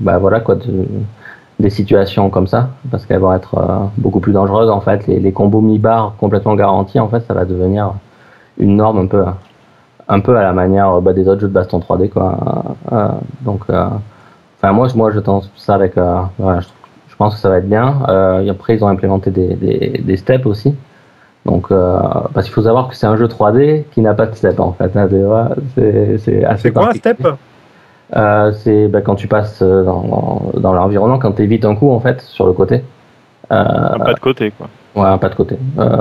[0.00, 0.86] bah voilà quoi de,
[1.60, 5.06] des situations comme ça, parce qu'elles vont être euh, beaucoup plus dangereuses en fait.
[5.06, 7.92] Les, les combos mi-bar complètement garantis, en fait, ça va devenir
[8.58, 9.24] une norme un peu,
[10.08, 12.74] un peu à la manière euh, bah, des autres jeux de baston 3D quoi.
[12.92, 13.08] Euh, euh,
[13.42, 13.86] donc, euh,
[14.58, 16.68] enfin moi, je- moi, je tente ça avec, euh, voilà, je,
[17.08, 18.02] je pense que ça va être bien.
[18.08, 20.74] Euh, et après, ils ont implémenté des, des, des steps aussi.
[21.46, 21.98] Donc, euh,
[22.32, 24.72] parce qu'il faut savoir que c'est un jeu 3D qui n'a pas de step en
[24.72, 24.96] fait.
[24.96, 25.42] hein, ouais,
[25.74, 27.26] c'est c'est assez C'est quoi un step?
[28.16, 31.90] Euh, c'est bah, quand tu passes euh, dans, dans l'environnement, quand tu évites un coup
[31.90, 32.84] en fait sur le côté.
[33.52, 34.68] Euh, Un pas de côté, quoi.
[34.96, 35.58] ouais, un pas de côté.
[35.78, 35.96] Euh,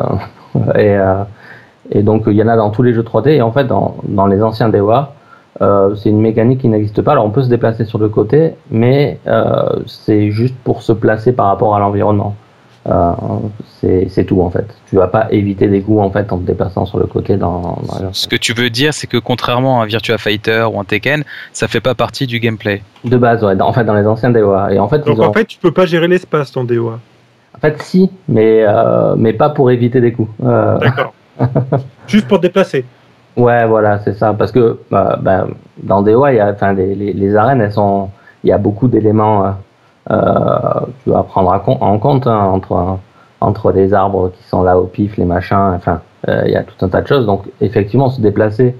[0.75, 1.23] et, euh,
[1.91, 3.95] et donc il y en a dans tous les jeux 3D et en fait dans,
[4.07, 5.13] dans les anciens DOA,
[5.61, 7.11] euh, c'est une mécanique qui n'existe pas.
[7.13, 11.31] Alors on peut se déplacer sur le côté, mais euh, c'est juste pour se placer
[11.33, 12.35] par rapport à l'environnement.
[12.89, 13.11] Euh,
[13.79, 14.65] c'est c'est tout en fait.
[14.89, 17.61] Tu vas pas éviter des coups en fait en te déplaçant sur le côté dans,
[17.87, 20.79] dans les Ce que tu veux dire, c'est que contrairement à un Virtua Fighter ou
[20.79, 21.23] un Tekken,
[21.53, 22.81] ça fait pas partie du gameplay.
[23.05, 24.73] de base, ouais, dans- en fait dans les anciens DOA.
[24.73, 26.99] Et en fait Donc ont en fait, tu peux pas gérer l'espace ton DOA.
[27.55, 30.29] En fait, si, mais, euh, mais pas pour éviter des coups.
[30.43, 31.13] Euh, D'accord.
[32.07, 32.85] Juste pour déplacer.
[33.37, 34.33] ouais, voilà, c'est ça.
[34.33, 35.47] Parce que bah, bah,
[35.81, 38.09] dans DOA, y a, les, les, les arènes, elles sont,
[38.43, 39.51] il y a beaucoup d'éléments euh,
[40.11, 42.97] euh, tu vas prendre en compte hein, entre,
[43.41, 46.63] entre les arbres qui sont là au pif, les machins, enfin, euh, il y a
[46.63, 47.25] tout un tas de choses.
[47.25, 48.75] Donc, effectivement, se déplacer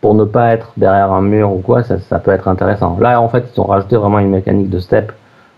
[0.00, 2.96] pour ne pas être derrière un mur ou quoi, ça, ça peut être intéressant.
[3.00, 5.12] Là, en fait, ils ont rajouté vraiment une mécanique de step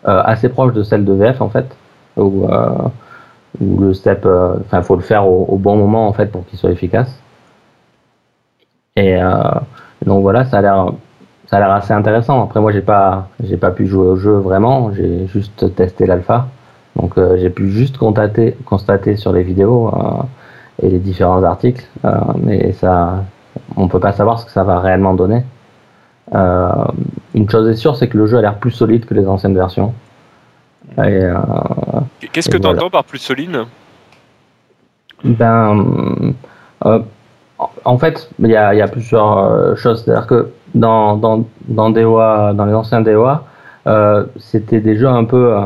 [0.06, 1.66] euh, assez proche de celle de VF, en fait,
[2.16, 2.68] où, euh,
[3.60, 6.58] où le step, euh, enfin, faut le faire au, bon moment, en fait, pour qu'il
[6.58, 7.20] soit efficace.
[8.96, 9.32] Et euh,
[10.06, 10.92] donc voilà, ça a l'air,
[11.46, 12.42] ça a l'air assez intéressant.
[12.44, 14.92] Après, moi, j'ai pas, j'ai pas pu jouer au jeu vraiment.
[14.92, 16.48] J'ai juste testé l'alpha,
[16.96, 20.22] donc euh, j'ai pu juste constater, constater sur les vidéos euh,
[20.82, 22.10] et les différents articles, euh,
[22.42, 23.24] mais ça,
[23.76, 25.44] on peut pas savoir ce que ça va réellement donner.
[26.34, 26.84] Euh,
[27.34, 29.54] une chose est sûre, c'est que le jeu a l'air plus solide que les anciennes
[29.54, 29.92] versions.
[30.98, 31.20] Et,
[32.32, 32.78] Qu'est-ce que tu voilà.
[32.78, 33.64] entends par plus solide?
[35.24, 36.34] Ben,
[36.84, 36.98] euh,
[37.84, 40.04] en- fait, il y a, il y a plusieurs euh, choses.
[40.04, 43.44] C'est-à-dire que dans, dans, dans, DOA, dans les anciens DOA,
[43.86, 45.56] euh, c'était des jeux un peu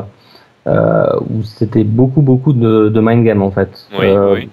[0.67, 3.87] euh, où c'était beaucoup, beaucoup de, de mind game en fait.
[3.99, 4.49] Oui, oui.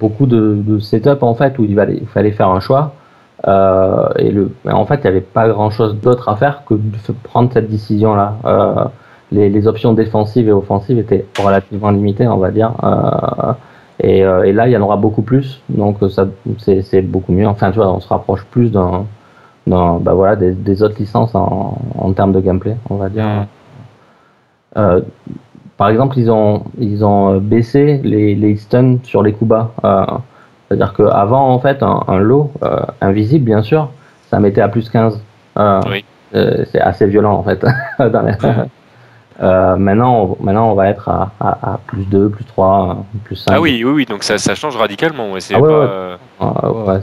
[0.00, 2.94] Beaucoup de, de setup en fait où il fallait, il fallait faire un choix.
[3.46, 7.12] Et le, en fait, il n'y avait pas grand chose d'autre à faire que de
[7.22, 8.90] prendre cette décision là.
[9.30, 12.72] Les, les options défensives et offensives étaient relativement limitées, on va dire.
[12.82, 13.52] Euh,
[14.00, 16.26] et, euh, et là, il y en aura beaucoup plus, donc euh, ça,
[16.58, 17.46] c'est, c'est beaucoup mieux.
[17.46, 19.04] Enfin, tu vois, on se rapproche plus d'un,
[19.66, 23.26] d'un, bah voilà, des, des autres licences en, en termes de gameplay, on va dire.
[24.76, 25.00] Euh,
[25.76, 29.72] par exemple, ils ont, ils ont baissé les, les stuns sur les coups bas.
[29.84, 30.04] Euh,
[30.68, 33.90] c'est-à-dire qu'avant, en fait, un, un lot euh, invisible, bien sûr,
[34.30, 35.20] ça mettait à plus 15.
[35.58, 36.04] Euh, Oui.
[36.34, 37.64] euh, c'est assez violent, en fait.
[37.98, 38.22] dans
[39.40, 43.36] Euh, maintenant, on, maintenant, on va être à, à, à plus 2, plus 3, plus
[43.36, 43.52] 5.
[43.54, 45.30] Ah oui, oui, oui, donc ça, ça change radicalement.
[45.32, 45.86] Ouais, c'est Ah ouais, pas, ouais.
[45.88, 47.00] euh, Ah.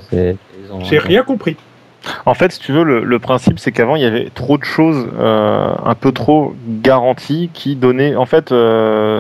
[0.84, 1.56] J'ai rien compris.
[2.26, 4.64] En fait, si tu veux, le, le principe, c'est qu'avant, il y avait trop de
[4.64, 6.54] choses, euh, un peu trop
[6.84, 9.20] garanties, qui donnaient, en fait, euh,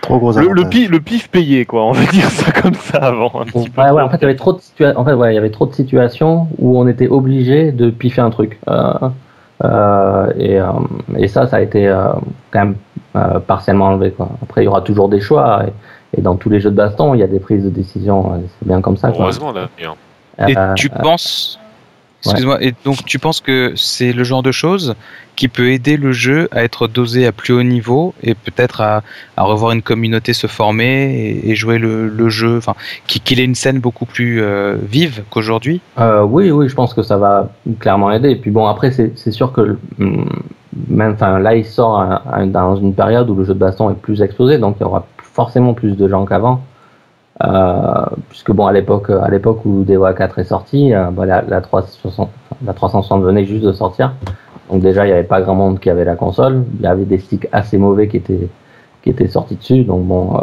[0.00, 0.70] Trop gros le, le, avantages.
[0.70, 1.84] pi- le pif payé, quoi.
[1.84, 3.40] On va dire ça comme ça avant.
[3.40, 5.32] Un petit peu Ouais, en fait, il y avait trop de situa- en fait, ouais,
[5.32, 8.58] il y avait trop de situations où on était obligé de piffer un truc.
[8.68, 8.92] Euh,
[10.38, 10.66] et, euh,
[11.16, 12.08] et ça, ça a été euh,
[12.50, 12.76] quand même
[13.16, 14.10] euh, partiellement enlevé.
[14.12, 14.28] Quoi.
[14.42, 15.64] Après, il y aura toujours des choix.
[15.66, 18.34] Et, et dans tous les jeux de baston, il y a des prises de décision.
[18.34, 19.10] euh, C'est bien comme ça.
[19.10, 19.22] Quoi.
[19.24, 19.96] Heureusement d'ailleurs.
[20.46, 21.58] Et Euh, tu penses.
[22.24, 24.96] Excuse-moi, et donc tu penses que c'est le genre de choses
[25.36, 29.02] qui peut aider le jeu à être dosé à plus haut niveau et peut-être à,
[29.36, 32.74] à revoir une communauté se former et, et jouer le, le jeu, enfin,
[33.06, 35.80] qui- qu'il ait une scène beaucoup plus euh, vive qu'aujourd'hui?
[36.00, 38.30] Euh, oui, oui, je pense que ça va clairement aider.
[38.30, 40.28] Et puis bon, après, c'est sûr que hum,
[40.88, 43.90] même, enfin, là, il sort à- à- dans une période où le jeu de baston
[43.90, 46.62] est plus exposé, donc il y aura forcément plus de gens qu'avant.
[47.44, 51.42] Euh, puisque bon, à l'époque, à l'époque où DOA 4 est sorti, euh, bah, la,
[51.42, 52.28] la 360,
[52.64, 54.14] la 360 venait juste de sortir.
[54.70, 56.64] Donc déjà, il n'y avait pas grand monde qui avait la console.
[56.78, 58.48] Il y avait des sticks assez mauvais qui étaient
[59.02, 59.84] qui étaient sortis dessus.
[59.84, 60.40] Donc bon, euh,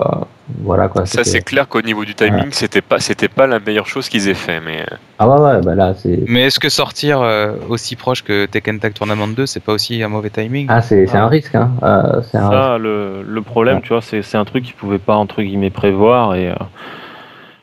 [0.62, 1.06] voilà quoi.
[1.06, 4.28] Ça, c'est clair qu'au niveau du timing, c'était pas, c'était pas la meilleure chose qu'ils
[4.30, 4.60] aient fait.
[4.60, 8.24] Mais euh, Ah ouais, ouais, bah là, c'est Mais est-ce que sortir euh, aussi proche
[8.24, 10.68] que Tekken Tag Tournament 2, c'est pas aussi un mauvais timing?
[10.70, 11.72] Ah, c'est c'est un risque, hein.
[11.84, 12.52] Euh, c'est risque.
[12.52, 15.70] Ça, le, le problème, tu vois, c'est c'est un truc qu'ils pouvaient pas entre guillemets
[15.72, 16.56] prévoir et euh,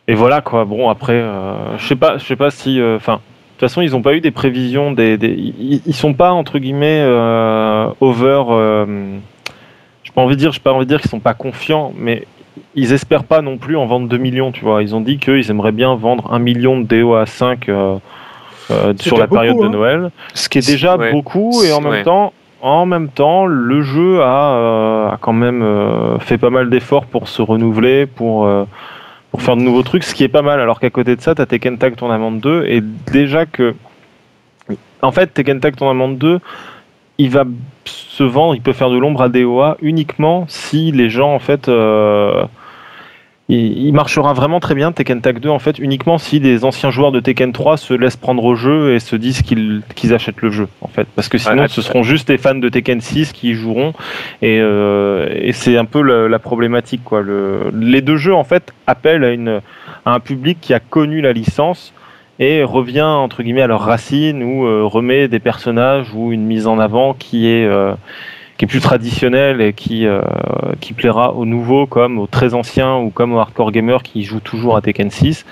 [0.08, 0.64] et voilà quoi.
[0.64, 3.18] Bon après, euh, je sais pas, je sais pas si, euh, enfin, de
[3.58, 6.58] toute façon, ils ont pas eu des prévisions, des, des- ils, ils sont pas entre
[6.58, 8.42] guillemets euh, over.
[8.50, 9.18] Euh,
[10.12, 12.26] j'ai pas envie de dire, j'ai pas envie de dire qu'ils sont pas confiants, mais
[12.74, 14.82] ils espèrent pas non plus en vendre 2 millions, tu vois.
[14.82, 17.96] Ils ont dit qu'ils aimeraient bien vendre 1 million de DOA 5 euh,
[18.70, 19.78] euh, C'est sur la période beaucoup, de hein.
[19.78, 21.12] Noël, ce qui est déjà Ouais.
[21.12, 22.02] beaucoup et en même Ouais.
[22.02, 22.32] temps
[22.62, 27.06] en même temps, le jeu a, euh, a quand même euh, fait pas mal d'efforts
[27.06, 28.64] pour se renouveler, pour, euh,
[29.32, 30.60] pour faire de nouveaux trucs, ce qui est pas mal.
[30.60, 33.74] Alors qu'à côté de ça, t'as Tekken Tag Tournament 2, et déjà que.
[35.02, 36.38] En fait, Tekken Tag Tournament 2,
[37.18, 37.44] il va
[37.84, 41.68] se vendre, il peut faire de l'ombre à DOA uniquement si les gens, en fait.
[41.68, 42.44] euh,
[43.48, 46.90] il, il marchera vraiment très bien Tekken Tag 2 en fait uniquement si les anciens
[46.92, 50.40] joueurs de Tekken 3 se laissent prendre au jeu et se disent qu'ils qu'ils achètent
[50.42, 53.32] le jeu en fait parce que sinon ce seront juste les fans de Tekken 6
[53.32, 53.94] qui y joueront
[54.42, 58.44] et, euh, et c'est un peu la, la problématique quoi le, les deux jeux en
[58.44, 59.60] fait appellent à, une,
[60.06, 61.92] à un public qui a connu la licence
[62.42, 66.66] et revient entre guillemets à leurs racines ou euh, remet des personnages ou une mise
[66.66, 67.94] en avant qui est euh,
[68.58, 70.20] qui est plus traditionnelle et qui euh,
[70.80, 74.40] qui plaira aux nouveaux comme aux très anciens ou comme aux hardcore gamers qui jouent
[74.40, 75.46] toujours à Tekken 6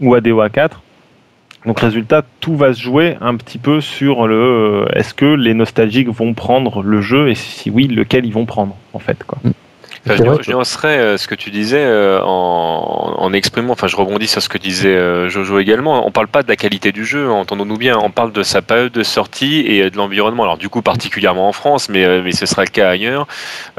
[0.00, 0.80] ou à DOA 4.
[1.66, 6.08] Donc résultat, tout va se jouer un petit peu sur le est-ce que les nostalgiques
[6.08, 9.38] vont prendre le jeu et si oui, lequel ils vont prendre en fait quoi.
[10.06, 13.72] Enfin, C'est je, vrai je nuancerais euh, ce que tu disais euh, en, en exprimant,
[13.72, 16.56] enfin je rebondis sur ce que disait euh, Jojo également, on parle pas de la
[16.56, 19.96] qualité du jeu, entendons-nous bien, on parle de sa période de sortie et euh, de
[19.96, 23.26] l'environnement, alors du coup particulièrement en France, mais, euh, mais ce sera le cas ailleurs,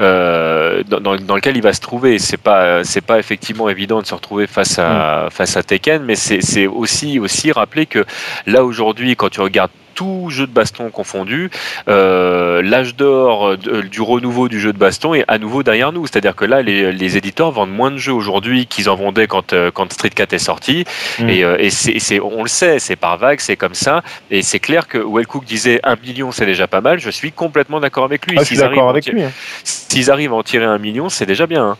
[0.00, 2.18] euh, dans, dans- lequel il va se trouver.
[2.18, 6.14] C'est pas, c'est pas effectivement évident de se retrouver face à, face à Tekken, mais
[6.16, 8.04] c'est c'est aussi, aussi rappeler que
[8.46, 9.70] là aujourd'hui, quand tu regardes
[10.00, 11.50] tout jeu de baston confondu,
[11.88, 16.06] euh, l'âge d'or de- du renouveau du jeu de baston est à nouveau derrière nous.
[16.06, 19.52] C'est-à-dire que là, les, les éditeurs vendent moins de jeux aujourd'hui qu'ils en vendaient quand,
[19.52, 20.86] euh, quand Street 4 est sorti.
[21.18, 21.28] Mm.
[21.28, 24.02] Et, euh, et c'est, on le sait, c'est par vague, c'est comme ça.
[24.30, 26.98] Et c'est clair que Wellcook disait un million, c'est déjà pas mal.
[26.98, 28.38] Je suis complètement d'accord avec lui.
[28.40, 29.24] Ah, S'ils arrivent avec tirer- lui.
[29.24, 29.32] hein.
[29.64, 31.62] S'ils arrivent à en tirer un million, c'est déjà bien.
[31.72, 31.76] hein.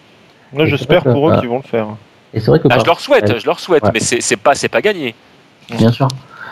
[0.52, 1.86] Moi, j'espère pour eux euh, qu'ils vont le faire.
[2.34, 3.40] Et c'est vrai que Ah, je leur souhaite, Ouais.
[3.40, 3.90] je leur souhaite, Ouais.
[3.94, 5.14] mais c'est, c'est pas, c'est pas gagné.
[5.70, 6.08] Bien sûr.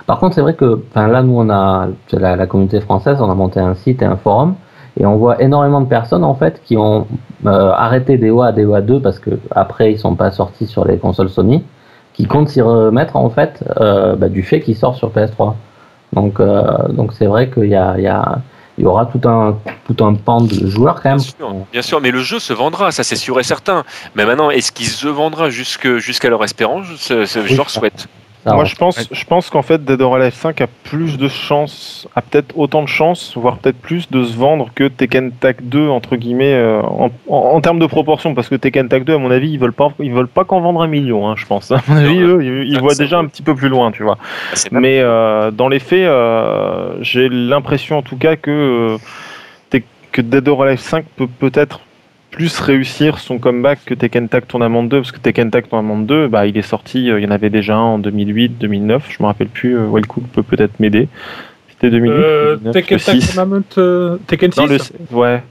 [0.08, 3.34] Par contre, c'est vrai que là, nous, on a la, la communauté française, on a
[3.34, 4.54] monté un site et un forum,
[4.98, 7.06] et on voit énormément de personnes en fait qui ont
[7.46, 10.96] euh, arrêté DOA à DOA 2 parce que après ils sont pas sortis sur les
[10.98, 11.62] consoles Sony,
[12.14, 15.54] qui comptent s'y remettre en fait euh, bah, du fait qu'ils sortent sur PS3.
[16.14, 18.38] Donc, euh, donc c'est vrai qu'il y a, il y a
[18.78, 19.56] il y aura tout un
[19.86, 21.18] tout un pan de joueurs quand même.
[21.18, 23.84] Bien sûr, bien sûr, mais le jeu se vendra, ça c'est sûr et certain.
[24.14, 28.08] Mais maintenant, est-ce qu'il se vendra jusque- jusqu'à leur espérance Je, je- je leur souhaite?
[28.48, 31.28] Ça, Moi, je pense, je pense qu'en fait, Dead or Alive 5 a plus de
[31.28, 35.56] chances, a peut-être autant de chances, voire peut-être plus de se vendre que Tekken Tag
[35.62, 39.14] 2 entre guillemets euh, en, en- en termes de proportion, parce que Tekken Tag 2,
[39.14, 41.46] à mon avis, ils veulent pas, ils veulent pas qu'en vendre un million, hein, je
[41.46, 41.70] pense.
[41.72, 44.02] À mon avis, eux, ils, ils ça, voient déjà un petit peu plus loin, tu
[44.02, 44.18] vois.
[44.52, 48.96] Ah, Mais euh, dans les faits, euh, j'ai l'impression en tout cas que,
[49.72, 49.80] euh,
[50.10, 51.80] que Dead or Alive 5 peut peut-être
[52.30, 56.28] plus réussir son comeback que Tekken Tag Tournament 2, parce que Tekken Tag Tournament 2,
[56.28, 59.22] bah, il est sorti, euh, il y en avait déjà un en 2008, 2009, je
[59.22, 61.08] me rappelle plus, euh, Wellcook peut peut-être m'aider.
[61.70, 63.34] C'était 2008, Euh, 2009, Tekken Tag 6.
[63.34, 65.42] Tournament, euh, Tekken 6 Non, le- ouais.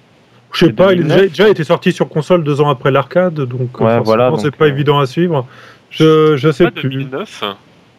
[0.53, 1.29] Je sais pas, il a 2009.
[1.29, 4.39] déjà, été sorti sur console deux ans après l'arcade, donc euh, Ouais, forcément, voilà, donc,
[4.41, 5.45] c'est pas euh, évident à suivre.
[5.89, 6.89] Je, je sais pas plus.
[6.89, 7.43] 2009.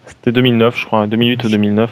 [0.06, 1.90] C'était 2009, je crois, 2008 ou 2009.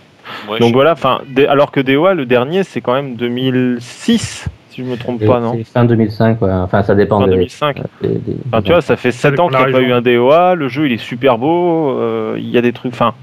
[0.48, 4.46] Ouais, Donc je- voilà, enfin, alors que DOA, le dernier, c'est quand même 2006,
[4.77, 6.53] si je me trompe pas, non C'est fin 2005, ouais.
[6.53, 7.77] Enfin, ça dépend Fin des, 2005.
[8.03, 10.03] des- des- Enfin, tu vois, ça fait 7 ans qu'il n'y a pas eu un
[10.03, 12.93] DOA, le jeu il est super beau, euh, il y a des trucs.
[12.93, 13.15] Enfin,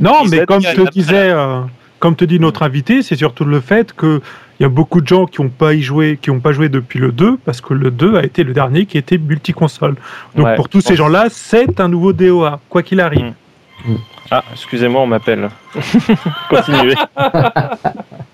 [0.00, 0.84] Non, mais comme te après.
[0.92, 1.60] disait, euh,
[1.98, 4.20] comme te dit notre invité, c'est surtout le fait que
[4.58, 6.68] il y a beaucoup de gens qui n'ont pas y joué, qui ont pas joué
[6.70, 9.96] depuis le 2, parce que le 2 a été le dernier qui était multiconsole.
[10.34, 13.32] Donc Ouais, pour tous je ces gens-là, c'est un nouveau DOA, quoi qu'il arrive.
[13.84, 13.94] Mm.
[14.30, 15.50] ah, excusez-moi, on m'appelle.
[16.48, 16.94] Continuez.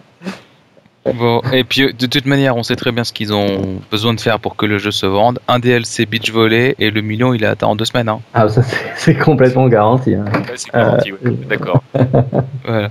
[1.05, 4.15] Bon, et puis euh, de toute manière, on sait très bien ce qu'ils ont besoin
[4.15, 5.41] de faire pour que le jeu se vende.
[5.49, 8.09] Un DLC beach volley et le million, il est atteint en deux semaines.
[8.09, 8.20] Hein.
[8.35, 8.62] Ah, ça,
[8.97, 10.15] c'est complètement garanti.
[10.15, 10.24] hein.
[10.33, 11.19] Ouais, c'est garanti, ouais.
[11.27, 11.83] Euh, D'accord.
[12.65, 12.91] Voilà.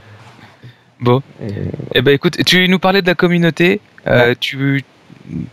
[0.99, 1.53] Bon, Et-
[1.95, 3.79] eh ben écoute, tu nous parlais de la communauté.
[4.07, 4.83] Euh, tu,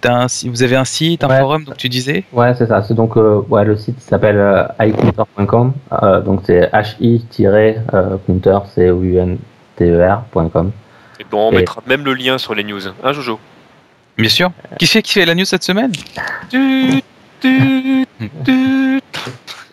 [0.01, 1.39] t'as un si- vous avez un site, un Ouais.
[1.39, 2.25] forum, donc tu disais?
[2.33, 2.83] Ouais, c'est ça.
[2.83, 5.73] C'est donc euh, ouais, le site s'appelle euh, icounter.com.
[6.03, 6.69] Euh, donc c'est
[7.01, 9.39] hi-counter, c o u n
[9.77, 10.73] t e r.com.
[11.31, 12.81] Bon, on Et- mettra même le lien sur les news.
[13.03, 13.39] Hein, Jojo
[14.17, 14.51] Bien sûr.
[14.79, 15.93] Qui fait qui fait la news cette semaine.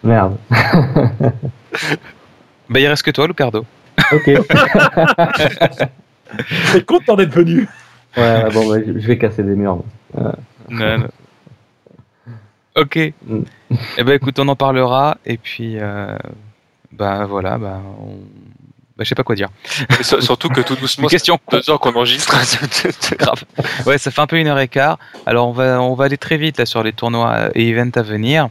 [0.03, 0.37] Merde.
[2.67, 3.63] Bah il reste que toi, Lucardo.
[4.11, 4.25] Ok.
[4.27, 4.39] ouais,
[6.71, 7.67] C'est content d'être venu.
[8.17, 9.83] ouais, bon, bah, je vais casser des murs.
[10.17, 10.31] Non,
[10.97, 11.07] non.
[12.75, 13.13] Ok.
[13.27, 13.41] Mm.
[13.97, 16.17] Eh ben écoute, on en parlera et puis euh,
[16.91, 18.17] bah voilà, bah, on...
[18.97, 19.49] bah, je sais pas quoi dire.
[20.01, 22.35] Surtout que tout doucement, question c'est deux heures qu'on enregistre.
[22.99, 23.43] C'est grave.
[23.85, 24.97] Ouais, ça fait un peu une heure et quart.
[25.25, 28.01] Alors on va on va aller très vite là sur les tournois et events à
[28.03, 28.49] venir.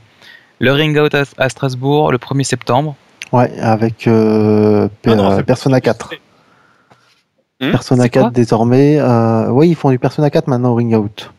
[0.61, 2.95] Le Ring Out à, à Strasbourg le 1er septembre.
[3.33, 6.11] Ouais, avec euh, Pe- Non, non, euh, c'est- Persona 4.
[7.61, 8.99] Hmm, Persona c'est 4 quoi désormais.
[9.01, 11.33] Euh, oui, ils font du Persona 4 maintenant au Ring Out.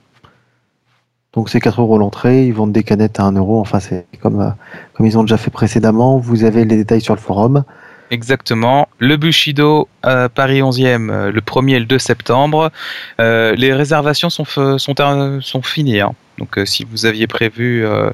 [1.34, 3.60] Donc c'est 4 euros l'entrée, ils vendent des canettes à 1 euro.
[3.60, 4.49] Enfin, c'est comme, euh,
[4.94, 6.18] comme ils ont déjà fait précédemment.
[6.18, 7.64] Vous avez les détails sur le forum.
[8.11, 8.88] Exactement.
[8.99, 12.72] Le Bushido à Paris 11e euh, le 1er et le 2 septembre.
[13.19, 16.02] Euh, les réservations sont, sont, sont finies.
[16.02, 16.14] hein.
[16.38, 18.11] Donc euh, si vous aviez prévu, euh,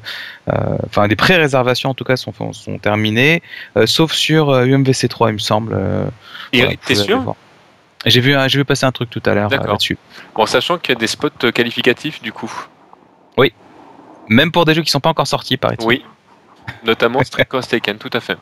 [0.48, 0.52] euh,
[0.86, 3.42] enfin des pré-réservations en tout cas sont, sont terminées,
[3.76, 5.74] euh, sauf sur euh, UMVC 3 il me semble.
[5.74, 6.06] euh,
[6.52, 7.34] Et voilà, t'es sûr.
[8.06, 9.98] J'ai vu, j'ai vu passer un truc tout à l'heure euh, là-dessus.
[10.34, 12.50] Bon, sachant qu'il y a des spots euh, qualificatifs du coup.
[14.28, 15.84] Même pour des jeux qui sont pas encore sortis, paraît-il.
[15.86, 16.04] Oui.
[16.84, 18.36] Notamment Street Taken, tout à fait.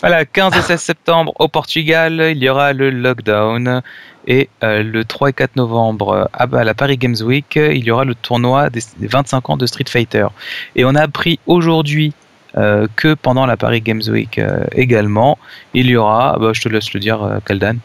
[0.00, 3.82] Voilà, 15 et 16 septembre au Portugal, il y aura le lockdown.
[4.28, 7.90] Et euh, le 3 et 4 novembre à à la Paris Games Week, il y
[7.90, 10.26] aura le tournoi des des 25 ans de Street Fighter.
[10.76, 12.12] Et on a appris aujourd'hui
[12.56, 15.38] euh, que pendant la Paris Games Week euh, également,
[15.74, 17.76] il y aura, bah, je te laisse le dire, euh, Kaldan.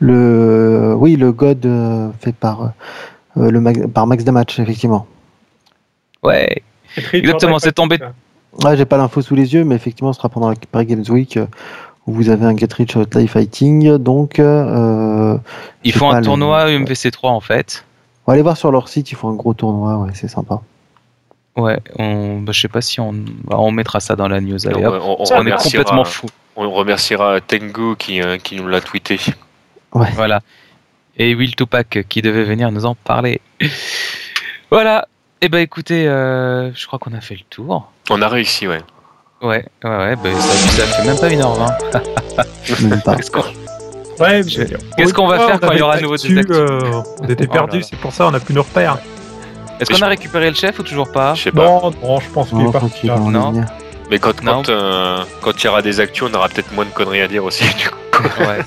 [0.00, 2.72] Le, oui, le God euh, fait par,
[3.36, 5.06] euh, le Max- par Max Damage, effectivement.
[6.22, 6.62] Ouais,
[7.12, 7.98] Exactement, c'est tombé.
[8.64, 11.04] Ouais, j'ai pas l'info sous les yeux, mais effectivement, ce sera pendant la Paris Games
[11.08, 11.46] Week euh,
[12.06, 13.96] où vous avez un Get Rich or Die Fighting.
[13.98, 15.38] Donc, euh,
[15.84, 17.84] ils font un le- tournoi UMVC3 en fait.
[18.26, 20.60] on va aller voir sur leur site, ils font un gros tournoi, ouais, c'est sympa.
[21.56, 23.12] Ouais, on, bah, je sais pas si on,
[23.44, 24.66] bah, on mettra ça dans la news.
[24.66, 25.02] Allez, on, hop.
[25.04, 26.26] on- on on est complètement fou.
[26.56, 29.18] On remerciera Tengu qui, euh, qui nous l'a tweeté.
[29.92, 30.40] Voilà.
[31.18, 33.40] Et Will Tupac qui devait venir nous en parler.
[34.70, 35.06] Voilà.
[35.42, 37.90] Eh ben écoutez, euh, je crois qu'on a fait le tour.
[38.14, 38.80] On a réussi, ouais.
[39.40, 40.16] Ouais, ouais, ouais.
[40.16, 42.82] ben, ça, ça fait même pas 1h20.
[42.88, 43.16] Même pas.
[43.16, 43.40] Qu'est-ce qu'on
[44.20, 44.66] Ouais, Je- mais-
[44.96, 47.28] qu'est-ce qu'on va faire quand il y aura à nouveau actus, des actus euh, On
[47.28, 48.98] était Oh perdus, c'est pour ça on n'a plus nos repères.
[49.80, 51.64] Est-ce qu'on a récupéré le chef ou toujours pas Je sais pas.
[51.64, 53.06] Non, non, je pense qu'il Non, est parti.
[53.08, 53.16] là.
[53.18, 53.52] on Non.
[54.10, 54.62] Mais quand, Non.
[54.62, 57.28] quand, euh, quand il y aura des actus, on aura peut-être moins de conneries à
[57.28, 57.64] dire aussi.
[57.64, 57.98] Du coup.
[58.40, 58.60] Ouais.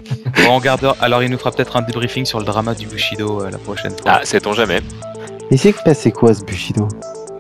[0.44, 0.96] Bon, on gardera.
[1.00, 3.92] Alors il nous fera peut-être un débriefing sur le drama du Bushido euh, la prochaine
[3.92, 4.02] fois.
[4.06, 4.82] Ah, sait-on jamais.
[5.52, 6.88] Mais c'est passé quoi ce Bushido?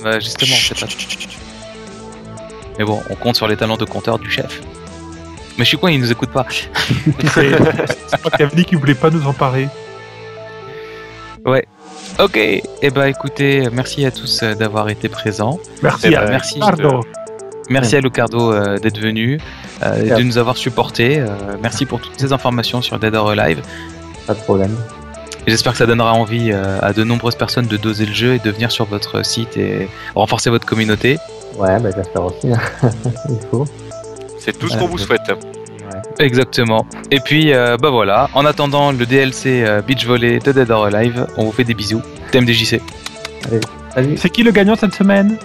[0.06, 0.88] Ouais, justement, on sait pas.
[2.78, 4.62] Mais bon, on compte sur les talents de compteur du chef.
[5.58, 6.46] Mais je suis con, il nous écoute pas.
[7.34, 9.68] C'est pas dit qu'il voulait pas nous en parler.
[12.18, 15.60] Ok, et eh ben écoutez, merci à tous euh, d'avoir été présents.
[15.84, 16.54] Merci Eh à ben, merci.
[16.54, 17.02] Ricardo.
[17.70, 19.38] Merci à Lucardo euh, d'être venu,
[19.84, 21.20] euh, et de nous avoir supportés.
[21.20, 21.28] Euh,
[21.62, 23.62] merci pour toutes ces informations sur Dead or Alive.
[24.28, 24.74] Pas de problème.
[25.46, 28.40] J'espère que ça donnera envie euh, à de nombreuses personnes de doser le jeu et
[28.40, 31.18] de venir sur votre site et renforcer votre communauté.
[31.58, 32.48] Ouais, bah, j'espère aussi.
[33.30, 33.66] Il faut.
[34.40, 34.82] C'est tout ce Voilà.
[34.82, 35.22] qu'on vous souhaite.
[35.30, 36.02] Ouais.
[36.26, 36.86] Exactement.
[37.12, 40.86] Et puis, euh, bah voilà, en attendant le DLC euh, Beach Volley de Dead or
[40.86, 42.02] Alive, on vous fait des bisous.
[42.32, 42.82] TMDJC.
[43.94, 44.18] Salut.
[44.18, 45.38] C'est qui le gagnant cette semaine?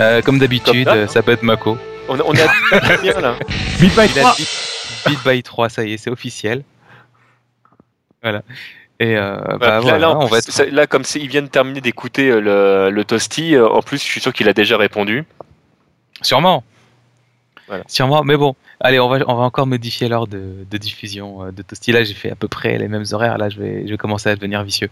[0.00, 1.22] Euh, comme d'habitude, ça?
[1.22, 1.76] peut être Mako.
[2.08, 2.52] On, on est à
[2.96, 3.34] combien là
[3.78, 4.34] Beat by Il a 3.
[4.36, 4.48] beat,
[5.06, 6.62] beat by 3, ça y est, c'est officiel.
[8.22, 8.42] Voilà.
[9.00, 10.50] Et euh, bah, Voilà, là, voilà, là, en on va plus, être...
[10.52, 13.82] ça- là, comme c'est- il vient de terminer d'écouter euh, le, le toasty, euh, en
[13.82, 15.24] plus, je suis sûr qu'il a déjà répondu.
[16.22, 16.62] Sûrement.
[17.68, 17.84] Voilà.
[17.88, 21.62] Sûrement, mais bon, allez, on va, on va encore modifier l'heure de, de diffusion de
[21.62, 21.90] Toasty.
[21.92, 23.38] Là, j'ai fait à peu près les mêmes horaires.
[23.38, 24.90] Là, je vais, je vais commencer à devenir vicieux.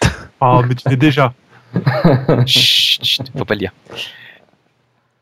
[0.40, 1.32] Ah, mais tu sais déjà.
[2.46, 3.72] Chut, chut, faut pas le dire.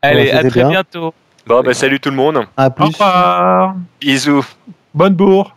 [0.01, 0.69] Allez, à très bien.
[0.69, 1.13] bientôt.
[1.47, 2.45] Bon, bah, salut tout le monde.
[2.57, 2.85] À Au plus.
[2.85, 3.75] revoir.
[4.01, 4.45] Bisous.
[4.93, 5.55] Bonne bourre.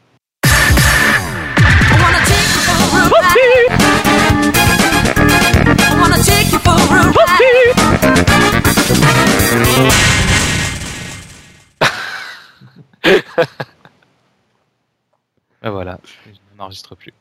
[15.62, 17.12] Ben voilà, je n'enregistre plus.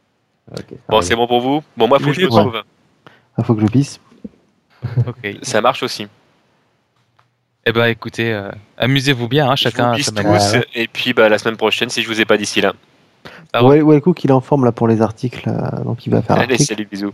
[0.90, 2.32] Bon, c'est bon pour vous Bon, moi, faut que je me Ouais.
[2.44, 2.62] sauve.
[3.38, 4.00] Il faut que je pisse.
[5.08, 5.38] Ok.
[5.42, 6.08] Ça marche aussi.
[7.66, 10.58] Eh ben, écoutez, euh, amusez-vous bien, hein, Je chacun vous sa tous.
[10.76, 12.74] Et puis, bah, la semaine prochaine, si je vous ai pas d'ici là.
[13.64, 16.22] Ouais, ouais, Cook, il est en forme là pour les articles, euh, donc il va
[16.22, 17.14] faire Allez, salut, bisous.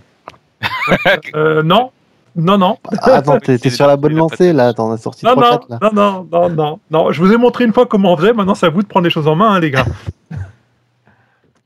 [1.35, 1.91] Euh, non.
[2.35, 2.77] Non, non.
[3.01, 5.57] Ah, Attends, t'es t'es sur la bonne lancée là, t'en as sorti Non, 3 non,
[5.57, 5.79] 4 là.
[5.81, 7.11] non, non, non, non, non.
[7.11, 8.31] Je vous ai montré une fois comment on faisait.
[8.31, 9.85] Maintenant, c'est à vous de prendre les choses en main, hein, les gars.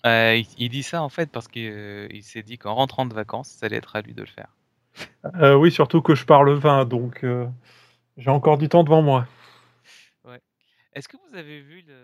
[0.05, 3.07] Euh, il, il dit ça en fait parce qu'il euh, il s'est dit qu'en rentrant
[3.07, 4.49] de vacances, ça allait être à lui de le faire.
[5.41, 7.47] Euh, oui, surtout que je parle vin, donc euh,
[8.15, 9.25] j'ai encore du temps devant moi.
[10.93, 11.95] Est-ce que vous avez vu le,